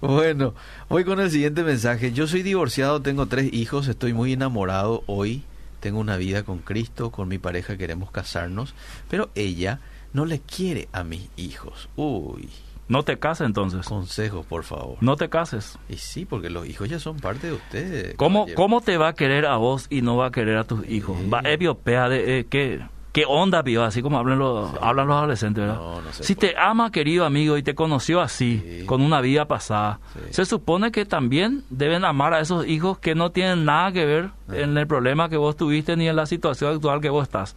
bueno, 0.00 0.54
voy 0.88 1.04
con 1.04 1.18
el 1.18 1.30
siguiente 1.30 1.64
mensaje. 1.64 2.12
Yo 2.12 2.28
soy 2.28 2.42
divorciado, 2.42 3.02
tengo 3.02 3.26
tres 3.26 3.52
hijos, 3.52 3.88
estoy 3.88 4.12
muy 4.12 4.34
enamorado 4.34 5.02
hoy 5.06 5.44
tengo 5.84 6.00
una 6.00 6.16
vida 6.16 6.44
con 6.44 6.60
Cristo, 6.60 7.10
con 7.10 7.28
mi 7.28 7.36
pareja 7.36 7.76
queremos 7.76 8.10
casarnos, 8.10 8.74
pero 9.10 9.28
ella 9.34 9.80
no 10.14 10.24
le 10.24 10.40
quiere 10.40 10.88
a 10.92 11.04
mis 11.04 11.28
hijos. 11.36 11.90
Uy. 11.94 12.48
No 12.88 13.02
te 13.02 13.18
cases 13.18 13.46
entonces. 13.46 13.86
Consejos, 13.86 14.44
por 14.46 14.64
favor. 14.64 14.98
No 15.00 15.16
te 15.16 15.28
cases. 15.28 15.78
Y 15.88 15.96
sí, 15.96 16.24
porque 16.24 16.50
los 16.50 16.68
hijos 16.68 16.88
ya 16.88 16.98
son 16.98 17.16
parte 17.18 17.48
de 17.48 17.52
usted. 17.54 18.16
¿Cómo, 18.16 18.46
¿Cómo 18.54 18.80
te 18.80 18.98
va 18.98 19.08
a 19.08 19.14
querer 19.14 19.46
a 19.46 19.56
vos 19.56 19.86
y 19.90 20.02
no 20.02 20.16
va 20.16 20.26
a 20.26 20.30
querer 20.30 20.58
a 20.58 20.64
tus 20.64 20.88
hijos? 20.88 21.16
Va, 21.32 21.40
es 21.40 21.58
de 21.58 22.38
eh, 22.38 22.46
¿qué? 22.48 22.82
¿Qué 23.14 23.24
onda, 23.28 23.62
vio? 23.62 23.84
Así 23.84 24.02
como 24.02 24.18
hablan 24.18 24.40
los, 24.40 24.72
hablan 24.80 25.06
los 25.06 25.16
adolescentes, 25.16 25.62
¿verdad? 25.62 25.78
si 26.10 26.34
te 26.34 26.56
ama, 26.58 26.90
querido 26.90 27.24
amigo, 27.24 27.56
y 27.56 27.62
te 27.62 27.76
conoció 27.76 28.20
así, 28.20 28.82
con 28.86 29.02
una 29.02 29.20
vida 29.20 29.46
pasada, 29.46 30.00
se 30.30 30.44
supone 30.44 30.90
que 30.90 31.04
también 31.04 31.62
deben 31.70 32.04
amar 32.04 32.34
a 32.34 32.40
esos 32.40 32.66
hijos 32.66 32.98
que 32.98 33.14
no 33.14 33.30
tienen 33.30 33.64
nada 33.64 33.92
que 33.92 34.04
ver 34.04 34.30
ah. 34.48 34.56
en 34.56 34.76
el 34.76 34.88
problema 34.88 35.28
que 35.28 35.36
vos 35.36 35.56
tuviste 35.56 35.96
ni 35.96 36.08
en 36.08 36.16
la 36.16 36.26
situación 36.26 36.74
actual 36.74 37.00
que 37.00 37.08
vos 37.08 37.22
estás. 37.22 37.54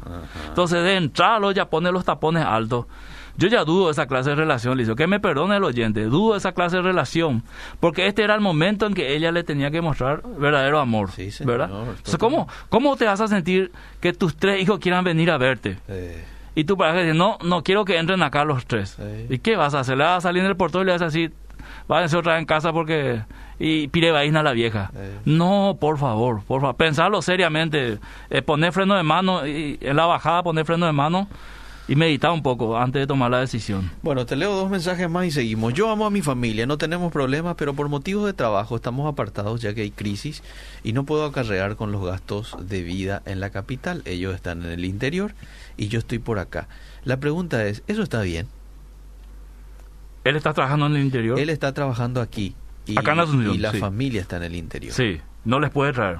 Entonces, 0.47 0.83
de 0.83 0.95
entrada, 0.95 1.51
ya 1.51 1.67
pone 1.71 1.91
los 1.91 2.05
tapones 2.05 2.45
altos. 2.45 2.85
Yo 3.37 3.47
ya 3.47 3.63
dudo 3.63 3.85
de 3.85 3.91
esa 3.91 4.07
clase 4.07 4.31
de 4.31 4.35
relación, 4.35 4.77
Licio. 4.77 4.95
Que 4.95 5.05
me 5.05 5.19
perdone 5.19 5.57
el 5.57 5.63
oyente, 5.63 6.03
dudo 6.05 6.33
de 6.33 6.39
esa 6.39 6.53
clase 6.53 6.77
de 6.77 6.81
relación. 6.81 7.43
Porque 7.79 8.07
este 8.07 8.23
era 8.23 8.33
el 8.33 8.41
momento 8.41 8.87
en 8.87 8.95
que 8.95 9.15
ella 9.15 9.31
le 9.31 9.43
tenía 9.43 9.69
que 9.69 9.79
mostrar 9.81 10.23
verdadero 10.39 10.79
amor. 10.79 11.11
Sí, 11.11 11.29
¿verdad? 11.45 11.69
¿cómo, 12.19 12.47
¿cómo 12.69 12.95
te 12.97 13.05
vas 13.05 13.21
a 13.21 13.27
sentir 13.27 13.71
que 13.99 14.11
tus 14.13 14.35
tres 14.35 14.61
hijos 14.61 14.79
quieran 14.79 15.03
venir 15.03 15.29
a 15.29 15.37
verte? 15.37 15.77
Y 16.55 16.63
tu 16.63 16.75
pareja 16.75 17.03
dice, 17.03 17.13
no, 17.13 17.37
no 17.43 17.61
quiero 17.61 17.85
que 17.85 17.97
entren 17.97 18.23
acá 18.23 18.43
los 18.43 18.65
tres. 18.65 18.97
¿Y 19.29 19.37
qué 19.37 19.55
vas 19.55 19.75
a 19.75 19.81
hacer? 19.81 19.97
Le 19.97 20.03
vas 20.03 20.17
a 20.17 20.21
salir 20.21 20.41
en 20.41 20.49
el 20.49 20.55
portón 20.55 20.81
y 20.81 20.85
le 20.85 20.93
vas 20.93 21.03
a 21.03 21.05
decir, 21.05 21.31
váyanse 21.87 22.17
otra 22.17 22.33
vez 22.33 22.41
en 22.41 22.47
casa 22.47 22.73
porque... 22.73 23.21
Y 23.59 23.87
pire 23.87 24.11
vaina 24.11 24.41
a 24.41 24.43
la 24.43 24.51
vieja. 24.51 24.91
No, 25.25 25.77
por 25.79 25.97
favor, 25.97 26.43
por 26.43 26.61
favor. 26.61 26.75
Pensarlo 26.75 27.23
seriamente. 27.23 27.97
Eh, 28.29 28.41
poner 28.43 28.71
freno 28.71 28.95
de 28.95 29.01
mano 29.01 29.47
y 29.47 29.79
en 29.81 29.95
la 29.95 30.05
bajada 30.05 30.43
poner 30.43 30.63
freno 30.63 30.85
de 30.85 30.91
mano 30.91 31.27
y 31.87 31.95
meditar 31.95 32.31
un 32.31 32.43
poco 32.43 32.77
antes 32.77 33.01
de 33.01 33.07
tomar 33.07 33.31
la 33.31 33.39
decisión. 33.39 33.89
Bueno, 34.01 34.25
te 34.25 34.35
leo 34.35 34.53
dos 34.55 34.69
mensajes 34.69 35.09
más 35.09 35.25
y 35.25 35.31
seguimos. 35.31 35.73
Yo 35.73 35.89
amo 35.89 36.05
a 36.05 36.09
mi 36.09 36.21
familia, 36.21 36.65
no 36.65 36.77
tenemos 36.77 37.11
problemas, 37.11 37.55
pero 37.57 37.73
por 37.73 37.87
motivos 37.87 38.25
de 38.25 38.33
trabajo 38.33 38.75
estamos 38.75 39.11
apartados 39.11 39.61
ya 39.61 39.73
que 39.73 39.81
hay 39.81 39.91
crisis 39.91 40.43
y 40.83 40.93
no 40.93 41.05
puedo 41.05 41.25
acarrear 41.25 41.75
con 41.75 41.91
los 41.91 42.05
gastos 42.05 42.57
de 42.59 42.83
vida 42.83 43.21
en 43.25 43.39
la 43.39 43.51
capital. 43.51 44.01
Ellos 44.05 44.35
están 44.35 44.63
en 44.63 44.71
el 44.71 44.85
interior 44.85 45.33
y 45.77 45.87
yo 45.87 45.99
estoy 45.99 46.19
por 46.19 46.39
acá. 46.39 46.67
La 47.05 47.19
pregunta 47.19 47.65
es, 47.65 47.83
¿eso 47.87 48.03
está 48.03 48.21
bien? 48.21 48.47
¿Él 50.25 50.35
está 50.35 50.53
trabajando 50.53 50.87
en 50.87 50.97
el 50.97 51.03
interior? 51.03 51.39
Él 51.39 51.49
está 51.49 51.73
trabajando 51.73 52.19
aquí. 52.19 52.53
Y, 52.85 52.97
acá 52.97 53.13
en 53.13 53.53
Y 53.53 53.57
la 53.57 53.73
familia 53.73 54.21
está 54.21 54.37
en 54.37 54.43
el 54.43 54.55
interior. 54.55 54.93
Sí, 54.93 55.19
no 55.45 55.59
les 55.59 55.69
puede 55.69 55.93
traer. 55.93 56.19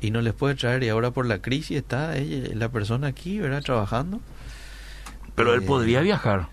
Y 0.00 0.10
no 0.10 0.20
les 0.20 0.34
puede 0.34 0.56
traer 0.56 0.82
y 0.82 0.88
ahora 0.88 1.10
por 1.10 1.26
la 1.26 1.40
crisis 1.40 1.78
está 1.78 2.16
ella, 2.16 2.48
la 2.54 2.68
persona 2.68 3.06
aquí, 3.06 3.38
¿verdad? 3.38 3.62
Trabajando. 3.62 4.20
Pero 5.36 5.54
él 5.54 5.62
podría 5.62 6.00
viajar. 6.00 6.48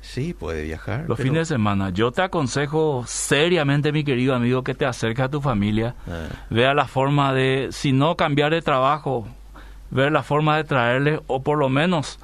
Sí, 0.00 0.34
puede 0.34 0.62
viajar. 0.62 1.04
Los 1.08 1.18
fines 1.18 1.48
de 1.48 1.54
semana. 1.54 1.90
Yo 1.90 2.12
te 2.12 2.22
aconsejo 2.22 3.02
seriamente, 3.08 3.90
mi 3.90 4.04
querido 4.04 4.36
amigo, 4.36 4.62
que 4.62 4.74
te 4.74 4.86
acerques 4.86 5.24
a 5.24 5.28
tu 5.28 5.40
familia. 5.40 5.96
Ah. 6.06 6.28
Vea 6.48 6.74
la 6.74 6.86
forma 6.86 7.32
de, 7.32 7.68
si 7.72 7.90
no 7.90 8.16
cambiar 8.16 8.52
de 8.52 8.62
trabajo, 8.62 9.26
ver 9.90 10.12
la 10.12 10.22
forma 10.22 10.56
de 10.56 10.64
traerle, 10.64 11.20
o 11.26 11.42
por 11.42 11.58
lo 11.58 11.68
menos 11.68 12.20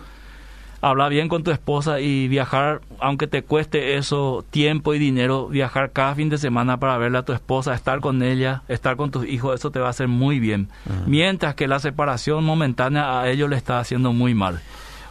hablar 0.81 1.11
bien 1.11 1.29
con 1.29 1.45
tu 1.45 1.51
esposa 1.51 2.01
y 2.01 2.29
viajar, 2.29 2.83
aunque 2.99 3.27
te 3.27 3.43
cueste 3.43 3.97
eso, 3.97 4.45
tiempo 4.51 4.95
y 4.95 4.99
dinero, 4.99 5.49
viajar 5.49 5.93
cada 5.93 6.15
fin 6.15 6.29
de 6.29 6.39
semana 6.39 6.79
para 6.79 6.99
verle 6.99 7.19
a 7.19 7.25
tu 7.25 7.33
esposa, 7.33 7.73
estar 7.75 8.01
con 8.01 8.23
ella, 8.23 8.63
estar 8.69 8.97
con 8.97 9.11
tus 9.11 9.27
hijos, 9.27 9.55
eso 9.55 9.71
te 9.71 9.79
va 9.79 9.87
a 9.87 9.91
hacer 9.91 10.09
muy 10.09 10.41
bien. 10.41 10.69
Mientras 11.07 11.55
que 11.55 11.69
la 11.69 11.79
separación 11.79 12.45
momentánea 12.45 13.21
a 13.21 13.29
ellos 13.31 13.49
le 13.49 13.57
está 13.57 13.79
haciendo 13.79 14.13
muy 14.13 14.35
mal. 14.35 14.61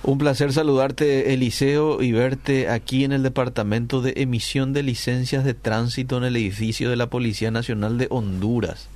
Un 0.04 0.18
placer 0.18 0.52
saludarte, 0.52 1.32
Eliseo, 1.34 2.02
y 2.02 2.12
verte 2.12 2.70
aquí 2.70 3.04
en 3.04 3.12
el 3.12 3.22
Departamento 3.22 4.02
de 4.02 4.14
Emisión 4.18 4.74
de 4.74 4.82
Licencias 4.82 5.44
de 5.44 5.54
Tránsito 5.54 6.18
en 6.18 6.24
el 6.24 6.36
edificio 6.38 6.90
de 6.90 6.96
la 6.96 7.08
Policía 7.08 7.52
Nacional 7.52 8.00
de 8.00 8.08
Honduras. 8.10 8.90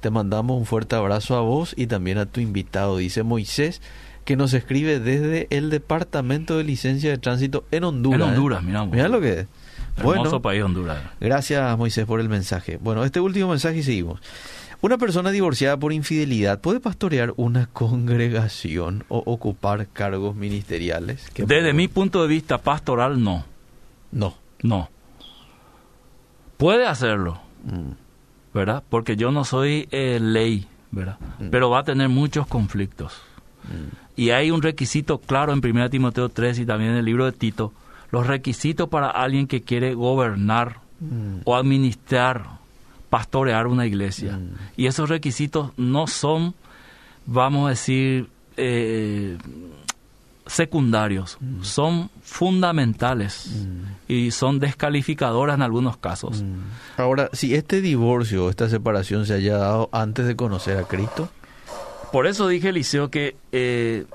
Te 0.00 0.10
mandamos 0.10 0.58
un 0.58 0.66
fuerte 0.66 0.96
abrazo 0.96 1.36
a 1.36 1.40
vos 1.40 1.72
y 1.78 1.86
también 1.86 2.18
a 2.18 2.26
tu 2.26 2.40
invitado, 2.40 2.98
dice 2.98 3.22
Moisés, 3.22 3.80
que 4.26 4.36
nos 4.36 4.52
escribe 4.52 5.00
desde 5.00 5.46
el 5.48 5.70
Departamento 5.70 6.58
de 6.58 6.64
Licencia 6.64 7.08
de 7.08 7.16
Tránsito 7.16 7.64
en 7.70 7.84
Honduras. 7.84 8.20
En 8.20 8.28
Honduras, 8.28 8.62
miramos. 8.62 8.94
Mira 8.94 9.08
lo 9.08 9.20
que 9.22 9.40
es. 9.40 9.46
Hermoso 9.96 10.42
país 10.42 10.62
Honduras. 10.62 10.98
Gracias 11.20 11.78
Moisés 11.78 12.04
por 12.04 12.20
el 12.20 12.28
mensaje. 12.28 12.78
Bueno, 12.80 13.04
este 13.04 13.20
último 13.20 13.48
mensaje 13.48 13.78
y 13.78 13.82
seguimos. 13.82 14.20
Una 14.82 14.96
persona 14.96 15.30
divorciada 15.30 15.76
por 15.76 15.92
infidelidad 15.92 16.60
puede 16.60 16.80
pastorear 16.80 17.34
una 17.36 17.66
congregación 17.66 19.04
o 19.08 19.18
ocupar 19.18 19.86
cargos 19.88 20.34
ministeriales. 20.34 21.30
Desde 21.36 21.74
mi 21.74 21.86
punto 21.86 22.22
de 22.22 22.28
vista 22.28 22.58
pastoral, 22.58 23.22
no. 23.22 23.44
No. 24.10 24.34
No. 24.62 24.88
Puede 26.56 26.86
hacerlo, 26.86 27.40
mm. 27.64 28.54
¿verdad? 28.54 28.82
Porque 28.88 29.16
yo 29.16 29.30
no 29.30 29.44
soy 29.44 29.88
eh, 29.90 30.18
ley, 30.20 30.66
¿verdad? 30.90 31.18
Mm. 31.38 31.50
Pero 31.50 31.70
va 31.70 31.80
a 31.80 31.84
tener 31.84 32.08
muchos 32.08 32.46
conflictos. 32.46 33.14
Mm. 33.64 33.96
Y 34.16 34.30
hay 34.30 34.50
un 34.50 34.62
requisito 34.62 35.18
claro 35.18 35.52
en 35.52 35.64
1 35.64 35.90
Timoteo 35.90 36.28
3 36.28 36.58
y 36.58 36.66
también 36.66 36.92
en 36.92 36.98
el 36.98 37.04
libro 37.04 37.26
de 37.26 37.32
Tito, 37.32 37.72
los 38.10 38.26
requisitos 38.26 38.88
para 38.88 39.08
alguien 39.10 39.46
que 39.46 39.62
quiere 39.62 39.94
gobernar 39.94 40.80
o 41.44 41.56
administrar, 41.56 42.44
pastorear 43.10 43.66
una 43.66 43.86
iglesia. 43.86 44.38
Y 44.76 44.86
esos 44.86 45.08
requisitos 45.08 45.72
no 45.76 46.06
son, 46.06 46.54
vamos 47.26 47.66
a 47.66 47.70
decir, 47.70 48.28
eh, 48.56 49.36
secundarios, 50.46 51.36
mm. 51.40 51.62
son 51.62 52.10
fundamentales 52.22 53.50
mm. 53.50 54.12
y 54.12 54.30
son 54.30 54.58
descalificadoras 54.58 55.56
en 55.56 55.62
algunos 55.62 55.96
casos. 55.96 56.42
Mm. 56.42 57.00
Ahora, 57.00 57.30
si 57.32 57.54
este 57.54 57.80
divorcio, 57.80 58.48
esta 58.48 58.68
separación 58.68 59.26
se 59.26 59.34
haya 59.34 59.58
dado 59.58 59.88
antes 59.92 60.26
de 60.26 60.36
conocer 60.36 60.78
a 60.78 60.84
Cristo. 60.84 61.28
Por 62.12 62.26
eso 62.26 62.48
dije, 62.48 62.70
Eliseo, 62.70 63.10
que 63.10 63.36
eh, 63.52 64.06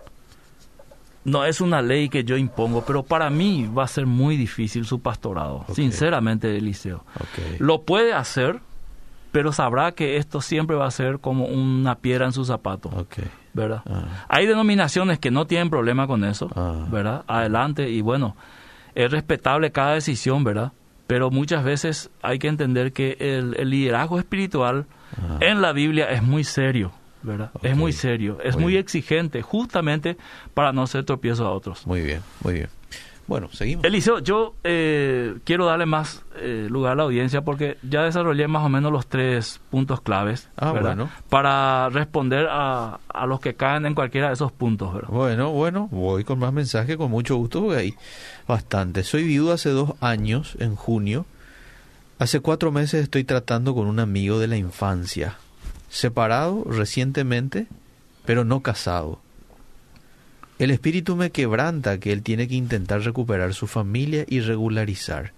no 1.26 1.46
es 1.46 1.60
una 1.60 1.82
ley 1.82 2.08
que 2.10 2.24
yo 2.24 2.38
impongo, 2.38 2.84
pero 2.86 3.04
para 3.04 3.30
mí 3.30 3.68
va 3.68 3.84
a 3.84 3.88
ser 3.88 4.06
muy 4.06 4.38
difícil 4.38 4.86
su 4.86 5.00
pastorado, 5.00 5.66
sinceramente, 5.74 6.56
Eliseo. 6.56 7.04
Lo 7.60 7.82
puede 7.82 8.14
hacer, 8.14 8.60
pero 9.36 9.52
sabrá 9.52 9.92
que 9.92 10.16
esto 10.16 10.40
siempre 10.40 10.78
va 10.78 10.88
a 10.88 10.92
ser 10.92 11.20
como 11.20 11.44
una 11.48 11.96
piedra 11.96 12.26
en 12.26 12.32
su 12.32 12.46
zapato. 12.46 13.06
¿verdad? 13.52 13.82
Ah. 13.86 14.26
Hay 14.30 14.46
denominaciones 14.46 15.20
que 15.20 15.30
no 15.30 15.46
tienen 15.46 15.70
problema 15.70 16.08
con 16.08 16.24
eso, 16.24 16.50
ah. 16.56 16.88
¿verdad? 16.90 17.26
Adelante 17.28 17.90
y 17.90 18.00
bueno, 18.00 18.38
es 18.94 19.12
respetable 19.12 19.74
cada 19.74 19.96
decisión, 19.96 20.46
¿verdad? 20.46 20.72
Pero 21.06 21.32
muchas 21.32 21.66
veces 21.66 22.10
hay 22.22 22.40
que 22.40 22.48
entender 22.48 22.94
que 22.94 23.18
el, 23.20 23.70
liderazgo 23.70 24.20
espiritual 24.20 24.86
ah. 25.18 25.40
en 25.42 25.62
la 25.62 25.74
Biblia 25.74 26.06
es 26.12 26.24
muy 26.24 26.46
serio, 26.46 26.94
¿verdad? 27.22 27.52
Es 27.62 27.76
muy 27.76 27.92
serio, 27.92 28.38
es 28.42 28.56
muy, 28.56 28.64
muy 28.64 28.78
exigente, 28.78 29.42
justamente 29.42 30.16
para 30.54 30.72
no 30.72 30.82
hacer 30.82 31.04
tropiezo 31.04 31.46
a 31.46 31.52
otros. 31.52 31.86
Muy 31.86 32.00
bien, 32.00 32.22
muy 32.42 32.54
bien. 32.54 32.70
Bueno, 33.28 33.50
seguimos. 33.52 33.84
Eliseo, 33.86 34.20
yo 34.20 34.54
eh, 34.64 35.40
quiero 35.44 35.66
darle 35.66 35.88
más 35.88 36.24
eh, 36.38 36.68
lugar 36.70 36.94
a 36.94 36.96
la 36.96 37.04
audiencia 37.04 37.42
porque 37.42 37.78
ya 37.82 38.04
desarrollé 38.04 38.48
más 38.48 38.64
o 38.64 38.70
menos 38.70 38.92
los 38.92 39.08
tres 39.08 39.60
puntos 39.72 40.02
claves 40.02 40.48
ah, 40.58 40.72
bueno. 40.72 41.10
para 41.30 41.90
responder 41.90 42.48
a, 42.50 43.00
a, 43.08 43.26
los 43.26 43.40
que 43.40 43.56
caen 43.56 43.88
en 43.88 43.96
cualquiera 43.96 44.28
de 44.28 44.36
esos 44.36 44.52
puntos. 44.52 44.94
¿verdad? 44.94 45.10
Bueno, 45.10 45.52
bueno, 45.52 45.88
voy 45.92 46.24
con 46.24 46.38
más 46.38 46.54
mensajes 46.54 46.98
con 46.98 47.10
mucho 47.10 47.36
gusto 47.36 47.64
porque 47.64 47.80
hay 47.80 47.96
bastante. 48.48 49.04
Soy 49.04 49.24
viudo 49.24 49.54
hace 49.54 49.70
dos 49.70 49.94
años, 50.02 50.56
en 50.60 50.76
junio. 50.76 51.26
Hace 52.20 52.40
cuatro 52.40 52.72
meses 52.72 53.04
estoy 53.04 53.24
tratando 53.24 53.74
con 53.74 53.88
un 53.88 54.00
amigo 54.00 54.40
de 54.40 54.48
la 54.48 54.56
infancia, 54.56 55.38
separado 55.90 56.64
recientemente, 56.64 57.68
pero 58.24 58.46
no 58.46 58.62
casado. 58.62 59.20
El 60.58 60.72
espíritu 60.72 61.18
me 61.18 61.32
quebranta 61.32 62.00
que 62.00 62.14
él 62.14 62.24
tiene 62.24 62.48
que 62.48 62.56
intentar 62.56 63.02
recuperar 63.02 63.54
su 63.54 63.68
familia 63.68 64.26
y 64.30 64.40
regularizar. 64.40 65.34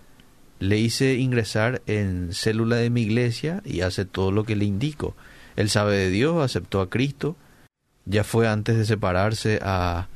Le 0.60 0.78
hice 0.78 1.16
ingresar 1.16 1.82
en 1.88 2.34
célula 2.34 2.76
de 2.76 2.92
mi 2.92 3.02
iglesia 3.02 3.64
y 3.66 3.82
hace 3.82 4.06
todo 4.06 4.32
lo 4.32 4.44
que 4.44 4.56
le 4.56 4.66
indico. 4.66 5.16
Él 5.56 5.72
sabe 5.72 5.98
de 5.98 6.12
Dios, 6.12 6.44
aceptó 6.44 6.82
a 6.82 6.90
Cristo, 6.92 7.36
ya 8.06 8.24
fue 8.24 8.48
antes 8.48 8.78
de 8.78 8.86
separarse 8.86 9.60
a... 9.64 10.08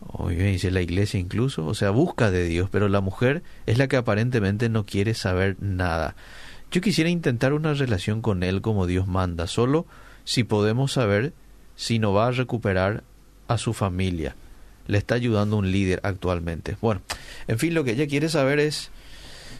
Oye, 0.00 0.42
dice 0.42 0.70
la 0.70 0.80
iglesia 0.80 1.20
incluso, 1.20 1.66
o 1.66 1.74
sea, 1.74 1.90
busca 1.90 2.30
de 2.30 2.44
Dios, 2.44 2.68
pero 2.70 2.88
la 2.88 3.02
mujer 3.02 3.42
es 3.66 3.76
la 3.76 3.88
que 3.88 3.96
aparentemente 3.96 4.70
no 4.70 4.86
quiere 4.86 5.12
saber 5.14 5.56
nada. 5.60 6.16
Yo 6.70 6.80
quisiera 6.80 7.10
intentar 7.10 7.52
una 7.52 7.74
relación 7.74 8.22
con 8.22 8.42
él 8.42 8.62
como 8.62 8.86
Dios 8.86 9.06
manda, 9.06 9.46
solo 9.46 9.86
si 10.24 10.44
podemos 10.44 10.92
saber 10.92 11.34
si 11.76 11.98
no 11.98 12.12
va 12.12 12.28
a 12.28 12.32
recuperar 12.32 13.04
a 13.48 13.58
su 13.58 13.72
familia. 13.72 14.36
Le 14.86 14.98
está 14.98 15.14
ayudando 15.14 15.56
un 15.56 15.70
líder 15.70 16.00
actualmente. 16.02 16.76
Bueno, 16.80 17.00
en 17.48 17.58
fin, 17.58 17.74
lo 17.74 17.84
que 17.84 17.92
ella 17.92 18.06
quiere 18.06 18.28
saber 18.28 18.58
es, 18.58 18.90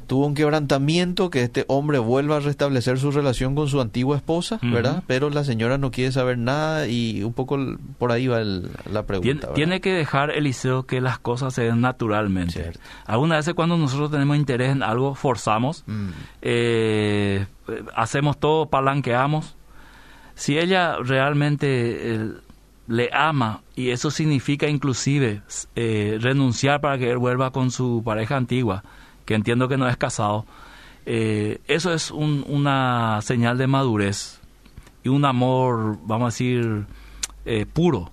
tuvo 0.07 0.27
un 0.27 0.35
quebrantamiento, 0.35 1.31
que 1.31 1.43
este 1.43 1.65
hombre 1.69 1.99
vuelva 1.99 2.37
a 2.37 2.41
restablecer 2.41 2.99
su 2.99 3.11
relación 3.11 3.55
con 3.55 3.69
su 3.69 3.81
antigua 3.81 4.17
esposa, 4.17 4.59
¿verdad? 4.63 5.03
Pero 5.07 5.31
la 5.31 5.45
señora 5.45 5.79
no 5.79 5.91
quiere 5.91 6.13
saber 6.13 6.39
nada 6.39 6.87
y 6.87 7.23
un 7.23 7.33
poco 7.33 7.59
por 7.99 8.13
ahí 8.13 8.27
va 8.27 8.41
la 8.41 9.07
pregunta. 9.07 9.53
Tiene, 9.55 9.81
que 9.81 9.93
dejar, 9.93 10.31
Eliseo, 10.31 10.85
que 10.85 11.01
las 11.01 11.19
cosas 11.19 11.55
se 11.55 11.63
den 11.63 11.81
naturalmente. 11.81 12.73
Algunas 13.07 13.39
veces 13.39 13.55
cuando 13.55 13.77
nosotros 13.77 14.11
tenemos 14.11 14.37
interés 14.37 14.73
en 14.73 14.83
algo, 14.83 15.15
forzamos, 15.15 15.85
mm. 15.87 16.09
eh, 16.43 17.47
hacemos 17.95 18.39
todo, 18.39 18.67
palanqueamos. 18.67 19.57
Si 20.35 20.59
ella 20.59 20.97
realmente 20.99 22.33
le 22.87 23.11
ama 23.13 23.63
y 23.75 23.91
eso 23.91 24.11
significa 24.11 24.69
inclusive 24.69 25.43
eh, 25.75 26.19
renunciar 26.21 26.81
para 26.81 26.99
que 26.99 27.11
él 27.11 27.19
vuelva 27.19 27.51
con 27.51 27.71
su 27.71 28.03
pareja 28.05 28.37
antigua, 28.37 28.85
que 29.25 29.35
entiendo 29.35 29.69
que 29.69 29.77
no 29.77 29.89
es 29.89 29.97
casado, 29.97 30.45
eh, 31.07 31.61
eso 31.67 31.93
es 31.93 32.11
una 32.11 33.21
señal 33.23 33.59
de 33.59 33.67
madurez 33.67 34.41
y 35.03 35.09
un 35.09 35.25
amor, 35.25 35.99
vamos 36.05 36.27
a 36.27 36.35
decir, 36.35 36.87
eh, 37.45 37.67
puro. 37.67 38.11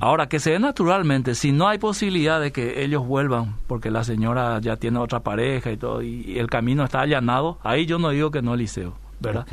Ahora, 0.00 0.28
que 0.28 0.40
se 0.40 0.50
dé 0.50 0.58
naturalmente, 0.58 1.34
si 1.34 1.52
no 1.52 1.68
hay 1.68 1.78
posibilidad 1.78 2.38
de 2.38 2.52
que 2.52 2.84
ellos 2.84 3.06
vuelvan, 3.06 3.56
porque 3.66 3.90
la 3.90 4.04
señora 4.04 4.60
ya 4.60 4.76
tiene 4.76 4.98
otra 4.98 5.20
pareja 5.20 5.72
y 5.72 5.78
todo, 5.78 6.02
y, 6.02 6.38
el 6.38 6.50
camino 6.50 6.84
está 6.84 7.00
allanado, 7.00 7.58
ahí 7.62 7.86
yo 7.86 7.98
no 7.98 8.10
digo 8.10 8.30
que 8.30 8.42
no, 8.42 8.52
Eliseo, 8.52 8.98
¿verdad? 9.20 9.46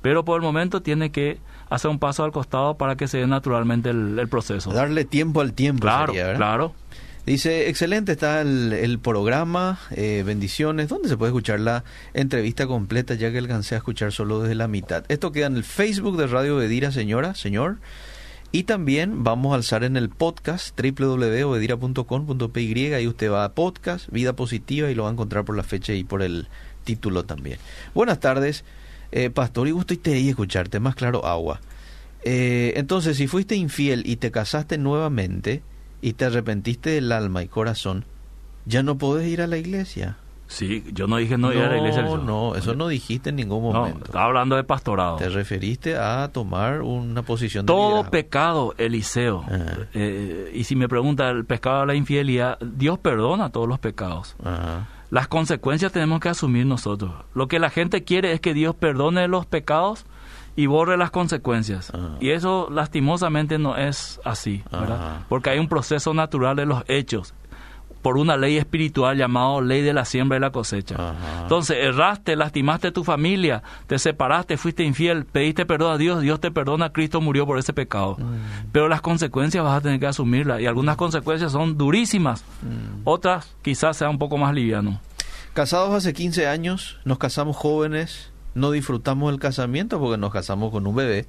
Pero 0.00 0.24
por 0.24 0.40
el 0.40 0.42
momento 0.42 0.80
tiene 0.80 1.12
que 1.12 1.38
hacer 1.74 1.90
un 1.90 1.98
paso 1.98 2.24
al 2.24 2.32
costado 2.32 2.76
para 2.76 2.96
que 2.96 3.08
se 3.08 3.18
dé 3.18 3.26
naturalmente 3.26 3.90
el, 3.90 4.28
proceso. 4.28 4.72
Darle 4.72 5.04
tiempo 5.04 5.40
al 5.40 5.54
tiempo. 5.54 5.82
Claro, 5.82 6.12
claro. 6.12 6.74
Dice, 7.24 7.68
excelente 7.68 8.10
está 8.12 8.40
el, 8.40 8.98
programa, 8.98 9.78
eh, 9.92 10.24
bendiciones. 10.26 10.88
¿Dónde 10.88 11.08
se 11.08 11.16
puede 11.16 11.30
escuchar 11.30 11.60
la 11.60 11.84
entrevista 12.14 12.66
completa 12.66 13.14
ya 13.14 13.30
que 13.30 13.38
alcancé 13.38 13.76
a 13.76 13.78
escuchar 13.78 14.10
solo 14.12 14.40
desde 14.40 14.56
la 14.56 14.66
mitad? 14.66 15.04
Esto 15.08 15.30
queda 15.30 15.46
en 15.46 15.56
el 15.56 15.64
Facebook 15.64 16.16
de 16.16 16.26
Radio 16.26 16.56
Bedira, 16.56 16.90
señora, 16.90 17.34
señor. 17.34 17.78
Y 18.50 18.64
también 18.64 19.22
vamos 19.24 19.52
a 19.52 19.54
alzar 19.54 19.84
en 19.84 19.96
el 19.96 20.10
podcast 20.10 20.78
www.obedira.com.py. 20.78 22.92
Ahí 22.92 23.06
usted 23.06 23.30
va 23.30 23.44
a 23.44 23.52
podcast, 23.52 24.10
vida 24.10 24.34
positiva, 24.34 24.90
y 24.90 24.94
lo 24.94 25.04
va 25.04 25.08
a 25.08 25.12
encontrar 25.12 25.44
por 25.44 25.56
la 25.56 25.62
fecha 25.62 25.94
y 25.94 26.04
por 26.04 26.22
el 26.22 26.48
título 26.84 27.24
también. 27.24 27.58
Buenas 27.94 28.20
tardes. 28.20 28.64
Eh, 29.12 29.28
pastor, 29.28 29.68
y 29.68 29.70
gusto 29.72 29.92
y 29.92 29.98
te 29.98 30.28
escucharte, 30.28 30.80
más 30.80 30.94
claro 30.94 31.26
agua. 31.26 31.60
Eh, 32.24 32.72
entonces, 32.76 33.16
si 33.16 33.26
fuiste 33.26 33.54
infiel 33.56 34.02
y 34.06 34.16
te 34.16 34.30
casaste 34.30 34.78
nuevamente 34.78 35.62
y 36.00 36.14
te 36.14 36.24
arrepentiste 36.24 36.90
del 36.90 37.12
alma 37.12 37.42
y 37.42 37.48
corazón, 37.48 38.04
ya 38.64 38.82
no 38.82 38.96
podés 38.96 39.28
ir 39.28 39.42
a 39.42 39.46
la 39.46 39.58
iglesia. 39.58 40.16
Sí, 40.46 40.84
yo 40.92 41.06
no 41.06 41.16
dije 41.16 41.38
no, 41.38 41.52
ir 41.52 41.60
a 41.60 41.68
la 41.68 41.78
iglesia. 41.78 42.02
No, 42.02 42.18
no, 42.18 42.54
eso 42.56 42.74
no 42.74 42.88
dijiste 42.88 43.30
en 43.30 43.36
ningún 43.36 43.62
momento. 43.62 43.98
No, 43.98 44.04
estaba 44.04 44.24
hablando 44.26 44.56
de 44.56 44.64
pastorado. 44.64 45.16
Te 45.16 45.28
referiste 45.28 45.96
a 45.96 46.28
tomar 46.32 46.82
una 46.82 47.22
posición 47.22 47.64
de 47.64 47.72
Todo 47.72 48.10
pecado, 48.10 48.74
Eliseo. 48.76 49.44
Eh, 49.94 50.52
y 50.54 50.64
si 50.64 50.76
me 50.76 50.88
pregunta 50.88 51.30
el 51.30 51.46
pecado 51.46 51.80
de 51.80 51.86
la 51.86 51.94
infidelidad, 51.94 52.58
Dios 52.60 52.98
perdona 52.98 53.50
todos 53.50 53.68
los 53.68 53.78
pecados. 53.78 54.36
Ajá. 54.44 54.88
Las 55.12 55.28
consecuencias 55.28 55.92
tenemos 55.92 56.20
que 56.20 56.30
asumir 56.30 56.64
nosotros. 56.64 57.12
Lo 57.34 57.46
que 57.46 57.58
la 57.58 57.68
gente 57.68 58.02
quiere 58.02 58.32
es 58.32 58.40
que 58.40 58.54
Dios 58.54 58.74
perdone 58.74 59.28
los 59.28 59.44
pecados 59.44 60.06
y 60.56 60.64
borre 60.64 60.96
las 60.96 61.10
consecuencias. 61.10 61.92
Ah. 61.92 62.16
Y 62.18 62.30
eso 62.30 62.68
lastimosamente 62.70 63.58
no 63.58 63.76
es 63.76 64.22
así, 64.24 64.64
¿verdad? 64.72 65.26
Porque 65.28 65.50
hay 65.50 65.58
un 65.58 65.68
proceso 65.68 66.14
natural 66.14 66.56
de 66.56 66.64
los 66.64 66.82
hechos 66.88 67.34
por 68.02 68.18
una 68.18 68.36
ley 68.36 68.58
espiritual 68.58 69.16
llamado 69.16 69.60
ley 69.60 69.80
de 69.80 69.92
la 69.92 70.04
siembra 70.04 70.36
y 70.36 70.40
la 70.40 70.50
cosecha. 70.50 71.14
Entonces, 71.42 71.78
erraste, 71.80 72.36
lastimaste 72.36 72.88
a 72.88 72.92
tu 72.92 73.04
familia, 73.04 73.62
te 73.86 73.98
separaste, 73.98 74.56
fuiste 74.56 74.82
infiel, 74.82 75.24
pediste 75.24 75.64
perdón 75.64 75.94
a 75.94 75.98
Dios, 75.98 76.20
Dios 76.20 76.40
te 76.40 76.50
perdona, 76.50 76.92
Cristo 76.92 77.20
murió 77.20 77.46
por 77.46 77.58
ese 77.58 77.72
pecado. 77.72 78.16
Mm. 78.18 78.70
Pero 78.72 78.88
las 78.88 79.00
consecuencias 79.00 79.62
vas 79.64 79.78
a 79.78 79.80
tener 79.80 80.00
que 80.00 80.06
asumirlas 80.06 80.60
y 80.60 80.66
algunas 80.66 80.96
consecuencias 80.96 81.52
son 81.52 81.78
durísimas, 81.78 82.44
mm. 82.62 83.02
otras 83.04 83.54
quizás 83.62 83.96
sean 83.96 84.10
un 84.10 84.18
poco 84.18 84.36
más 84.36 84.52
livianas. 84.54 85.00
Casados 85.54 85.94
hace 85.94 86.12
15 86.12 86.48
años, 86.48 86.98
nos 87.04 87.18
casamos 87.18 87.56
jóvenes, 87.56 88.32
no 88.54 88.70
disfrutamos 88.70 89.32
el 89.32 89.38
casamiento 89.38 90.00
porque 90.00 90.18
nos 90.18 90.32
casamos 90.32 90.72
con 90.72 90.86
un 90.86 90.96
bebé 90.96 91.26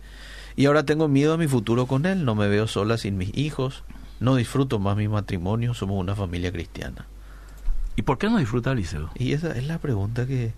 y 0.55 0.65
ahora 0.65 0.83
tengo 0.83 1.07
miedo 1.07 1.33
a 1.33 1.37
mi 1.37 1.47
futuro 1.47 1.85
con 1.87 2.05
él, 2.05 2.25
no 2.25 2.35
me 2.35 2.47
veo 2.47 2.67
sola 2.67 2.97
sin 2.97 3.17
mis 3.17 3.35
hijos, 3.37 3.83
no 4.23 4.35
disfruto 4.35 4.79
más 4.79 4.95
mi 4.95 5.09
matrimonio, 5.09 5.73
somos 5.73 5.99
una 5.99 6.15
familia 6.15 6.49
cristiana. 6.49 7.05
¿Y 7.97 8.03
por 8.03 8.17
qué 8.17 8.29
no 8.29 8.37
disfruta 8.37 8.71
el 8.71 8.77
liceo? 8.77 9.09
Y 9.15 9.33
esa 9.33 9.51
es 9.51 9.67
la 9.67 9.79
pregunta 9.79 10.25
que 10.25 10.53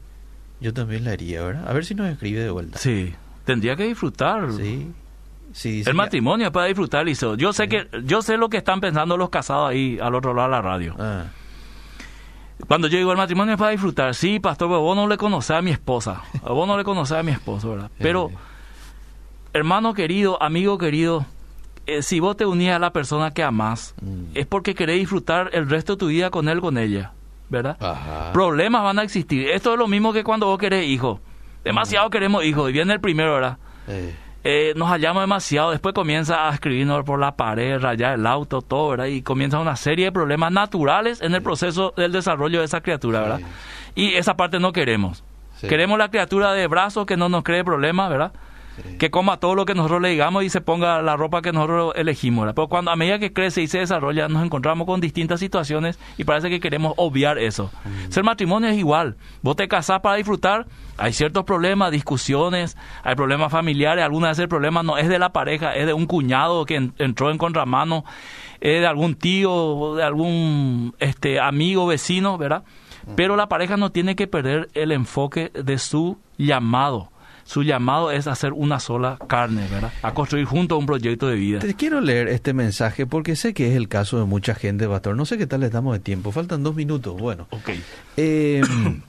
yo 0.62 0.72
también 0.72 1.04
le 1.04 1.12
haría, 1.12 1.42
¿verdad? 1.42 1.68
A 1.68 1.74
ver 1.74 1.84
si 1.84 1.96
nos 1.96 2.08
escribe 2.08 2.42
de 2.42 2.52
vuelta. 2.52 2.78
Sí, 2.78 3.14
tendría 3.44 3.76
que 3.76 3.86
disfrutar. 3.86 4.54
Sí. 4.54 4.92
sí 5.52 5.84
el 5.84 5.96
matrimonio 5.96 6.46
es 6.46 6.54
para 6.54 6.68
disfrutar 6.68 7.02
el 7.02 7.08
liceo. 7.08 7.34
Yo 7.36 7.54
sé 7.54 7.68
que 7.68 7.88
yo 8.04 8.22
sé 8.22 8.38
lo 8.38 8.50
que 8.50 8.58
están 8.58 8.80
pensando 8.82 9.18
los 9.18 9.30
casados 9.32 9.72
ahí 9.72 9.98
al 10.00 10.14
otro 10.14 10.36
lado 10.36 10.48
de 10.48 10.52
la 10.52 10.62
radio. 10.62 10.96
Ah. 11.00 11.26
Cuando 12.68 12.88
yo 12.88 13.00
digo 13.00 13.12
el 13.12 13.18
matrimonio 13.18 13.56
es 13.56 13.60
para 13.60 13.72
disfrutar, 13.72 14.14
sí, 14.14 14.40
pastor, 14.40 14.70
pero 14.70 14.82
vos 14.82 14.96
no 14.96 15.08
le 15.08 15.18
conocés 15.18 15.58
a 15.58 15.62
mi 15.64 15.72
esposa. 15.72 16.22
vos 16.44 16.68
no 16.68 16.78
le 16.78 16.84
conocés 16.84 17.18
a 17.18 17.24
mi 17.24 17.32
esposo, 17.32 17.72
¿verdad? 17.72 17.90
Pero, 17.98 18.30
hermano 19.54 19.96
querido, 19.96 20.42
amigo 20.42 20.78
querido, 20.78 21.26
eh, 21.88 22.02
si 22.02 22.20
vos 22.20 22.36
te 22.38 22.46
unís 22.46 22.72
a 22.72 22.80
la 22.80 22.92
persona 22.92 23.32
que 23.32 23.44
amás, 23.44 23.96
mm. 24.02 24.36
es 24.36 24.46
porque 24.46 24.76
querés 24.76 24.98
disfrutar 24.98 25.50
el 25.54 25.70
resto 25.70 25.94
de 25.94 26.00
tu 26.00 26.08
vida 26.08 26.30
con 26.30 26.50
él, 26.50 26.62
con 26.62 26.78
ella, 26.78 27.12
¿verdad? 27.50 27.78
Problemas 28.34 28.84
van 28.84 29.00
a 29.00 29.04
existir. 29.04 29.50
Esto 29.50 29.74
es 29.74 29.80
lo 29.80 29.88
mismo 29.88 30.14
que 30.14 30.24
cuando 30.24 30.48
vos 30.48 30.58
querés 30.58 30.88
hijo. 30.88 31.20
Demasiado 31.64 32.08
mm. 32.08 32.12
queremos 32.12 32.44
hijos 32.44 32.70
y 32.70 32.74
viene 32.74 32.94
el 32.94 33.00
primero, 33.00 33.34
¿verdad? 33.34 33.58
Eh, 34.48 34.74
nos 34.76 34.90
hallamos 34.90 35.24
demasiado, 35.24 35.72
después 35.72 35.96
comienza 35.96 36.48
a 36.48 36.54
escribirnos 36.54 37.04
por 37.04 37.20
la 37.20 37.36
pared, 37.36 37.80
rayar 37.80 38.14
el 38.20 38.28
auto, 38.28 38.62
todo, 38.62 38.90
¿verdad? 38.90 39.06
Y 39.06 39.24
comienza 39.24 39.60
una 39.60 39.76
serie 39.76 40.06
de 40.06 40.12
problemas 40.12 40.52
naturales 40.52 41.22
en 41.22 41.34
el 41.34 41.42
proceso 41.42 41.94
del 41.98 42.12
desarrollo 42.12 42.60
de 42.60 42.66
esa 42.66 42.82
criatura, 42.82 43.22
¿verdad? 43.22 43.40
Y 43.96 44.14
esa 44.14 44.38
parte 44.38 44.60
no 44.60 44.72
queremos. 44.72 45.24
Queremos 45.62 45.98
la 45.98 46.10
criatura 46.10 46.54
de 46.54 46.68
brazo 46.68 47.08
que 47.08 47.18
no 47.18 47.28
nos 47.28 47.44
cree 47.44 47.64
problemas, 47.64 48.10
¿verdad? 48.10 48.34
Que 48.98 49.10
coma 49.10 49.38
todo 49.38 49.56
lo 49.56 49.66
que 49.66 49.74
nosotros 49.74 50.02
le 50.02 50.10
digamos 50.10 50.44
y 50.44 50.50
se 50.50 50.62
ponga 50.62 51.02
la 51.02 51.16
ropa 51.16 51.42
que 51.42 51.52
nosotros 51.52 51.94
elegimos. 51.96 52.52
Pero 52.54 52.68
cuando 52.68 52.92
a 52.92 52.96
medida 52.96 53.20
que 53.20 53.34
crece 53.34 53.62
y 53.62 53.68
se 53.68 53.80
desarrolla, 53.80 54.28
nos 54.28 54.44
encontramos 54.44 54.86
con 54.86 55.02
distintas 55.02 55.40
situaciones 55.40 56.00
y 56.18 56.24
parece 56.24 56.50
que 56.50 56.60
queremos 56.60 56.94
obviar 56.98 57.38
eso. 57.38 57.72
Mm. 57.84 58.12
Ser 58.12 58.24
matrimonio 58.24 58.70
es 58.70 58.78
igual. 58.78 59.18
Vos 59.42 59.56
te 59.56 59.68
casás 59.68 60.02
para 60.02 60.16
disfrutar, 60.16 60.66
hay 60.98 61.14
ciertos 61.14 61.44
problemas, 61.44 61.92
discusiones, 61.92 62.78
hay 63.04 63.16
problemas 63.16 63.52
familiares, 63.52 64.04
algunas 64.04 64.32
veces 64.32 64.44
el 64.44 64.50
problema 64.50 64.84
no 64.84 64.98
es 64.98 65.10
de 65.10 65.20
la 65.20 65.30
pareja, 65.30 65.76
es 65.76 65.86
de 65.86 65.94
un 65.94 66.06
cuñado 66.06 66.66
que 66.66 66.92
entró 66.98 67.32
en 67.32 67.38
contramano, 67.38 68.04
es 68.62 68.82
de 68.82 68.88
algún 68.88 69.16
tío, 69.16 69.96
de 69.96 70.04
algún 70.04 70.96
este 71.00 71.40
amigo, 71.40 71.88
vecino, 71.88 72.38
¿verdad? 72.38 72.64
Mm. 73.06 73.16
Pero 73.16 73.36
la 73.36 73.48
pareja 73.48 73.78
no 73.78 73.92
tiene 73.92 74.16
que 74.16 74.28
perder 74.28 74.70
el 74.74 74.92
enfoque 74.92 75.52
de 75.54 75.78
su 75.78 76.18
llamado 76.38 77.10
su 77.46 77.62
llamado 77.62 78.12
es 78.12 78.26
hacer 78.26 78.54
una 78.54 78.80
sola 78.80 79.20
carne, 79.28 79.68
¿verdad? 79.70 79.94
A 80.02 80.14
construir 80.16 80.46
juntos 80.46 80.80
un 80.80 80.88
proyecto 80.88 81.28
de 81.28 81.36
vida. 81.36 81.60
Te 81.60 81.76
quiero 81.76 82.02
leer 82.02 82.28
este 82.28 82.54
mensaje 82.54 83.06
porque 83.06 83.36
sé 83.36 83.54
que 83.54 83.70
es 83.70 83.76
el 83.76 83.88
caso 83.88 84.18
de 84.18 84.26
mucha 84.26 84.56
gente, 84.56 84.88
pastor. 84.88 85.16
No 85.16 85.26
sé 85.26 85.38
qué 85.38 85.46
tal 85.46 85.62
le 85.62 85.70
damos 85.70 85.94
de 85.94 86.00
tiempo. 86.00 86.32
Faltan 86.32 86.64
dos 86.64 86.76
minutos. 86.76 87.16
Bueno. 87.20 87.48
Ok. 87.52 87.70
Em, 88.18 89.02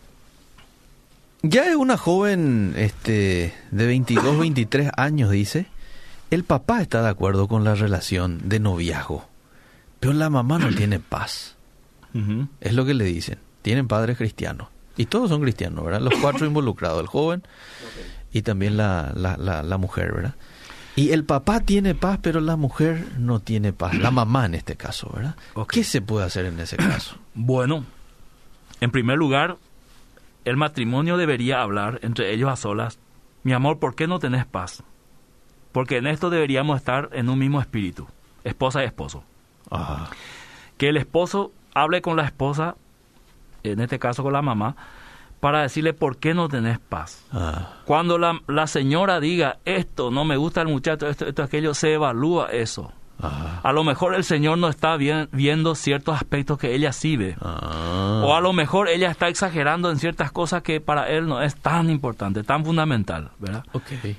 ya 1.43 1.67
es 1.67 1.77
una 1.77 1.97
joven 1.97 2.75
este, 2.77 3.55
de 3.71 3.87
22, 3.87 4.39
23 4.39 4.91
años, 4.99 5.31
dice. 5.31 5.67
El 6.31 6.45
papá 6.45 6.83
está 6.83 7.03
de 7.03 7.09
acuerdo 7.09 7.49
con 7.49 7.65
la 7.65 7.75
relación 7.75 8.49
de 8.49 8.61
noviazgo, 8.61 9.27
pero 9.99 10.13
la 10.13 10.29
mamá 10.29 10.59
no 10.59 10.69
tiene 10.77 11.01
paz. 11.01 11.55
Es 12.61 12.73
lo 12.73 12.87
que 12.87 12.95
le 12.95 13.05
dicen. 13.05 13.39
Tienen 13.63 13.89
padres 13.89 14.17
cristianos. 14.17 14.69
Y 14.97 15.07
todos 15.07 15.29
son 15.29 15.43
cristianos, 15.43 15.85
¿verdad? 15.85 16.01
Los 16.01 16.15
cuatro 16.21 16.47
involucrados, 16.47 17.01
el 17.01 17.07
joven, 17.07 17.43
y 18.37 18.43
también 18.43 18.77
la, 18.77 19.13
la, 19.15 19.63
la, 19.63 19.79
mujer, 19.79 20.13
¿verdad? 20.13 20.35
Y 20.95 21.13
el 21.13 21.25
papá 21.25 21.61
tiene 21.61 21.95
paz, 21.95 22.19
pero 22.21 22.43
la 22.43 22.57
mujer 22.57 23.07
no 23.17 23.41
tiene 23.41 23.73
paz. 23.73 23.95
La 23.95 24.11
mamá 24.11 24.45
en 24.45 24.55
este 24.55 24.77
caso, 24.77 25.11
¿verdad? 25.15 25.37
¿Qué 25.71 25.83
se 25.83 26.03
puede 26.03 26.27
hacer 26.27 26.45
en 26.45 26.61
ese 26.61 26.77
caso? 26.77 27.17
Bueno, 27.35 27.87
en 28.83 28.91
primer 28.91 29.17
lugar, 29.17 29.57
el 30.45 30.59
matrimonio 30.59 31.17
debería 31.17 31.63
hablar 31.63 31.99
entre 32.03 32.35
ellos 32.35 32.51
a 32.51 32.57
solas. 32.57 32.99
Mi 33.43 33.55
amor, 33.55 33.79
¿por 33.79 33.95
qué 33.95 34.07
no 34.07 34.19
tenés 34.19 34.45
paz? 34.45 34.83
Porque 35.73 35.97
en 35.97 36.07
esto 36.07 36.29
deberíamos 36.29 36.77
estar 36.77 37.09
en 37.15 37.31
un 37.31 37.39
mismo 37.39 37.59
espíritu, 37.63 38.07
esposa 38.45 38.83
y 38.83 38.87
esposo. 38.87 39.25
Que 40.77 40.91
el 40.91 40.99
esposo 40.99 41.53
hable 41.73 42.03
con 42.03 42.19
la 42.19 42.25
esposa, 42.27 42.77
en 43.63 43.81
este 43.81 43.99
caso 43.99 44.23
con 44.23 44.35
la 44.35 44.43
mamá, 44.43 44.77
para 45.47 45.63
decirle 45.63 45.95
por 45.95 46.17
qué 46.17 46.35
no 46.35 46.49
tenés 46.49 46.81
paz. 46.81 47.25
Ah. 47.31 47.75
Cuando 47.85 48.19
la, 48.19 48.41
la, 48.49 48.67
señora 48.67 49.21
diga 49.21 49.59
esto, 49.65 50.11
no 50.11 50.25
me 50.25 50.37
gusta 50.37 50.61
el 50.61 50.67
muchacho, 50.67 51.07
esto, 51.07 51.25
esto, 51.25 51.45
aquello, 51.45 51.73
se 51.73 51.93
evalúa 51.93 52.49
eso. 52.51 52.93
Ah. 53.21 53.61
A 53.63 53.71
lo 53.71 53.85
mejor 53.85 54.17
el 54.17 54.25
Señor 54.25 54.59
no 54.59 54.67
está 54.67 54.97
viendo 54.97 55.77
ciertos 55.77 56.17
aspectos 56.17 56.59
que 56.59 56.75
ella 56.75 56.91
sí 56.91 57.17
ve. 57.17 57.37
Ah. 57.41 58.23
O 58.25 58.35
a 58.35 58.41
lo 58.41 58.53
mejor 58.53 58.89
ella 58.89 59.09
está 59.09 59.29
exagerando 59.29 59.89
en 59.89 60.01
ciertas 60.01 60.33
cosas 60.33 60.63
que 60.63 60.81
para 60.81 61.09
él 61.11 61.29
no 61.29 61.41
es 61.41 61.55
tan 61.55 61.91
importante, 61.91 62.43
tan 62.43 62.65
fundamental, 62.65 63.31
¿verdad? 63.39 63.63
Okay. 63.73 64.17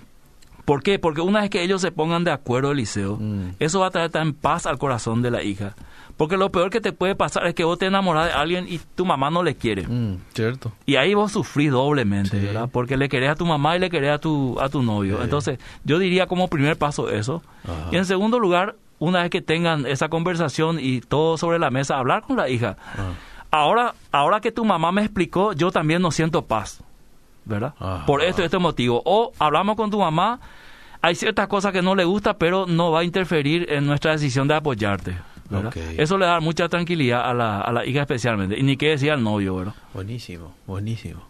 ¿Por 0.68 0.84
qué? 0.84 1.00
Porque 1.00 1.22
una 1.22 1.40
vez 1.40 1.50
que 1.50 1.64
ellos 1.64 1.80
se 1.80 1.94
pongan 1.94 2.26
de 2.26 2.32
acuerdo, 2.32 2.74
Eliseo, 2.74 3.16
mm. 3.16 3.52
eso 3.58 3.80
va 3.80 3.88
a 3.88 3.90
traer 3.90 4.10
tan 4.10 4.34
paz 4.34 4.66
al 4.66 4.78
corazón 4.78 5.22
de 5.22 5.32
la 5.32 5.42
hija. 5.42 5.76
Porque 6.18 6.36
lo 6.36 6.52
peor 6.52 6.70
que 6.70 6.82
te 6.82 6.92
puede 6.92 7.16
pasar 7.16 7.48
es 7.48 7.56
que 7.56 7.64
vos 7.64 7.80
te 7.80 7.86
enamoras 7.86 8.26
de 8.26 8.34
alguien 8.34 8.66
y 8.68 8.82
tu 8.96 9.06
mamá 9.06 9.30
no 9.30 9.44
le 9.44 9.56
quiere. 9.56 9.88
Mm, 9.88 10.18
cierto. 10.34 10.74
Y 10.86 10.98
ahí 10.98 11.14
vos 11.14 11.32
sufrís 11.32 11.72
doblemente, 11.72 12.38
¿verdad? 12.38 12.68
Porque 12.70 12.98
le 12.98 13.08
querés 13.08 13.30
a 13.30 13.36
tu 13.36 13.46
mamá 13.46 13.78
y 13.78 13.80
le 13.80 13.90
querés 13.90 14.12
a 14.12 14.18
tu, 14.18 14.60
a 14.60 14.68
tu 14.68 14.84
novio. 14.84 15.24
Entonces, 15.24 15.58
yo 15.86 16.00
diría 16.00 16.28
como 16.28 16.50
primer 16.50 16.76
paso 16.78 17.10
eso. 17.10 17.42
Y 17.90 17.96
en 17.96 18.04
segundo 18.04 18.38
lugar, 18.38 18.76
una 19.00 19.22
vez 19.22 19.30
que 19.30 19.42
tengan 19.42 19.86
esa 19.86 20.10
conversación 20.10 20.80
y 20.82 21.00
todo 21.00 21.38
sobre 21.38 21.60
la 21.60 21.70
mesa, 21.70 21.98
hablar 21.98 22.24
con 22.24 22.36
la 22.36 22.50
hija. 22.50 22.76
Ahora, 23.52 23.94
ahora 24.12 24.42
que 24.42 24.52
tu 24.52 24.66
mamá 24.66 24.92
me 24.92 25.04
explicó, 25.04 25.54
yo 25.54 25.72
también 25.72 26.02
no 26.02 26.12
siento 26.12 26.42
paz, 26.46 26.84
¿verdad? 27.48 27.74
Por 28.06 28.22
esto 28.22 28.42
y 28.42 28.46
este 28.46 28.58
motivo. 28.58 29.02
O 29.06 29.32
hablamos 29.40 29.76
con 29.76 29.90
tu 29.90 30.00
mamá, 30.00 30.40
hay 31.02 31.16
ciertas 31.16 31.48
cosas 31.48 31.72
que 31.72 31.82
no 31.82 31.96
le 31.96 32.06
gusta, 32.06 32.38
pero 32.38 32.66
no 32.68 32.92
va 32.92 33.00
a 33.00 33.04
interferir 33.04 33.72
en 33.72 33.86
nuestra 33.86 34.12
decisión 34.12 34.48
de 34.48 34.56
apoyarte. 34.56 35.18
Eso 35.98 36.18
le 36.18 36.26
da 36.26 36.40
mucha 36.40 36.68
tranquilidad 36.68 37.30
a 37.30 37.34
la, 37.34 37.62
a 37.62 37.72
la 37.72 37.86
hija 37.86 38.02
especialmente. 38.02 38.60
Y 38.60 38.64
ni 38.64 38.76
qué 38.78 38.90
decir 38.90 39.12
al 39.12 39.24
novio, 39.24 39.56
¿verdad? 39.56 39.74
Buenísimo, 39.94 40.54
buenísimo. 40.66 41.22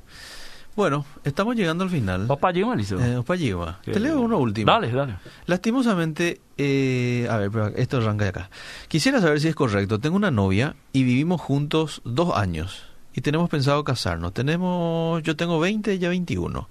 Bueno, 0.78 1.06
estamos 1.24 1.56
llegando 1.56 1.84
al 1.84 1.90
final. 1.90 2.26
Opa 2.30 2.52
Yima, 2.52 2.76
Eliseo. 2.76 3.00
Eh, 3.00 3.18
Opa 3.18 3.36
Te 3.36 4.00
leo 4.00 4.22
uno 4.22 4.38
último. 4.38 4.72
Dale, 4.72 4.92
dale. 4.92 5.16
Lastimosamente, 5.48 6.40
eh, 6.56 7.28
a 7.32 7.38
ver, 7.38 7.50
pero 7.50 7.68
esto 7.70 7.98
arranca 7.98 8.26
de 8.26 8.30
acá. 8.30 8.50
Quisiera 8.88 9.20
saber 9.20 9.40
si 9.40 9.48
es 9.48 9.56
correcto. 9.56 9.98
Tengo 9.98 10.16
una 10.16 10.30
novia 10.30 10.76
y 10.94 11.04
vivimos 11.04 11.42
juntos 11.42 12.02
dos 12.06 12.38
años. 12.38 12.84
Y 13.18 13.22
tenemos 13.22 13.50
pensado 13.50 13.84
casarnos. 13.84 14.32
Tenemos, 14.32 15.24
yo 15.24 15.36
tengo 15.36 15.60
20, 15.60 15.92
ella 15.92 16.10
21. 16.10 16.70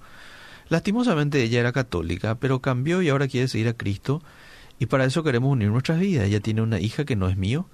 Lastimosamente 0.68 1.42
ella 1.42 1.58
era 1.58 1.72
católica, 1.72 2.36
pero 2.36 2.60
cambió 2.60 3.02
y 3.02 3.08
ahora 3.08 3.26
quiere 3.26 3.48
seguir 3.48 3.66
a 3.66 3.72
Cristo 3.72 4.22
y 4.78 4.86
para 4.86 5.04
eso 5.06 5.24
queremos 5.24 5.50
unir 5.50 5.70
nuestras 5.70 5.98
vidas. 5.98 6.26
Ella 6.26 6.38
tiene 6.38 6.62
una 6.62 6.78
hija 6.78 7.04
que 7.04 7.16
no 7.16 7.28
es 7.28 7.36
mío 7.36 7.66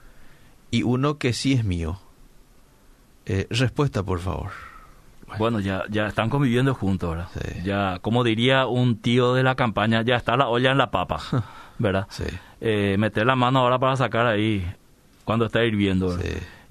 y 0.70 0.84
uno 0.84 1.18
que 1.18 1.34
sí 1.34 1.52
es 1.52 1.64
mío. 1.64 2.00
Eh, 3.26 3.46
respuesta, 3.50 4.02
por 4.04 4.20
favor. 4.20 4.52
Bueno, 5.36 5.60
ya, 5.60 5.84
ya 5.90 6.06
están 6.06 6.30
conviviendo 6.30 6.72
juntos, 6.72 7.10
¿verdad? 7.10 7.28
Ya, 7.62 7.98
como 8.00 8.24
diría 8.24 8.64
un 8.64 8.96
tío 8.96 9.34
de 9.34 9.42
la 9.42 9.54
campaña, 9.54 10.00
ya 10.00 10.16
está 10.16 10.34
la 10.38 10.48
olla 10.48 10.70
en 10.70 10.78
la 10.78 10.90
papa, 10.90 11.20
¿verdad? 11.78 12.06
Sí. 12.08 12.24
Eh, 12.62 12.96
meter 12.98 13.26
la 13.26 13.36
mano 13.36 13.58
ahora 13.58 13.78
para 13.78 13.96
sacar 13.96 14.26
ahí 14.26 14.66
cuando 15.26 15.44
está 15.44 15.62
hirviendo. 15.62 16.18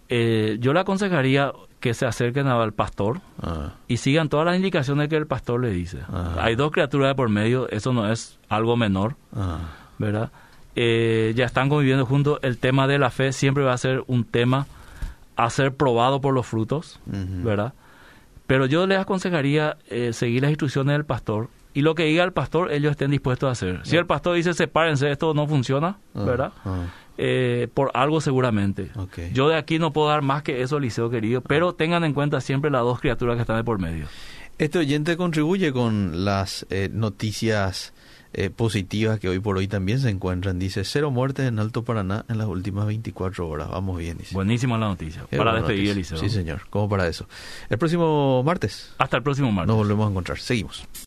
Eh, 0.09 0.57
yo 0.59 0.73
le 0.73 0.79
aconsejaría 0.79 1.53
que 1.81 1.93
se 1.93 2.05
acerquen 2.05 2.47
al 2.47 2.71
pastor 2.71 3.19
ah. 3.41 3.73
y 3.89 3.97
sigan 3.97 4.29
todas 4.29 4.45
las 4.45 4.55
indicaciones 4.55 5.09
que 5.09 5.17
el 5.17 5.27
pastor 5.27 5.59
le 5.59 5.71
dice. 5.71 5.99
Ah. 6.07 6.35
Hay 6.39 6.55
dos 6.55 6.71
criaturas 6.71 7.09
de 7.09 7.15
por 7.15 7.27
medio, 7.27 7.67
eso 7.69 7.91
no 7.91 8.09
es 8.09 8.39
algo 8.47 8.77
menor. 8.77 9.17
Ah. 9.35 9.59
¿verdad? 10.01 10.31
Eh, 10.75 11.33
ya 11.35 11.45
están 11.45 11.69
conviviendo 11.69 12.05
juntos, 12.05 12.39
el 12.41 12.57
tema 12.57 12.87
de 12.87 12.97
la 12.97 13.09
fe 13.09 13.31
siempre 13.31 13.63
va 13.63 13.73
a 13.73 13.77
ser 13.77 14.03
un 14.07 14.23
tema 14.23 14.67
a 15.35 15.49
ser 15.49 15.73
probado 15.73 16.21
por 16.21 16.33
los 16.33 16.45
frutos, 16.45 16.99
¿verdad? 17.05 17.73
Pero 18.47 18.65
yo 18.65 18.85
les 18.85 18.99
aconsejaría 18.99 19.77
eh, 19.87 20.13
seguir 20.13 20.41
las 20.41 20.51
instrucciones 20.51 20.93
del 20.93 21.05
pastor 21.05 21.49
y 21.73 21.81
lo 21.81 21.95
que 21.95 22.03
diga 22.03 22.23
el 22.23 22.33
pastor, 22.33 22.71
ellos 22.71 22.91
estén 22.91 23.11
dispuestos 23.11 23.47
a 23.47 23.51
hacer. 23.51 23.79
Si 23.83 23.95
el 23.95 24.05
pastor 24.05 24.35
dice, 24.35 24.53
sepárense, 24.53 25.09
esto 25.09 25.33
no 25.33 25.47
funciona, 25.47 25.97
¿verdad? 26.13 26.51
Eh, 27.17 27.67
por 27.73 27.91
algo 27.93 28.21
seguramente. 28.21 28.89
Yo 29.33 29.49
de 29.49 29.57
aquí 29.57 29.79
no 29.79 29.93
puedo 29.93 30.09
dar 30.09 30.21
más 30.21 30.43
que 30.43 30.61
eso, 30.61 30.79
Liceo 30.79 31.09
querido, 31.09 31.41
pero 31.41 31.73
tengan 31.73 32.03
en 32.03 32.13
cuenta 32.13 32.41
siempre 32.41 32.71
las 32.71 32.81
dos 32.81 32.99
criaturas 32.99 33.35
que 33.35 33.41
están 33.41 33.57
de 33.57 33.63
por 33.63 33.79
medio. 33.79 34.05
Este 34.57 34.79
oyente 34.79 35.17
contribuye 35.17 35.71
con 35.71 36.23
las 36.25 36.65
noticias 36.91 37.93
eh, 38.33 38.49
positivas 38.49 39.19
que 39.19 39.27
hoy 39.27 39.39
por 39.39 39.57
hoy 39.57 39.67
también 39.67 39.99
se 39.99 40.09
encuentran. 40.09 40.57
Dice, 40.57 40.85
cero 40.85 41.11
muertes 41.11 41.47
en 41.47 41.59
Alto 41.59 41.83
Paraná 41.83 42.23
en 42.29 42.37
las 42.37 42.47
últimas 42.47 42.85
24 42.85 43.47
horas. 43.47 43.69
Vamos 43.69 43.97
bien, 43.97 44.17
dice. 44.17 44.33
Buenísima 44.33 44.77
la 44.77 44.87
noticia. 44.87 45.25
para 45.25 45.55
despedir 45.55 45.97
el 45.97 46.05
Sí, 46.05 46.29
señor. 46.29 46.61
Como 46.69 46.87
para 46.87 47.07
eso. 47.07 47.27
El 47.69 47.77
próximo 47.77 48.41
martes. 48.43 48.93
Hasta 48.97 49.17
el 49.17 49.23
próximo 49.23 49.51
martes. 49.51 49.67
Nos 49.67 49.75
volvemos 49.75 50.07
a 50.07 50.11
encontrar. 50.11 50.39
Seguimos. 50.39 50.87